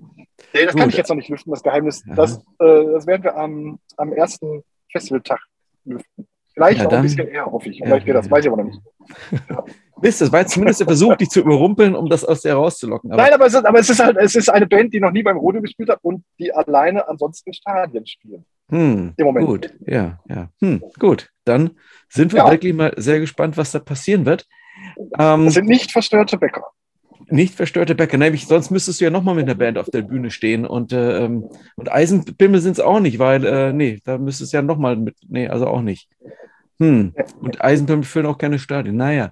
Nee, 0.54 0.64
das 0.64 0.72
Gut. 0.72 0.80
kann 0.80 0.90
ich 0.90 0.96
jetzt 0.96 1.10
noch 1.10 1.18
nicht 1.18 1.28
lüften, 1.28 1.52
das 1.52 1.64
Geheimnis. 1.64 2.02
Das, 2.16 2.38
äh, 2.60 2.86
das 2.94 3.06
werden 3.06 3.24
wir 3.24 3.36
am, 3.36 3.80
am 3.98 4.14
ersten 4.14 4.64
Festivaltag 4.90 5.42
lüften. 5.84 6.28
Vielleicht 6.54 6.80
ja, 6.80 6.88
auch 6.88 6.94
ein 6.94 7.02
bisschen 7.02 7.28
eher, 7.28 7.46
hoffe 7.46 7.70
ich. 7.70 7.82
Vielleicht 7.84 8.06
geht 8.06 8.16
das, 8.16 8.32
weiß 8.32 8.46
ich 8.46 8.52
aber 8.52 8.64
noch 8.64 8.70
nicht. 8.70 8.82
Mist, 10.02 10.22
das 10.22 10.32
war 10.32 10.42
jetzt 10.42 10.52
zumindest 10.52 10.80
der 10.80 10.88
Versuch, 10.88 11.16
dich 11.16 11.30
zu 11.30 11.42
überrumpeln, 11.42 11.96
um 11.96 12.10
das 12.10 12.24
aus 12.24 12.42
dir 12.42 12.54
rauszulocken. 12.54 13.12
Aber 13.12 13.22
Nein, 13.22 13.34
aber 13.34 13.46
es, 13.48 13.54
ist, 13.54 13.66
aber 13.66 13.80
es 13.80 13.90
ist 13.90 14.00
halt, 14.00 14.18
es 14.18 14.36
ist 14.36 14.50
eine 14.50 14.68
Band, 14.68 14.94
die 14.94 15.00
noch 15.00 15.12
nie 15.12 15.24
beim 15.24 15.38
Rodeo 15.38 15.62
gespielt 15.62 15.90
hat 15.90 16.00
und 16.02 16.24
die 16.40 16.54
alleine 16.54 17.08
ansonsten 17.08 17.54
Stadien 17.54 18.06
spielen. 18.06 18.46
Hm, 18.70 19.14
Im 19.16 19.26
Moment. 19.26 19.48
Gut, 19.48 19.74
ja, 19.86 20.20
ja. 20.30 20.50
Hm, 20.62 20.84
gut, 21.00 21.30
dann 21.46 21.72
sind 22.10 22.34
wir 22.34 22.40
ja. 22.40 22.52
wirklich 22.52 22.74
mal 22.74 22.94
sehr 22.98 23.20
gespannt, 23.20 23.58
was 23.58 23.72
da 23.72 23.80
passieren 23.80 24.26
wird. 24.26 24.46
Ähm, 25.18 25.46
das 25.46 25.54
sind 25.54 25.68
nicht 25.68 25.92
verstörte 25.92 26.38
Bäcker. 26.38 26.64
Nicht 27.30 27.56
verstörte 27.56 27.96
Bäcker, 27.96 28.18
nämlich 28.18 28.48
sonst 28.48 28.72
müsstest 28.72 29.02
du 29.02 29.06
ja 29.06 29.12
nochmal 29.12 29.36
mit 29.36 29.46
einer 29.46 29.56
Band 29.56 29.78
auf 29.78 29.90
der 29.90 30.02
Bühne 30.02 30.32
stehen 30.32 30.66
und, 30.66 30.94
äh, 30.94 31.26
ähm, 31.26 31.50
und 31.76 31.92
Eisenpimmel 31.92 32.62
sind 32.62 32.74
es 32.74 32.80
auch 32.80 33.00
nicht, 33.00 33.20
weil, 33.20 33.46
äh, 33.46 33.74
nee, 33.74 34.00
da 34.06 34.18
müsstest 34.18 34.54
du 34.54 34.58
ja 34.58 34.62
nochmal 34.62 34.96
mit, 34.96 35.16
nee, 35.28 35.48
also 35.48 35.68
auch 35.68 35.82
nicht. 35.82 36.10
Hm. 36.80 37.14
Und 37.42 37.62
Eisenpimmel 37.62 38.04
füllen 38.04 38.28
auch 38.28 38.38
keine 38.38 38.60
Stadien. 38.60 38.96
Naja, 38.96 39.32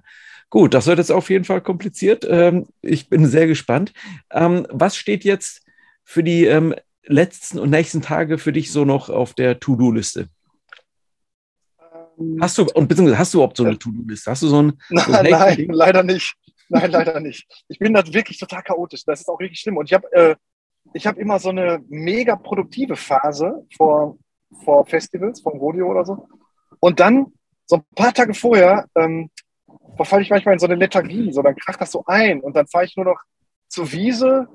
Gut, 0.50 0.74
das 0.74 0.86
wird 0.86 0.98
jetzt 0.98 1.10
auf 1.10 1.28
jeden 1.28 1.44
Fall 1.44 1.60
kompliziert. 1.60 2.26
Ähm, 2.28 2.66
ich 2.80 3.08
bin 3.08 3.26
sehr 3.26 3.46
gespannt. 3.46 3.92
Ähm, 4.30 4.66
was 4.70 4.96
steht 4.96 5.24
jetzt 5.24 5.64
für 6.04 6.22
die 6.22 6.44
ähm, 6.44 6.74
letzten 7.04 7.58
und 7.58 7.70
nächsten 7.70 8.00
Tage 8.00 8.38
für 8.38 8.52
dich 8.52 8.70
so 8.70 8.84
noch 8.84 9.10
auf 9.10 9.34
der 9.34 9.58
To-Do-Liste? 9.58 10.28
Ähm, 12.18 12.38
hast 12.40 12.58
du, 12.58 12.66
und 12.74 12.88
beziehungsweise 12.88 13.18
hast 13.18 13.34
du 13.34 13.38
überhaupt 13.38 13.56
so 13.56 13.64
eine 13.64 13.78
To-Do-Liste? 13.78 14.30
Hast 14.30 14.42
du 14.42 14.48
so 14.48 14.62
ein. 14.62 14.80
Nein, 14.90 15.04
so 15.04 15.12
nein 15.12 15.66
leider 15.68 16.02
nicht. 16.02 16.34
Nein, 16.68 16.90
leider 16.90 17.20
nicht. 17.20 17.46
Ich 17.68 17.78
bin 17.78 17.94
da 17.94 18.04
wirklich 18.12 18.38
total 18.38 18.62
chaotisch. 18.62 19.04
Das 19.04 19.20
ist 19.20 19.28
auch 19.28 19.40
richtig 19.40 19.60
schlimm. 19.60 19.76
Und 19.76 19.86
ich 19.86 19.94
habe 19.94 20.12
äh, 20.12 20.36
hab 21.00 21.18
immer 21.18 21.38
so 21.38 21.50
eine 21.50 21.80
mega 21.88 22.36
produktive 22.36 22.96
Phase 22.96 23.66
vor, 23.76 24.18
vor 24.64 24.86
Festivals, 24.86 25.40
vom 25.40 25.58
Rodeo 25.58 25.90
oder 25.90 26.04
so. 26.04 26.28
Und 26.80 27.00
dann, 27.00 27.32
so 27.66 27.76
ein 27.76 27.84
paar 27.94 28.12
Tage 28.12 28.34
vorher, 28.34 28.86
ähm, 28.94 29.30
verfalle 29.96 30.22
ich 30.22 30.30
manchmal 30.30 30.54
in 30.54 30.58
so 30.58 30.66
eine 30.66 30.74
Lethargie, 30.74 31.32
so 31.32 31.42
dann 31.42 31.56
kracht 31.56 31.80
das 31.80 31.92
so 31.92 32.04
ein 32.06 32.40
und 32.40 32.54
dann 32.54 32.66
fahre 32.66 32.84
ich 32.84 32.96
nur 32.96 33.06
noch 33.06 33.20
zur 33.68 33.90
Wiese, 33.92 34.48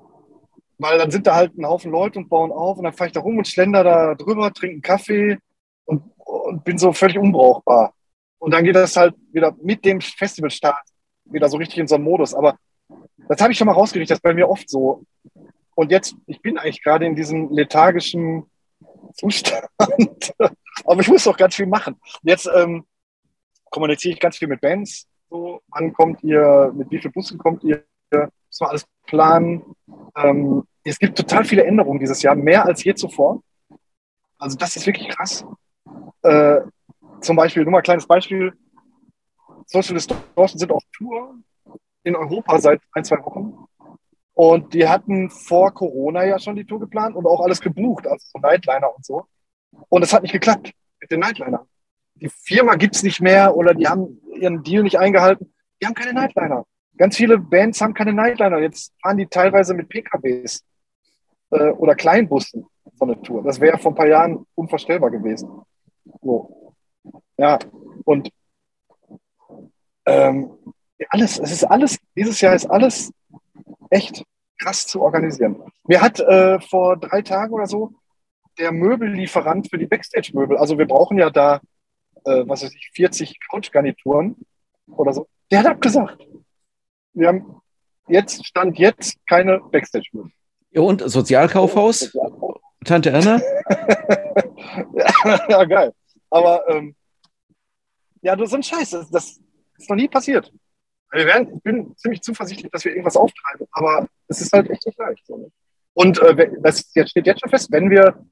weil 0.78 0.98
dann 0.98 1.12
sind 1.12 1.28
da 1.28 1.36
halt 1.36 1.58
ein 1.58 1.66
Haufen 1.66 1.92
Leute 1.92 2.20
und 2.20 2.30
bauen 2.30 2.52
auf 2.52 2.78
und 2.78 2.84
dann 2.84 2.94
fahre 2.94 3.08
ich 3.08 3.14
da 3.14 3.20
rum 3.20 3.38
und 3.38 3.48
schlender 3.48 3.84
da 3.84 4.16
drüber, 4.16 4.52
trinke 4.54 4.74
einen 4.74 4.82
Kaffee 4.82 5.38
und, 5.86 6.04
und 6.18 6.64
bin 6.64 6.78
so 6.78 6.94
völlig 6.94 7.18
unbrauchbar. 7.18 7.94
Und 8.40 8.52
dann 8.52 8.64
geht 8.64 8.76
das 8.76 8.96
halt 8.96 9.14
wieder 9.32 9.56
mit 9.62 9.86
dem 9.86 10.02
Festivalstart 10.02 10.88
wieder 11.26 11.48
so 11.50 11.58
richtig 11.58 11.78
in 11.78 11.88
so 11.88 11.96
einen 11.96 12.04
Modus. 12.04 12.34
Aber 12.34 12.58
das 13.28 13.40
habe 13.40 13.52
ich 13.52 13.58
schon 13.58 13.68
mal 13.68 13.74
rausgekriegt, 13.74 14.10
das 14.10 14.18
ist 14.18 14.24
bei 14.24 14.34
mir 14.34 14.50
oft 14.50 14.70
so. 14.70 15.04
Und 15.76 15.92
jetzt, 15.92 16.16
ich 16.26 16.42
bin 16.42 16.58
eigentlich 16.58 16.84
gerade 16.84 17.06
in 17.06 17.16
diesem 17.16 17.52
lethargischen 17.52 18.50
Zustand. 19.14 19.68
Aber 20.86 21.02
ich 21.02 21.08
muss 21.08 21.24
doch 21.24 21.38
ganz 21.38 21.56
viel 21.56 21.68
machen. 21.68 21.96
Jetzt 22.24 22.50
ähm, 22.54 22.86
kommuniziere 23.70 24.14
ich 24.14 24.20
ganz 24.20 24.38
viel 24.38 24.48
mit 24.48 24.62
Bands. 24.62 25.08
So, 25.32 25.62
wann 25.70 25.94
kommt 25.94 26.22
ihr, 26.26 26.74
mit 26.76 26.92
wie 26.92 27.00
vielen 27.00 27.14
Bussen 27.14 27.38
kommt 27.38 27.64
ihr? 27.64 27.86
Müssen 28.12 28.30
wir 28.60 28.70
alles 28.70 28.86
planen. 29.06 29.64
Ähm, 30.18 30.64
es 30.84 31.00
gibt 31.00 31.18
total 31.18 31.46
viele 31.46 31.64
Änderungen 31.64 32.02
dieses 32.02 32.22
Jahr, 32.22 32.36
mehr 32.36 32.66
als 32.66 32.84
je 32.84 32.94
zuvor. 32.94 33.42
Also 34.38 34.58
das 34.58 34.76
ist 34.76 34.86
wirklich 34.86 35.08
krass. 35.08 35.46
Äh, 36.24 36.60
zum 37.22 37.38
Beispiel, 37.38 37.64
nur 37.64 37.72
mal 37.72 37.78
ein 37.78 37.84
kleines 37.84 38.06
Beispiel. 38.06 38.52
Social 39.68 39.94
Distortion 39.94 40.60
sind 40.60 40.70
auf 40.70 40.84
Tour 40.92 41.36
in 42.04 42.18
Europa 42.18 42.60
seit 42.60 42.82
ein, 42.92 43.06
zwei 43.06 43.24
Wochen. 43.24 43.54
Und 44.34 44.74
die 44.74 44.86
hatten 44.86 45.30
vor 45.30 45.72
Corona 45.74 46.26
ja 46.26 46.40
schon 46.40 46.58
die 46.58 46.66
Tour 46.66 46.82
geplant 46.82 47.16
und 47.16 47.26
auch 47.26 47.40
alles 47.40 47.62
gebucht, 47.62 48.06
also 48.06 48.26
so 48.34 48.40
Nightliner 48.40 48.94
und 48.94 49.06
so. 49.06 49.26
Und 49.88 50.04
es 50.04 50.12
hat 50.12 50.24
nicht 50.24 50.34
geklappt 50.34 50.74
mit 51.00 51.10
den 51.10 51.22
Nightlinern 51.22 51.66
die 52.22 52.30
Firma 52.30 52.76
gibt 52.76 52.96
es 52.96 53.04
nicht 53.04 53.20
mehr 53.20 53.56
oder 53.56 53.74
die 53.74 53.88
haben 53.88 54.21
ihren 54.42 54.64
Deal 54.64 54.84
nicht 54.84 54.98
eingehalten. 54.98 55.54
Die 55.82 55.86
haben 55.88 55.94
keine 55.94 56.14
Nightliner. 56.14 56.66
Ganz 56.98 57.18
viele 57.18 57.38
Bands 57.38 57.82
haben 57.82 57.94
keine 57.94 58.14
Nightliner. 58.14 58.60
Jetzt 58.60 58.94
fahren 59.02 59.18
die 59.18 59.28
teilweise 59.28 59.74
mit 59.74 59.90
PKWs 59.90 60.64
äh, 61.52 61.70
oder 61.70 61.96
Kleinbussen 61.96 62.66
so 62.96 63.06
eine 63.06 63.22
Tour. 63.22 63.44
Das 63.44 63.60
wäre 63.60 63.78
vor 63.78 63.92
ein 63.92 63.96
paar 63.96 64.08
Jahren 64.08 64.46
unvorstellbar 64.56 65.12
gewesen. 65.12 65.50
So. 66.22 66.76
Ja, 67.38 67.58
und 68.06 68.30
ähm, 70.06 70.52
alles, 71.10 71.40
es 71.40 71.52
ist 71.52 71.64
alles, 71.64 71.98
dieses 72.16 72.42
Jahr 72.42 72.54
ist 72.54 72.66
alles 72.66 73.12
echt 73.90 74.24
krass 74.60 74.86
zu 74.86 75.02
organisieren. 75.02 75.64
Mir 75.88 76.02
hat 76.02 76.20
äh, 76.20 76.60
vor 76.60 76.98
drei 76.98 77.22
Tagen 77.22 77.54
oder 77.54 77.66
so 77.66 77.94
der 78.60 78.72
Möbellieferant 78.72 79.70
für 79.70 79.78
die 79.78 79.88
Backstage-Möbel, 79.88 80.58
also 80.58 80.78
wir 80.78 80.86
brauchen 80.86 81.18
ja 81.18 81.30
da 81.30 81.62
äh, 82.26 82.44
was 82.48 82.64
weiß 82.64 82.74
ich, 82.74 82.92
40 82.94 83.40
Couchgarnituren 83.50 84.36
oder 84.88 85.14
so. 85.14 85.28
Der 85.50 85.60
hat 85.60 85.68
abgesagt. 85.68 86.26
Wir 87.14 87.28
haben 87.28 87.62
jetzt, 88.08 88.46
Stand 88.46 88.78
jetzt, 88.78 89.18
keine 89.28 89.60
Backstage-Möbel. 89.60 90.32
Ja, 90.72 90.82
und 90.82 91.02
Sozialkaufhaus? 91.06 92.16
Tante 92.86 93.14
Anna? 93.14 93.42
ja, 94.94 95.48
ja, 95.50 95.66
geil. 95.66 95.94
Aber 96.30 96.68
ähm, 96.70 96.96
ja, 98.22 98.36
das 98.36 98.50
ist 98.50 98.56
ein 98.56 98.64
Scheiß. 98.64 98.92
Das, 98.92 99.10
das 99.10 99.40
ist 99.78 99.90
noch 99.90 99.98
nie 99.98 100.08
passiert. 100.08 100.52
Wir 101.12 101.26
werden, 101.26 101.56
ich 101.58 101.64
bin 101.64 101.96
ziemlich 101.98 102.22
zuversichtlich, 102.22 102.72
dass 102.72 102.86
wir 102.86 102.92
irgendwas 102.94 103.18
auftreiben, 103.18 103.68
aber 103.72 104.08
es 104.30 104.40
ist 104.40 104.54
halt 104.54 104.70
echt 104.70 104.86
nicht 104.86 104.98
leicht. 104.98 105.26
So, 105.28 105.36
ne? 105.36 105.52
Und 105.94 106.20
äh, 106.20 106.50
das 106.62 106.90
jetzt 106.96 107.10
steht 107.10 107.28
jetzt 107.28 107.42
schon 107.42 107.50
fest, 107.50 107.70
wenn 107.72 107.90
wir 107.90 108.26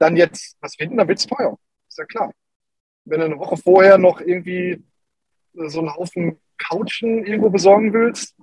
dann 0.00 0.16
jetzt 0.16 0.56
was 0.60 0.74
finden, 0.74 0.96
dann 0.96 1.06
wird 1.06 1.20
es 1.20 1.26
teuer. 1.26 1.56
Ist 1.86 1.98
ja 1.98 2.04
klar 2.06 2.32
wenn 3.04 3.20
du 3.20 3.26
eine 3.26 3.38
Woche 3.38 3.56
vorher 3.56 3.98
noch 3.98 4.20
irgendwie 4.20 4.82
so 5.54 5.80
einen 5.80 5.94
Haufen 5.94 6.38
Couchen 6.58 7.24
irgendwo 7.24 7.50
besorgen 7.50 7.92
willst, 7.92 8.34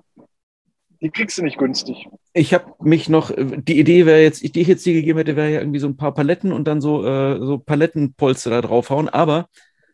die 1.02 1.10
kriegst 1.10 1.38
du 1.38 1.44
nicht 1.44 1.58
günstig. 1.58 2.08
Ich 2.34 2.54
habe 2.54 2.74
mich 2.80 3.10
noch, 3.10 3.32
die 3.36 3.80
Idee 3.80 4.06
wäre 4.06 4.22
jetzt, 4.22 4.44
die 4.44 4.62
ich 4.62 4.68
jetzt 4.68 4.86
dir 4.86 4.94
gegeben 4.94 5.18
hätte, 5.18 5.36
wäre 5.36 5.52
ja 5.52 5.60
irgendwie 5.60 5.80
so 5.80 5.88
ein 5.88 5.98
paar 5.98 6.14
Paletten 6.14 6.52
und 6.52 6.68
dann 6.68 6.80
so, 6.80 7.06
äh, 7.06 7.40
so 7.40 7.58
Palettenpolster 7.58 8.52
da 8.52 8.62
draufhauen. 8.62 9.10
Aber 9.10 9.50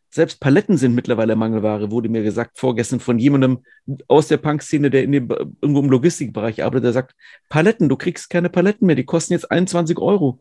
selbst 0.09 0.41
Paletten 0.41 0.77
sind 0.77 0.95
mittlerweile 0.95 1.35
Mangelware, 1.35 1.91
wurde 1.91 2.09
mir 2.09 2.23
gesagt, 2.23 2.57
vorgestern 2.57 2.99
von 2.99 3.19
jemandem 3.19 3.63
aus 4.07 4.27
der 4.27 4.37
Punk-Szene, 4.37 4.89
der 4.89 5.03
in 5.03 5.13
dem, 5.13 5.29
irgendwo 5.29 5.79
im 5.79 5.89
Logistikbereich 5.89 6.63
arbeitet, 6.63 6.85
der 6.85 6.93
sagt, 6.93 7.15
Paletten, 7.47 7.87
du 7.87 7.95
kriegst 7.95 8.29
keine 8.29 8.49
Paletten 8.49 8.85
mehr, 8.85 8.95
die 8.95 9.05
kosten 9.05 9.33
jetzt 9.33 9.49
21 9.49 9.97
Euro. 9.99 10.39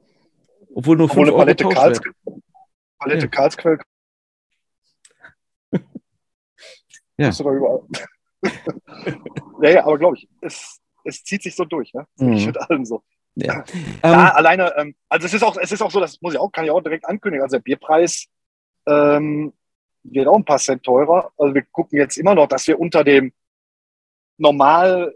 Obwohl 0.74 0.96
nur 0.96 1.08
5 1.08 1.18
Obwohl 1.18 1.28
Euro 1.28 1.38
Palette, 1.38 1.68
Karls 1.68 2.00
Palette 2.98 3.22
ja. 3.22 3.28
Karlsquell 3.28 3.78
Ja. 7.18 7.28
Bist 7.28 7.40
du 7.40 7.50
überall. 7.50 7.82
ja, 9.62 9.70
ja, 9.70 9.84
aber 9.84 9.98
glaube 9.98 10.16
ich, 10.16 10.28
es, 10.40 10.80
es 11.04 11.24
zieht 11.24 11.42
sich 11.42 11.54
so 11.54 11.64
durch, 11.64 11.92
ne? 11.94 12.06
Das 12.16 12.26
mhm. 12.26 12.46
mit 12.46 12.60
allem 12.60 12.84
so. 12.84 13.02
Ja, 13.34 13.64
ja 14.02 14.10
um, 14.10 14.36
alleine, 14.36 14.74
ähm, 14.76 14.94
also 15.08 15.26
es 15.26 15.34
ist 15.34 15.42
auch, 15.42 15.56
es 15.56 15.72
ist 15.72 15.82
auch 15.82 15.90
so, 15.90 16.00
das 16.00 16.20
muss 16.20 16.34
ich 16.34 16.40
auch, 16.40 16.50
kann 16.50 16.64
ich 16.64 16.70
auch 16.70 16.82
direkt 16.82 17.06
ankündigen. 17.06 17.42
Also 17.42 17.56
der 17.56 17.62
Bierpreis 17.62 18.26
ähm, 18.86 19.52
wird 20.02 20.28
auch 20.28 20.36
ein 20.36 20.44
paar 20.44 20.58
Cent 20.58 20.82
teurer. 20.82 21.32
Also 21.36 21.54
wir 21.54 21.62
gucken 21.62 21.98
jetzt 21.98 22.16
immer 22.16 22.34
noch, 22.34 22.48
dass 22.48 22.66
wir 22.66 22.78
unter 22.78 23.04
dem 23.04 23.32
normal 24.38 25.14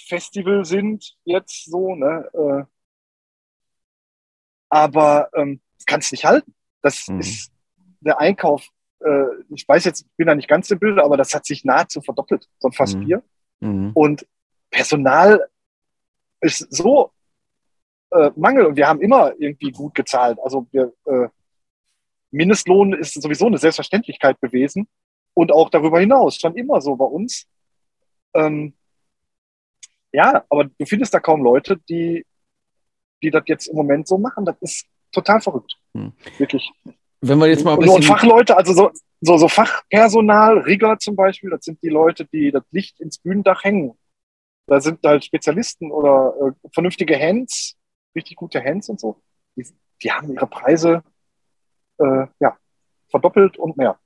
Festival 0.00 0.64
sind 0.64 1.16
jetzt 1.24 1.66
so, 1.66 1.94
ne? 1.94 2.28
Äh, 2.32 2.64
aber 4.68 5.28
ähm, 5.34 5.60
das 5.76 5.86
kannst 5.86 6.10
du 6.10 6.14
nicht 6.14 6.24
halten. 6.24 6.54
Das 6.82 7.08
mhm. 7.08 7.20
ist 7.20 7.52
der 8.00 8.18
Einkauf 8.20 8.68
ich 9.48 9.66
weiß 9.66 9.84
jetzt, 9.84 10.02
ich 10.02 10.16
bin 10.16 10.26
da 10.26 10.34
nicht 10.34 10.48
ganz 10.48 10.70
im 10.70 10.78
Bilde, 10.78 11.02
aber 11.02 11.16
das 11.16 11.34
hat 11.34 11.46
sich 11.46 11.64
nahezu 11.64 12.00
verdoppelt, 12.00 12.46
so 12.58 12.70
Fass 12.70 12.94
mhm. 12.94 13.04
Bier. 13.04 13.22
Mhm. 13.60 13.90
Und 13.94 14.26
Personal 14.70 15.48
ist 16.40 16.66
so 16.70 17.12
äh, 18.10 18.30
Mangel 18.36 18.66
und 18.66 18.76
wir 18.76 18.88
haben 18.88 19.00
immer 19.00 19.32
irgendwie 19.38 19.70
gut 19.70 19.94
gezahlt. 19.94 20.38
Also 20.42 20.66
wir, 20.70 20.92
äh, 21.06 21.28
Mindestlohn 22.30 22.92
ist 22.92 23.20
sowieso 23.20 23.46
eine 23.46 23.58
Selbstverständlichkeit 23.58 24.40
gewesen 24.40 24.88
und 25.34 25.52
auch 25.52 25.70
darüber 25.70 26.00
hinaus 26.00 26.36
schon 26.36 26.56
immer 26.56 26.80
so 26.80 26.96
bei 26.96 27.04
uns. 27.04 27.46
Ähm, 28.34 28.74
ja, 30.12 30.44
aber 30.48 30.64
du 30.64 30.86
findest 30.86 31.14
da 31.14 31.20
kaum 31.20 31.42
Leute, 31.42 31.78
die, 31.88 32.24
die 33.22 33.30
das 33.30 33.42
jetzt 33.46 33.66
im 33.68 33.76
Moment 33.76 34.08
so 34.08 34.18
machen. 34.18 34.44
Das 34.44 34.56
ist 34.60 34.86
total 35.12 35.40
verrückt. 35.40 35.76
Hm. 35.94 36.12
Wirklich. 36.38 36.70
Wenn 37.20 37.38
wir 37.38 37.48
jetzt 37.48 37.64
mal 37.64 37.74
ein 37.74 37.78
bisschen. 37.78 37.96
Und 37.96 38.04
Fachleute, 38.04 38.56
also 38.56 38.72
so, 38.72 38.90
so, 39.20 39.36
so 39.36 39.48
Fachpersonal, 39.48 40.58
Rigger 40.58 40.98
zum 40.98 41.16
Beispiel, 41.16 41.50
das 41.50 41.64
sind 41.64 41.82
die 41.82 41.88
Leute, 41.88 42.24
die 42.26 42.50
das 42.50 42.62
Licht 42.70 42.98
ins 43.00 43.18
Bühnendach 43.18 43.62
hängen. 43.62 43.98
Da 44.66 44.80
sind 44.80 45.00
halt 45.04 45.24
Spezialisten 45.24 45.90
oder 45.90 46.34
äh, 46.40 46.68
vernünftige 46.72 47.18
Hands, 47.18 47.76
richtig 48.14 48.36
gute 48.36 48.62
Hands 48.64 48.88
und 48.88 49.00
so. 49.00 49.20
Die, 49.56 49.66
die 50.02 50.12
haben 50.12 50.32
ihre 50.32 50.46
Preise 50.46 51.02
äh, 51.98 52.26
ja, 52.40 52.56
verdoppelt 53.10 53.58
und 53.58 53.76
mehr. 53.76 53.98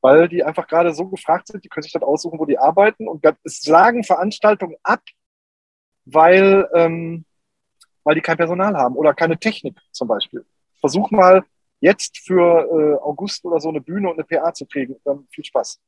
Weil 0.00 0.28
die 0.28 0.44
einfach 0.44 0.66
gerade 0.66 0.94
so 0.94 1.08
gefragt 1.08 1.48
sind, 1.48 1.64
die 1.64 1.68
können 1.68 1.82
sich 1.82 1.92
das 1.92 2.02
aussuchen, 2.02 2.38
wo 2.38 2.46
die 2.46 2.58
arbeiten. 2.58 3.08
Und 3.08 3.24
es 3.42 3.60
sagen 3.60 4.04
Veranstaltungen 4.04 4.76
ab, 4.82 5.02
weil, 6.04 6.68
ähm, 6.74 7.24
weil 8.02 8.14
die 8.14 8.20
kein 8.20 8.36
Personal 8.36 8.76
haben 8.76 8.96
oder 8.96 9.14
keine 9.14 9.38
Technik 9.38 9.78
zum 9.92 10.08
Beispiel. 10.08 10.46
Versuch 10.80 11.10
mal 11.10 11.44
jetzt 11.84 12.18
für 12.18 12.40
äh, 12.40 13.02
August 13.02 13.44
oder 13.44 13.60
so 13.60 13.68
eine 13.68 13.82
Bühne 13.82 14.08
und 14.08 14.14
eine 14.14 14.24
PA 14.24 14.54
zu 14.54 14.64
kriegen. 14.64 14.96
Dann 15.04 15.26
viel 15.30 15.44
Spaß. 15.44 15.80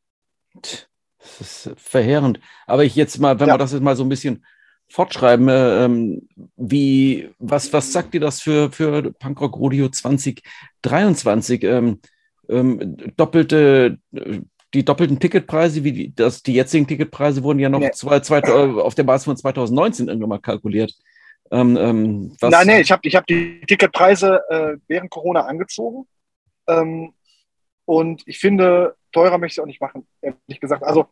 Das 0.61 1.41
ist 1.41 1.71
verheerend. 1.77 2.39
Aber 2.67 2.85
ich 2.85 2.95
jetzt 2.95 3.19
mal, 3.19 3.41
wenn 3.41 3.49
ja. 3.49 3.55
wir 3.55 3.59
das 3.59 3.73
jetzt 3.73 3.83
mal 3.83 3.97
so 3.97 4.05
ein 4.05 4.11
bisschen 4.11 4.45
fortschreiben, 4.89 5.49
äh, 5.49 5.85
ähm, 5.85 6.29
wie, 6.57 7.31
was, 7.39 7.73
was 7.73 7.93
sagt 7.93 8.13
dir 8.13 8.21
das 8.21 8.43
für, 8.43 8.71
für 8.71 9.11
Punkrock 9.13 9.57
Rodeo 9.57 9.89
2023? 9.89 11.65
Ähm, 11.65 12.01
ähm, 12.49 12.97
doppelte, 13.17 13.99
die 14.75 14.85
doppelten 14.85 15.19
Ticketpreise, 15.19 15.83
wie 15.83 15.93
die, 15.93 16.15
das, 16.15 16.43
die 16.43 16.53
jetzigen 16.53 16.87
Ticketpreise 16.87 17.43
wurden 17.43 17.59
ja 17.59 17.71
noch 17.71 17.81
nee. 17.81 17.91
zwei, 17.93 18.21
zwei, 18.21 18.41
äh, 18.41 18.81
auf 18.81 18.95
der 18.95 19.05
Basis 19.05 19.25
von 19.25 19.37
2019 19.37 20.09
irgendwann 20.09 20.29
mal 20.29 20.39
kalkuliert. 20.41 20.95
Ähm, 21.51 21.77
ähm, 21.77 22.37
Nein, 22.41 22.67
nee, 22.67 22.81
ich 22.81 22.91
habe 22.91 23.03
ich 23.05 23.15
hab 23.15 23.27
die 23.27 23.61
Ticketpreise 23.63 24.43
äh, 24.49 24.77
während 24.89 25.11
Corona 25.11 25.43
angezogen. 25.43 26.07
Ähm, 26.67 27.15
und 27.85 28.23
ich 28.27 28.39
finde, 28.39 28.97
teurer 29.13 29.39
möchte 29.39 29.61
ich 29.61 29.63
auch 29.63 29.67
nicht 29.67 29.81
machen, 29.81 30.07
ehrlich 30.21 30.61
gesagt. 30.61 30.83
Also, 30.83 31.07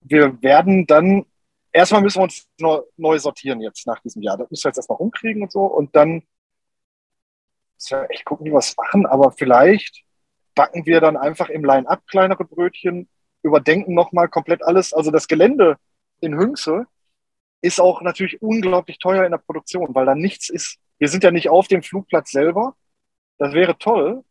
wir 0.00 0.40
werden 0.42 0.86
dann, 0.86 1.26
erstmal 1.72 2.02
müssen 2.02 2.18
wir 2.18 2.24
uns 2.24 2.48
neu, 2.96 3.18
sortieren 3.18 3.60
jetzt 3.60 3.86
nach 3.86 4.00
diesem 4.00 4.22
Jahr. 4.22 4.36
Das 4.36 4.50
müssen 4.50 4.64
wir 4.64 4.68
jetzt 4.68 4.78
erstmal 4.78 4.98
rumkriegen 4.98 5.42
und 5.42 5.50
so. 5.50 5.64
Und 5.64 5.96
dann 5.96 6.22
müssen 7.76 8.00
wir 8.00 8.10
echt 8.10 8.24
gucken, 8.24 8.46
wie 8.46 8.52
wir 8.52 8.58
es 8.58 8.76
machen. 8.76 9.06
Aber 9.06 9.32
vielleicht 9.32 10.04
backen 10.54 10.86
wir 10.86 11.00
dann 11.00 11.16
einfach 11.16 11.48
im 11.48 11.64
Line-Up 11.64 12.06
kleinere 12.06 12.44
Brötchen, 12.44 13.08
überdenken 13.42 13.94
nochmal 13.94 14.28
komplett 14.28 14.62
alles. 14.62 14.92
Also, 14.92 15.10
das 15.10 15.26
Gelände 15.26 15.78
in 16.20 16.38
Hünxe 16.38 16.86
ist 17.64 17.80
auch 17.80 18.02
natürlich 18.02 18.42
unglaublich 18.42 18.98
teuer 18.98 19.24
in 19.24 19.30
der 19.30 19.38
Produktion, 19.38 19.94
weil 19.94 20.04
da 20.04 20.14
nichts 20.14 20.50
ist. 20.50 20.78
Wir 20.98 21.08
sind 21.08 21.24
ja 21.24 21.30
nicht 21.30 21.48
auf 21.48 21.66
dem 21.66 21.82
Flugplatz 21.82 22.30
selber. 22.30 22.76
Das 23.38 23.54
wäre 23.54 23.78
toll. 23.78 24.22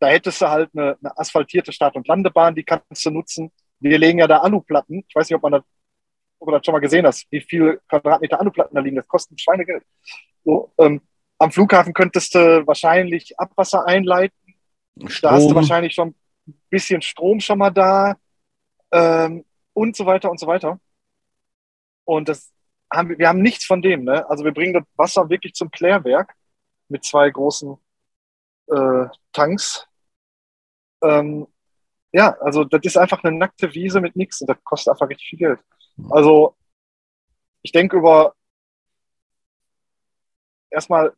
Da 0.00 0.08
hättest 0.08 0.40
du 0.42 0.48
halt 0.48 0.70
eine, 0.74 0.96
eine 1.00 1.16
asphaltierte 1.16 1.72
Start- 1.72 1.94
und 1.94 2.08
Landebahn, 2.08 2.56
die 2.56 2.64
kannst 2.64 3.06
du 3.06 3.10
nutzen. 3.10 3.52
Wir 3.78 3.96
legen 3.98 4.18
ja 4.18 4.26
da 4.26 4.38
Aluplatten. 4.38 5.04
Ich 5.08 5.14
weiß 5.14 5.30
nicht, 5.30 5.36
ob 5.36 5.42
man 5.42 5.52
das, 5.52 5.62
ob 6.40 6.48
du 6.48 6.54
das 6.56 6.64
schon 6.64 6.72
mal 6.72 6.80
gesehen 6.80 7.06
hast, 7.06 7.26
wie 7.30 7.40
viel 7.40 7.80
Quadratmeter 7.88 8.40
Aluplatten 8.40 8.74
da 8.74 8.80
liegen. 8.80 8.96
Das 8.96 9.06
kostet 9.06 9.40
Schweinegeld. 9.40 9.84
So, 10.44 10.72
ähm, 10.78 11.00
am 11.38 11.52
Flughafen 11.52 11.94
könntest 11.94 12.34
du 12.34 12.66
wahrscheinlich 12.66 13.38
Abwasser 13.38 13.86
einleiten. 13.86 14.36
Strom. 15.06 15.30
Da 15.30 15.30
hast 15.30 15.48
du 15.48 15.54
wahrscheinlich 15.54 15.94
schon 15.94 16.08
ein 16.48 16.60
bisschen 16.70 17.02
Strom 17.02 17.38
schon 17.38 17.58
mal 17.58 17.70
da 17.70 18.16
ähm, 18.90 19.44
und 19.74 19.94
so 19.94 20.06
weiter 20.06 20.28
und 20.28 20.40
so 20.40 20.48
weiter. 20.48 20.80
Und 22.08 22.30
das 22.30 22.50
haben 22.90 23.10
wir, 23.10 23.18
wir 23.18 23.28
haben 23.28 23.42
nichts 23.42 23.66
von 23.66 23.82
dem. 23.82 24.04
Ne? 24.04 24.28
Also 24.30 24.42
wir 24.42 24.52
bringen 24.54 24.72
das 24.72 24.84
Wasser 24.96 25.28
wirklich 25.28 25.52
zum 25.52 25.70
Klärwerk 25.70 26.34
mit 26.88 27.04
zwei 27.04 27.28
großen 27.28 27.76
äh, 28.68 29.06
Tanks. 29.32 29.86
Ähm, 31.02 31.46
ja, 32.12 32.34
also 32.40 32.64
das 32.64 32.80
ist 32.84 32.96
einfach 32.96 33.22
eine 33.22 33.36
nackte 33.36 33.74
Wiese 33.74 34.00
mit 34.00 34.16
nichts 34.16 34.40
und 34.40 34.48
das 34.48 34.56
kostet 34.64 34.92
einfach 34.92 35.10
richtig 35.10 35.28
viel 35.28 35.38
Geld. 35.38 35.60
Mhm. 35.96 36.10
Also 36.10 36.56
ich 37.60 37.72
denke 37.72 37.98
über 37.98 38.34
erstmal, 40.70 41.12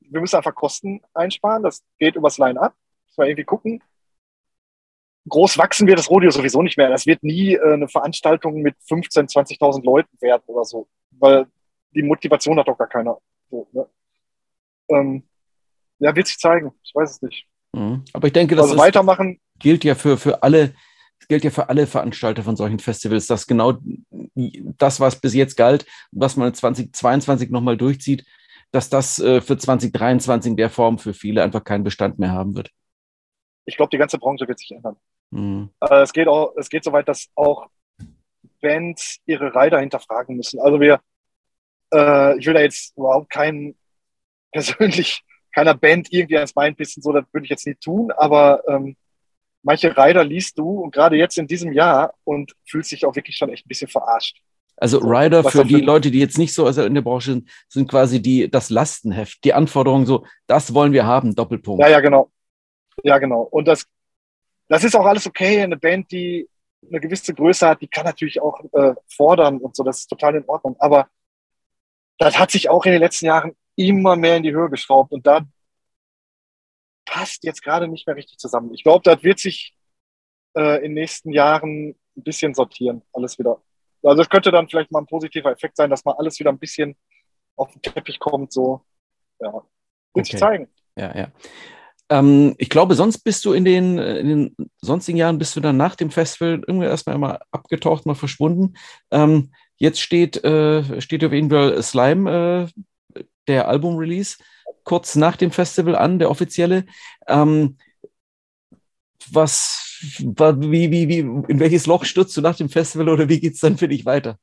wir 0.00 0.20
müssen 0.20 0.36
einfach 0.36 0.54
Kosten 0.54 1.00
einsparen. 1.14 1.62
Das 1.62 1.82
geht 1.98 2.16
übers 2.16 2.36
Line-Up. 2.36 2.74
Müssen 3.06 3.16
wir 3.22 3.28
irgendwie 3.28 3.44
gucken 3.44 3.82
groß 5.28 5.58
wachsen 5.58 5.86
wird 5.86 5.98
das 5.98 6.10
Rodeo 6.10 6.30
sowieso 6.30 6.62
nicht 6.62 6.76
mehr. 6.76 6.90
Das 6.90 7.06
wird 7.06 7.22
nie 7.22 7.54
äh, 7.54 7.74
eine 7.74 7.88
Veranstaltung 7.88 8.60
mit 8.62 8.76
15.000, 8.88 9.58
20.000 9.58 9.84
Leuten 9.84 10.20
werden 10.20 10.42
oder 10.46 10.64
so, 10.64 10.88
weil 11.12 11.46
die 11.94 12.02
Motivation 12.02 12.58
hat 12.58 12.68
doch 12.68 12.78
gar 12.78 12.88
keiner. 12.88 13.18
So, 13.50 13.66
ne? 13.72 13.86
ähm, 14.88 15.22
ja, 15.98 16.14
wird 16.14 16.26
sich 16.26 16.38
zeigen. 16.38 16.72
Ich 16.82 16.94
weiß 16.94 17.10
es 17.10 17.22
nicht. 17.22 17.46
Mhm. 17.72 18.04
Aber 18.12 18.26
ich 18.26 18.32
denke, 18.32 18.56
das 18.56 18.70
also 18.70 18.78
weitermachen 18.78 19.40
gilt 19.58 19.84
ja 19.84 19.94
für, 19.94 20.16
für 20.18 20.42
alle, 20.42 20.74
gilt 21.28 21.44
ja 21.44 21.50
für 21.50 21.68
alle 21.68 21.86
Veranstalter 21.86 22.42
von 22.42 22.56
solchen 22.56 22.78
Festivals, 22.78 23.26
dass 23.26 23.46
genau 23.46 23.78
das, 24.34 25.00
was 25.00 25.20
bis 25.20 25.34
jetzt 25.34 25.56
galt, 25.56 25.86
was 26.12 26.36
man 26.36 26.52
2022 26.52 27.50
nochmal 27.50 27.76
durchzieht, 27.76 28.24
dass 28.72 28.90
das 28.90 29.20
äh, 29.20 29.40
für 29.40 29.56
2023 29.56 30.50
in 30.50 30.56
der 30.56 30.70
Form 30.70 30.98
für 30.98 31.14
viele 31.14 31.42
einfach 31.42 31.62
keinen 31.62 31.84
Bestand 31.84 32.18
mehr 32.18 32.32
haben 32.32 32.56
wird. 32.56 32.70
Ich 33.66 33.76
glaube, 33.76 33.90
die 33.90 33.98
ganze 33.98 34.18
Branche 34.18 34.46
wird 34.46 34.58
sich 34.58 34.72
ändern. 34.72 34.96
Mhm. 35.34 35.70
Äh, 35.80 36.02
es, 36.02 36.12
geht 36.12 36.28
auch, 36.28 36.54
es 36.56 36.68
geht 36.68 36.84
so 36.84 36.92
weit, 36.92 37.08
dass 37.08 37.28
auch 37.34 37.66
Bands 38.60 39.18
ihre 39.26 39.54
Rider 39.54 39.80
hinterfragen 39.80 40.36
müssen. 40.36 40.60
Also 40.60 40.80
wir, 40.80 41.00
äh, 41.92 42.38
ich 42.38 42.46
will 42.46 42.54
da 42.54 42.60
jetzt 42.60 42.96
überhaupt 42.96 43.30
keinen 43.30 43.76
persönlich 44.52 45.22
keiner 45.52 45.74
Band 45.74 46.12
irgendwie 46.12 46.36
ans 46.36 46.52
Bein 46.52 46.74
pissen, 46.74 47.02
so 47.02 47.12
das 47.12 47.24
würde 47.32 47.44
ich 47.44 47.50
jetzt 47.50 47.66
nicht 47.66 47.80
tun, 47.80 48.10
aber 48.12 48.62
ähm, 48.68 48.96
manche 49.62 49.96
Rider 49.96 50.24
liest 50.24 50.58
du 50.58 50.80
und 50.80 50.92
gerade 50.92 51.16
jetzt 51.16 51.38
in 51.38 51.46
diesem 51.46 51.72
Jahr 51.72 52.14
und 52.24 52.52
fühlst 52.66 52.90
dich 52.90 53.04
auch 53.06 53.14
wirklich 53.14 53.36
schon 53.36 53.50
echt 53.50 53.64
ein 53.64 53.68
bisschen 53.68 53.88
verarscht. 53.88 54.40
Also 54.76 54.98
Rider 54.98 55.44
für 55.44 55.64
die 55.64 55.80
Leute, 55.80 56.10
die 56.10 56.18
jetzt 56.18 56.38
nicht 56.38 56.52
so 56.52 56.66
in 56.66 56.94
der 56.94 57.02
Branche 57.02 57.32
sind, 57.32 57.50
sind 57.68 57.88
quasi 57.88 58.20
die 58.20 58.50
das 58.50 58.70
Lastenheft, 58.70 59.44
die 59.44 59.54
Anforderungen 59.54 60.06
so, 60.06 60.26
das 60.48 60.74
wollen 60.74 60.92
wir 60.92 61.06
haben, 61.06 61.36
Doppelpunkt. 61.36 61.80
Ja, 61.80 61.88
ja, 61.88 62.00
genau. 62.00 62.30
Ja, 63.04 63.18
genau. 63.18 63.42
Und 63.42 63.68
das 63.68 63.86
das 64.68 64.84
ist 64.84 64.94
auch 64.94 65.06
alles 65.06 65.26
okay. 65.26 65.62
Eine 65.62 65.76
Band, 65.76 66.10
die 66.10 66.48
eine 66.88 67.00
gewisse 67.00 67.34
Größe 67.34 67.68
hat, 67.68 67.80
die 67.80 67.88
kann 67.88 68.04
natürlich 68.04 68.40
auch 68.40 68.60
äh, 68.72 68.94
fordern 69.08 69.58
und 69.58 69.76
so. 69.76 69.82
Das 69.82 70.00
ist 70.00 70.08
total 70.08 70.36
in 70.36 70.44
Ordnung. 70.46 70.76
Aber 70.78 71.08
das 72.18 72.38
hat 72.38 72.50
sich 72.50 72.68
auch 72.68 72.84
in 72.84 72.92
den 72.92 73.00
letzten 73.00 73.26
Jahren 73.26 73.56
immer 73.76 74.16
mehr 74.16 74.36
in 74.36 74.42
die 74.42 74.52
Höhe 74.52 74.70
geschraubt 74.70 75.12
und 75.12 75.26
da 75.26 75.44
passt 77.04 77.44
jetzt 77.44 77.62
gerade 77.62 77.88
nicht 77.88 78.06
mehr 78.06 78.16
richtig 78.16 78.38
zusammen. 78.38 78.72
Ich 78.72 78.82
glaube, 78.82 79.02
das 79.02 79.22
wird 79.22 79.38
sich 79.38 79.74
äh, 80.56 80.76
in 80.76 80.82
den 80.82 80.94
nächsten 80.94 81.32
Jahren 81.32 81.90
ein 82.16 82.22
bisschen 82.22 82.54
sortieren, 82.54 83.02
alles 83.12 83.38
wieder. 83.38 83.60
Also 84.02 84.22
es 84.22 84.28
könnte 84.28 84.50
dann 84.50 84.68
vielleicht 84.68 84.92
mal 84.92 85.00
ein 85.00 85.06
positiver 85.06 85.50
Effekt 85.50 85.76
sein, 85.76 85.90
dass 85.90 86.04
mal 86.04 86.14
alles 86.18 86.38
wieder 86.38 86.50
ein 86.50 86.58
bisschen 86.58 86.96
auf 87.56 87.72
den 87.72 87.82
Teppich 87.82 88.18
kommt. 88.18 88.52
So, 88.52 88.82
ja, 89.40 89.52
wird 89.52 89.64
okay. 90.14 90.24
sich 90.24 90.36
zeigen. 90.36 90.68
Ja, 90.96 91.16
ja. 91.16 91.28
Ähm, 92.14 92.54
ich 92.58 92.68
glaube, 92.70 92.94
sonst 92.94 93.18
bist 93.18 93.44
du 93.44 93.52
in 93.52 93.64
den, 93.64 93.98
äh, 93.98 94.18
in 94.18 94.28
den 94.28 94.56
sonstigen 94.80 95.18
Jahren, 95.18 95.38
bist 95.38 95.56
du 95.56 95.60
dann 95.60 95.76
nach 95.76 95.96
dem 95.96 96.12
Festival 96.12 96.62
irgendwie 96.64 96.86
erstmal 96.86 97.18
mal 97.18 97.40
abgetaucht, 97.50 98.06
mal 98.06 98.14
verschwunden. 98.14 98.74
Ähm, 99.10 99.52
jetzt 99.78 100.00
steht, 100.00 100.42
äh, 100.44 101.00
steht 101.00 101.24
auf 101.24 101.32
jeden 101.32 101.50
Fall 101.50 101.82
Slime, 101.82 102.70
äh, 103.16 103.22
der 103.48 103.66
Album-Release, 103.66 104.36
kurz 104.84 105.16
nach 105.16 105.36
dem 105.36 105.50
Festival 105.50 105.96
an, 105.96 106.20
der 106.20 106.30
offizielle. 106.30 106.86
Ähm, 107.26 107.78
was, 109.32 109.98
wie, 110.18 110.90
wie, 110.92 111.08
wie, 111.08 111.18
in 111.18 111.58
welches 111.58 111.86
Loch 111.86 112.04
stürzt 112.04 112.36
du 112.36 112.42
nach 112.42 112.56
dem 112.56 112.68
Festival 112.68 113.08
oder 113.08 113.28
wie 113.28 113.40
geht 113.40 113.54
es 113.54 113.60
dann 113.60 113.76
für 113.76 113.88
dich 113.88 114.06
weiter? 114.06 114.38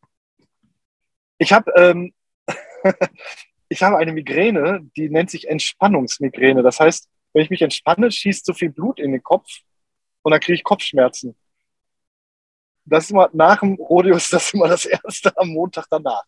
Ich 1.38 1.54
habe 1.54 1.72
ähm, 1.78 2.12
ich 3.70 3.82
habe 3.82 3.98
eine 3.98 4.12
Migräne, 4.12 4.82
die 4.98 5.10
nennt 5.10 5.30
sich 5.30 5.48
Entspannungsmigräne. 5.48 6.64
Das 6.64 6.80
heißt, 6.80 7.08
wenn 7.34 7.44
ich 7.44 7.50
mich 7.50 7.62
entspanne, 7.62 8.12
schießt 8.12 8.46
so 8.46 8.54
viel 8.54 8.70
Blut 8.70 9.00
in 9.00 9.12
den 9.12 9.24
Kopf 9.24 9.48
und 10.22 10.32
dann 10.32 10.40
kriege 10.40 10.56
ich 10.56 10.64
Kopfschmerzen. 10.64 11.36
Das 12.86 13.06
ist 13.06 13.12
immer, 13.12 13.30
nach 13.34 13.60
dem 13.60 13.76
Rodeo 13.76 14.16
ist 14.16 14.34
das 14.34 14.54
immer 14.54 14.68
das 14.68 14.86
erste 14.86 15.36
am 15.38 15.50
Montag 15.50 15.86
danach. 15.90 16.24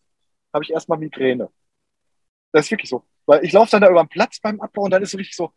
Habe 0.52 0.64
ich 0.64 0.70
erstmal 0.70 0.98
Migräne. 0.98 1.50
Das 2.52 2.66
ist 2.66 2.70
wirklich 2.70 2.88
so. 2.88 3.04
Weil 3.26 3.44
ich 3.44 3.52
laufe 3.52 3.72
dann 3.72 3.82
da 3.82 3.90
über 3.90 4.02
den 4.02 4.08
Platz 4.08 4.38
beim 4.40 4.60
Abbau 4.60 4.82
und 4.82 4.90
dann 4.90 5.02
ist 5.02 5.08
es 5.10 5.18
wirklich 5.18 5.36
so. 5.36 5.52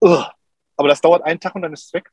Ugh. 0.00 0.30
Aber 0.76 0.88
das 0.88 1.00
dauert 1.00 1.22
einen 1.22 1.40
Tag 1.40 1.54
und 1.54 1.62
dann 1.62 1.72
ist 1.72 1.86
es 1.86 1.92
weg. 1.92 2.10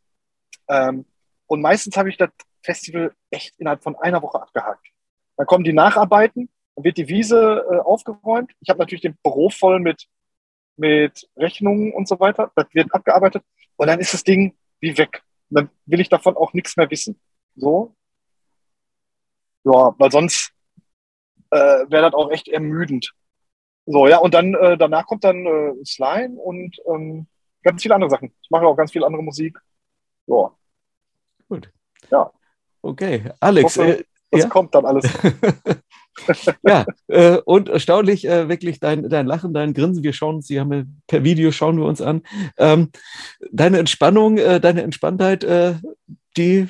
Ähm, 0.70 1.06
und 1.48 1.62
meistens 1.62 1.98
habe 1.98 2.10
ich 2.10 2.18
das 2.18 2.30
Festival 2.64 3.14
echt 3.30 3.60
innerhalb 3.60 3.84
von 3.84 3.96
einer 3.98 4.22
Woche 4.22 4.42
abgehakt. 4.42 4.88
Dann 5.38 5.48
kommen 5.48 5.64
die 5.64 5.74
Nacharbeiten, 5.74 6.50
dann 6.76 6.84
wird 6.84 6.98
die 6.98 7.08
Wiese 7.08 7.66
äh, 7.70 7.78
aufgeräumt. 7.80 8.52
Ich 8.62 8.70
habe 8.70 8.80
natürlich 8.80 9.02
den 9.02 9.18
Büro 9.22 9.50
voll 9.50 9.80
mit 9.80 10.08
mit 10.76 11.30
Rechnungen 11.36 11.94
und 11.94 12.08
so 12.08 12.20
weiter. 12.20 12.52
Das 12.56 12.68
wird 12.74 12.94
abgearbeitet 12.94 13.44
und 13.76 13.88
dann 13.88 14.00
ist 14.00 14.14
das 14.14 14.24
Ding 14.24 14.56
wie 14.80 14.98
weg. 14.98 15.24
dann 15.50 15.70
will 15.86 16.00
ich 16.00 16.10
davon 16.10 16.36
auch 16.36 16.54
nichts 16.54 16.78
mehr 16.78 16.90
wissen. 16.90 17.20
So. 17.56 17.96
Ja, 19.64 19.96
weil 19.98 20.12
sonst 20.12 20.52
äh, 21.52 21.58
wäre 21.90 22.04
das 22.04 22.14
auch 22.14 22.32
echt 22.32 22.48
ermüdend. 22.48 23.14
So, 23.86 24.08
ja, 24.08 24.18
und 24.18 24.34
dann 24.34 24.54
äh, 24.56 24.78
danach 24.78 25.06
kommt 25.06 25.24
dann 25.24 25.46
äh, 25.46 25.74
Slime 25.86 26.40
und 26.40 26.78
ähm, 26.88 27.28
ganz 27.64 27.82
viele 27.82 27.96
andere 27.96 28.10
Sachen. 28.10 28.34
Ich 28.42 28.50
mache 28.50 28.66
auch 28.66 28.76
ganz 28.76 28.92
viel 28.92 29.04
andere 29.04 29.24
Musik. 29.24 29.60
Ja. 30.28 30.56
Gut. 31.50 31.70
Ja. 32.10 32.32
Okay, 32.82 33.32
Alex. 33.40 33.78
Hoffe, 33.78 34.00
äh, 34.00 34.04
das 34.34 34.44
ja? 34.44 34.50
kommt 34.50 34.76
dann 34.76 34.86
alles. 34.86 35.06
ja, 36.64 36.86
äh, 37.08 37.38
und 37.46 37.70
erstaunlich, 37.70 38.28
äh, 38.28 38.50
wirklich 38.50 38.80
dein, 38.80 39.10
dein 39.10 39.26
Lachen, 39.26 39.54
dein 39.54 39.74
Grinsen. 39.74 40.04
Wir 40.04 40.14
schauen 40.14 40.36
uns, 40.36 40.48
Sie 40.48 40.60
haben 40.60 41.02
per 41.08 41.24
Video 41.24 41.52
schauen 41.52 41.78
wir 41.78 41.86
uns 41.86 42.02
an. 42.02 42.22
Ähm, 42.58 42.90
deine 43.52 43.80
Entspannung, 43.80 44.38
äh, 44.38 44.60
deine 44.60 44.84
Entspanntheit, 44.84 45.44
äh, 45.44 45.76
die 46.38 46.68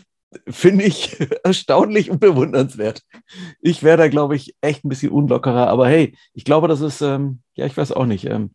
finde 0.48 0.86
ich 0.86 1.18
erstaunlich 1.44 2.10
und 2.10 2.20
bewundernswert. 2.20 3.02
Ich 3.62 3.84
wäre 3.84 3.98
da, 3.98 4.08
glaube 4.08 4.36
ich, 4.36 4.56
echt 4.62 4.84
ein 4.84 4.90
bisschen 4.90 5.12
unlockerer, 5.12 5.68
aber 5.68 5.88
hey, 5.88 6.16
ich 6.34 6.46
glaube, 6.46 6.68
das 6.68 6.82
ist, 6.82 7.02
ähm, 7.02 7.42
ja, 7.56 7.66
ich 7.66 7.78
weiß 7.78 7.92
auch 7.92 8.06
nicht. 8.06 8.26
Ähm, 8.26 8.52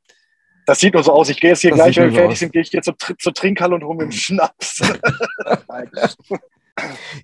das 0.66 0.80
sieht 0.80 0.92
nur 0.92 1.02
so 1.02 1.12
aus. 1.12 1.30
Ich 1.30 1.40
gehe 1.40 1.50
jetzt 1.50 1.60
hier 1.60 1.70
das 1.70 1.78
gleich, 1.78 1.96
wenn 1.96 2.10
wir 2.10 2.20
fertig 2.20 2.38
sind, 2.38 2.52
gehe 2.52 2.60
ich 2.60 2.68
hier 2.68 2.82
zur, 2.82 2.94
zur 3.18 3.32
Trinkhalle 3.32 3.74
und 3.74 3.84
hole 3.84 3.96
mir 3.96 4.02
einen 4.02 4.12
Schnaps. 4.12 4.82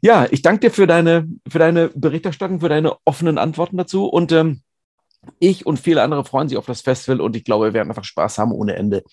Ja, 0.03 0.27
ich 0.31 0.43
danke 0.43 0.61
dir 0.61 0.71
für 0.71 0.87
deine, 0.87 1.29
für 1.49 1.59
deine 1.59 1.89
Berichterstattung, 1.89 2.61
für 2.61 2.69
deine 2.69 2.97
offenen 3.05 3.39
Antworten 3.39 3.77
dazu 3.77 4.07
und 4.07 4.33
ähm, 4.33 4.63
ich 5.39 5.67
und 5.67 5.79
viele 5.79 6.03
andere 6.03 6.25
freuen 6.25 6.49
sich 6.49 6.59
auf 6.59 6.67
das 6.67 6.83
Festival 6.83 7.21
und 7.21 7.37
ich 7.37 7.45
glaube, 7.45 7.67
wir 7.67 7.75
werden 7.75 7.89
einfach 7.91 8.05
Spaß 8.05 8.39
haben 8.39 8.53
ohne 8.53 8.77
Ende 8.77 9.05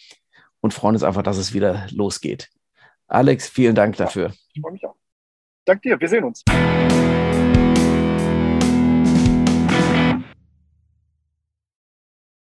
und 0.59 0.73
freuen 0.73 0.95
uns 0.95 1.03
einfach, 1.03 1.23
dass 1.23 1.37
es 1.37 1.53
wieder 1.53 1.87
losgeht. 1.91 2.49
Alex, 3.07 3.49
vielen 3.49 3.75
Dank 3.75 3.97
dafür. 3.97 4.33
ich 4.53 4.61
freue 4.61 4.73
mich 4.73 4.85
auch. 4.85 4.95
Dank 5.65 5.81
dir, 5.81 5.99
wir 5.99 6.07
sehen 6.07 6.23
uns. 6.23 6.43